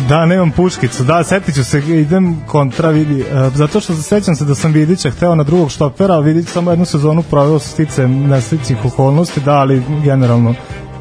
Da, 0.09 0.25
nemam 0.25 0.51
puškicu. 0.51 1.03
Da, 1.03 1.23
setit 1.23 1.55
ću 1.55 1.63
se, 1.63 1.79
idem 1.79 2.41
kontra, 2.45 2.89
vidi. 2.89 3.21
Uh, 3.21 3.53
zato 3.55 3.79
što 3.79 3.95
se 3.95 4.01
sećam 4.01 4.35
se 4.35 4.45
da 4.45 4.55
sam 4.55 4.71
Vidića 4.71 5.09
hteo 5.09 5.35
na 5.35 5.43
drugog 5.43 5.71
štopera, 5.71 6.13
a 6.13 6.19
Vidić 6.19 6.47
samo 6.47 6.71
jednu 6.71 6.85
sezonu 6.85 7.23
proveo 7.23 7.59
sa 7.59 7.69
sticajem 7.69 8.27
nesrećnih 8.27 8.85
okolnosti, 8.85 9.39
da, 9.39 9.53
ali 9.53 9.83
generalno 10.03 10.53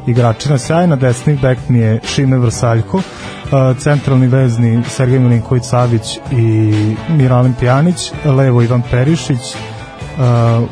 igračina 0.07 0.57
sjajna, 0.57 0.95
desni 0.95 1.39
bek 1.41 1.57
mi 1.69 1.79
je 1.79 1.99
Šime 2.03 2.37
Vrsaljko, 2.37 2.97
uh, 2.97 3.77
centralni 3.77 4.27
vezni 4.27 4.83
Sergej 4.87 5.19
Milinković 5.19 5.63
Savić 5.63 6.19
i 6.31 6.73
Miralem 7.09 7.55
Pjanić, 7.59 8.11
levo 8.25 8.61
Ivan 8.61 8.81
Perišić, 8.91 9.39
uh, 9.39 10.69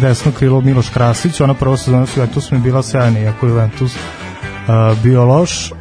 desno 0.00 0.32
krilo 0.32 0.60
Miloš 0.60 0.88
Krasić, 0.88 1.40
ona 1.40 1.54
prva 1.54 1.76
sezona 1.76 2.06
su 2.06 2.20
Juventus 2.20 2.50
mi 2.50 2.56
je 2.58 2.62
bila 2.62 2.82
sjajna, 2.82 3.20
iako 3.20 3.46
Juventus 3.46 3.96
bio 5.02 5.24
loš, 5.24 5.72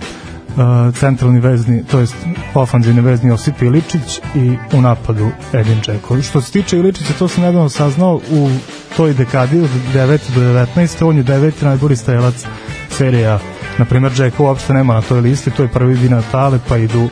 uh, 0.55 0.95
centralni 0.95 1.39
vezni, 1.39 1.83
to 1.91 1.99
jest 1.99 2.15
ofanzivni 2.53 3.01
vezni 3.01 3.29
Josip 3.29 3.61
Iličić 3.61 4.21
i 4.35 4.57
u 4.73 4.81
napadu 4.81 5.29
Edin 5.53 5.81
Čeković. 5.81 6.25
Što 6.25 6.41
se 6.41 6.51
tiče 6.51 6.77
Iličića, 6.77 7.13
to 7.19 7.27
sam 7.27 7.43
nedavno 7.43 7.69
saznao 7.69 8.15
u 8.31 8.49
toj 8.97 9.13
dekadi 9.13 9.61
od 9.61 9.69
9. 9.93 10.19
do 10.35 10.41
19. 10.41 11.05
On 11.05 11.17
je 11.17 11.23
deveti 11.23 11.65
najbolji 11.65 11.95
strelac 11.95 12.45
serija. 12.89 13.39
Naprimer, 13.77 14.11
Džeko 14.11 14.43
uopšte 14.43 14.73
nema 14.73 14.93
na 14.93 15.01
toj 15.01 15.21
listi, 15.21 15.51
to 15.51 15.63
je 15.63 15.69
prvi 15.69 15.97
Di 15.97 16.09
Natale, 16.09 16.59
pa 16.69 16.77
idu 16.77 17.03
uh, 17.03 17.09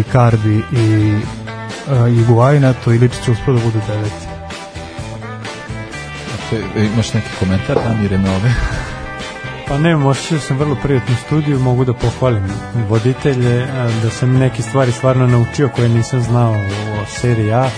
i 0.00 0.02
Kardi 0.02 0.62
i 0.72 1.14
uh, 1.90 2.18
i 2.18 2.24
Guajna, 2.24 2.72
to 2.72 2.92
Iličić 2.92 3.28
uspio 3.28 3.54
da 3.54 3.60
bude 3.60 3.80
deveti. 3.88 4.34
Imaš 6.94 7.14
neki 7.14 7.28
komentar, 7.38 7.76
Damire, 7.88 8.18
na 8.18 8.30
ove? 8.30 8.54
Pa 9.68 9.78
ne, 9.78 9.96
možda 9.96 10.38
sam 10.40 10.58
vrlo 10.58 10.76
prijatnu 10.82 11.14
studiju, 11.26 11.58
mogu 11.58 11.84
da 11.84 11.92
pohvalim 11.92 12.44
voditelje, 12.88 13.62
a, 13.62 13.90
da 14.02 14.10
sam 14.10 14.32
neke 14.32 14.62
stvari 14.62 14.92
stvarno 14.92 15.26
naučio 15.26 15.68
koje 15.68 15.88
nisam 15.88 16.20
znao 16.20 16.52
o 16.52 17.06
seriji 17.08 17.52
A 17.52 17.68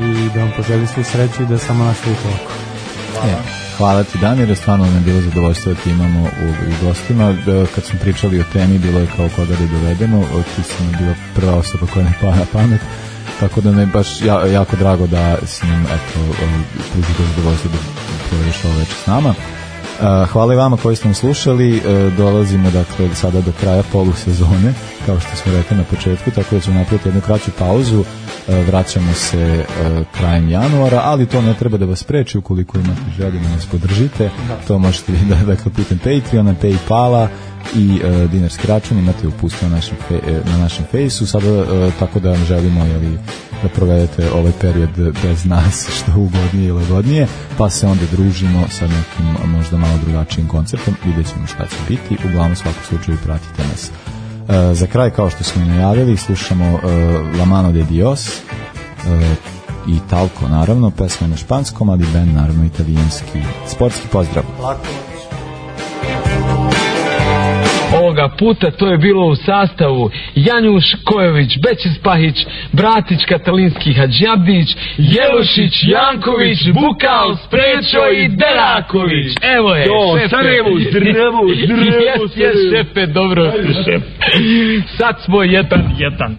i 0.00 0.28
da 0.34 0.40
vam 0.40 0.52
poželim 0.56 0.86
svi 0.86 1.04
sreću 1.04 1.42
i 1.42 1.46
da 1.46 1.58
samo 1.58 1.84
nastavite 1.84 2.20
ovako. 2.28 2.52
E, 3.28 3.34
hvala 3.76 4.04
ti 4.04 4.18
Damir, 4.18 4.56
stvarno 4.56 4.84
nam 4.84 4.94
je 4.94 5.00
bilo 5.00 5.20
zadovoljstvo 5.20 5.72
da 5.72 5.80
ti 5.80 5.90
imamo 5.90 6.20
u, 6.20 6.48
u 6.48 6.86
gostima. 6.86 7.32
Da, 7.46 7.66
kad 7.74 7.84
smo 7.84 7.98
pričali 7.98 8.40
o 8.40 8.44
temi, 8.52 8.78
bilo 8.78 9.00
je 9.00 9.06
kao 9.16 9.28
koga 9.36 9.54
da 9.56 9.66
dovedemo, 9.66 10.24
ti 10.56 10.62
si 10.62 10.82
nam 10.82 10.92
bila 10.98 11.14
prva 11.34 11.54
osoba 11.54 11.86
koja 11.92 12.04
ne 12.04 12.12
pada 12.20 12.46
pamet, 12.52 12.80
tako 13.40 13.60
da 13.60 13.72
me 13.72 13.86
baš 13.86 14.20
ja, 14.20 14.46
jako 14.46 14.76
drago 14.76 15.06
da 15.06 15.36
s 15.46 15.62
njim 15.62 15.86
eto, 15.86 16.20
pružite 16.92 17.22
zadovoljstvo 17.36 17.70
da 17.70 17.78
provedeš 18.28 18.64
ovo 18.64 18.78
večer 18.78 18.96
s 19.04 19.06
nama. 19.06 19.34
Hvala 20.32 20.54
i 20.54 20.56
vama 20.56 20.76
koji 20.76 20.96
ste 20.96 21.08
nam 21.08 21.14
slušali. 21.14 21.76
Uh, 21.76 22.12
dolazimo 22.16 22.70
dakle 22.70 23.14
sada 23.14 23.40
do 23.40 23.52
kraja 23.60 23.82
polusezone, 23.92 24.74
kao 25.06 25.20
što 25.20 25.36
smo 25.36 25.52
rekli 25.52 25.76
na 25.76 25.84
početku, 25.84 26.30
tako 26.30 26.54
da 26.54 26.60
ćemo 26.60 26.78
napraviti 26.78 27.08
jednu 27.08 27.20
kraću 27.20 27.50
pauzu. 27.58 28.00
Uh, 28.00 28.06
vraćamo 28.66 29.12
se 29.12 29.64
uh, 29.68 30.06
krajem 30.16 30.48
januara, 30.48 31.00
ali 31.04 31.26
to 31.26 31.42
ne 31.42 31.54
treba 31.54 31.78
da 31.78 31.86
vas 31.86 32.04
preči 32.04 32.38
ukoliko 32.38 32.78
imate 32.78 33.10
želju 33.16 33.40
da 33.40 33.48
nas 33.48 33.66
podržite. 33.66 34.30
To 34.66 34.78
možete 34.78 35.12
da 35.12 35.36
dakle 35.36 35.72
putem 35.72 35.98
Patreona, 35.98 36.54
Paypala 36.62 37.28
i 37.74 38.00
uh, 38.04 38.30
dinarski 38.30 38.66
račun 38.66 38.98
imate 38.98 39.28
upustio 39.28 39.68
na 39.68 39.74
našem, 39.74 39.96
fe, 40.08 40.14
e, 40.14 40.40
na 40.50 40.58
našem 40.58 40.84
fejsu 40.90 41.26
sada 41.26 41.52
uh, 41.52 41.66
tako 41.98 42.20
da 42.20 42.30
vam 42.30 42.44
želimo 42.44 42.84
jeli, 42.84 43.18
da 43.62 43.68
provedete 43.68 44.30
ovaj 44.32 44.52
period 44.60 44.90
bez 45.22 45.44
nas 45.44 45.88
što 45.96 46.12
ugodnije 46.16 46.68
i 46.68 46.72
lagodnije 46.72 47.26
pa 47.58 47.70
se 47.70 47.86
onda 47.86 48.04
družimo 48.12 48.66
sa 48.70 48.84
nekim 48.84 49.50
možda 49.56 49.76
malo 49.76 49.98
drugačijim 50.04 50.48
konceptom 50.48 50.94
vidjet 51.04 51.26
ćemo 51.26 51.46
šta 51.46 51.66
će 51.66 51.76
biti 51.88 52.28
uglavnom 52.28 52.52
u 52.52 52.56
svakom 52.56 52.82
slučaju 52.88 53.18
pratite 53.24 53.62
nas 53.72 53.90
uh, 54.42 54.76
za 54.76 54.86
kraj 54.86 55.10
kao 55.10 55.30
što 55.30 55.44
smo 55.44 55.62
i 55.62 55.68
najavili 55.68 56.16
slušamo 56.16 56.74
uh, 56.74 56.80
La 57.38 57.44
Mano 57.44 57.72
de 57.72 57.82
Dios 57.82 58.28
uh, 58.28 59.52
i 59.88 59.98
Talco 60.10 60.48
naravno 60.48 60.90
pesma 60.90 61.26
na 61.26 61.36
španskom 61.36 61.88
ali 61.88 62.06
band 62.12 62.34
naravno 62.34 62.64
italijanski 62.64 63.42
sportski 63.66 64.08
pozdrav 64.12 64.44
Lako. 64.62 65.11
Ovoga 68.12 68.36
puta 68.36 68.70
to 68.70 68.86
je 68.86 68.98
bilo 68.98 69.26
u 69.26 69.34
sastavu 69.34 70.10
Janjuš 70.34 70.84
Kojović, 71.04 71.58
Bećis 71.62 71.98
Pahić, 72.02 72.46
Bratić 72.72 73.24
Katalinski 73.28 73.92
Hadžabdić, 73.92 74.68
Jelušić, 74.98 75.72
Janković, 75.82 76.58
Bukal, 76.74 77.36
Sprečo 77.46 78.02
i 78.12 78.28
Deraković. 78.28 79.32
Evo 79.56 79.74
je, 79.74 79.86
Jo, 79.86 80.18
šefe. 80.18 80.28
Sarajevo, 80.28 80.70
zdravo, 80.90 81.40
zdravo, 81.64 82.00
Jes, 82.04 82.36
jes, 82.36 82.56
šefe, 82.70 83.06
dobro. 83.06 83.52
Sad 84.98 85.14
smo 85.24 85.42
jedan, 85.42 85.96
jedan. 85.98 86.38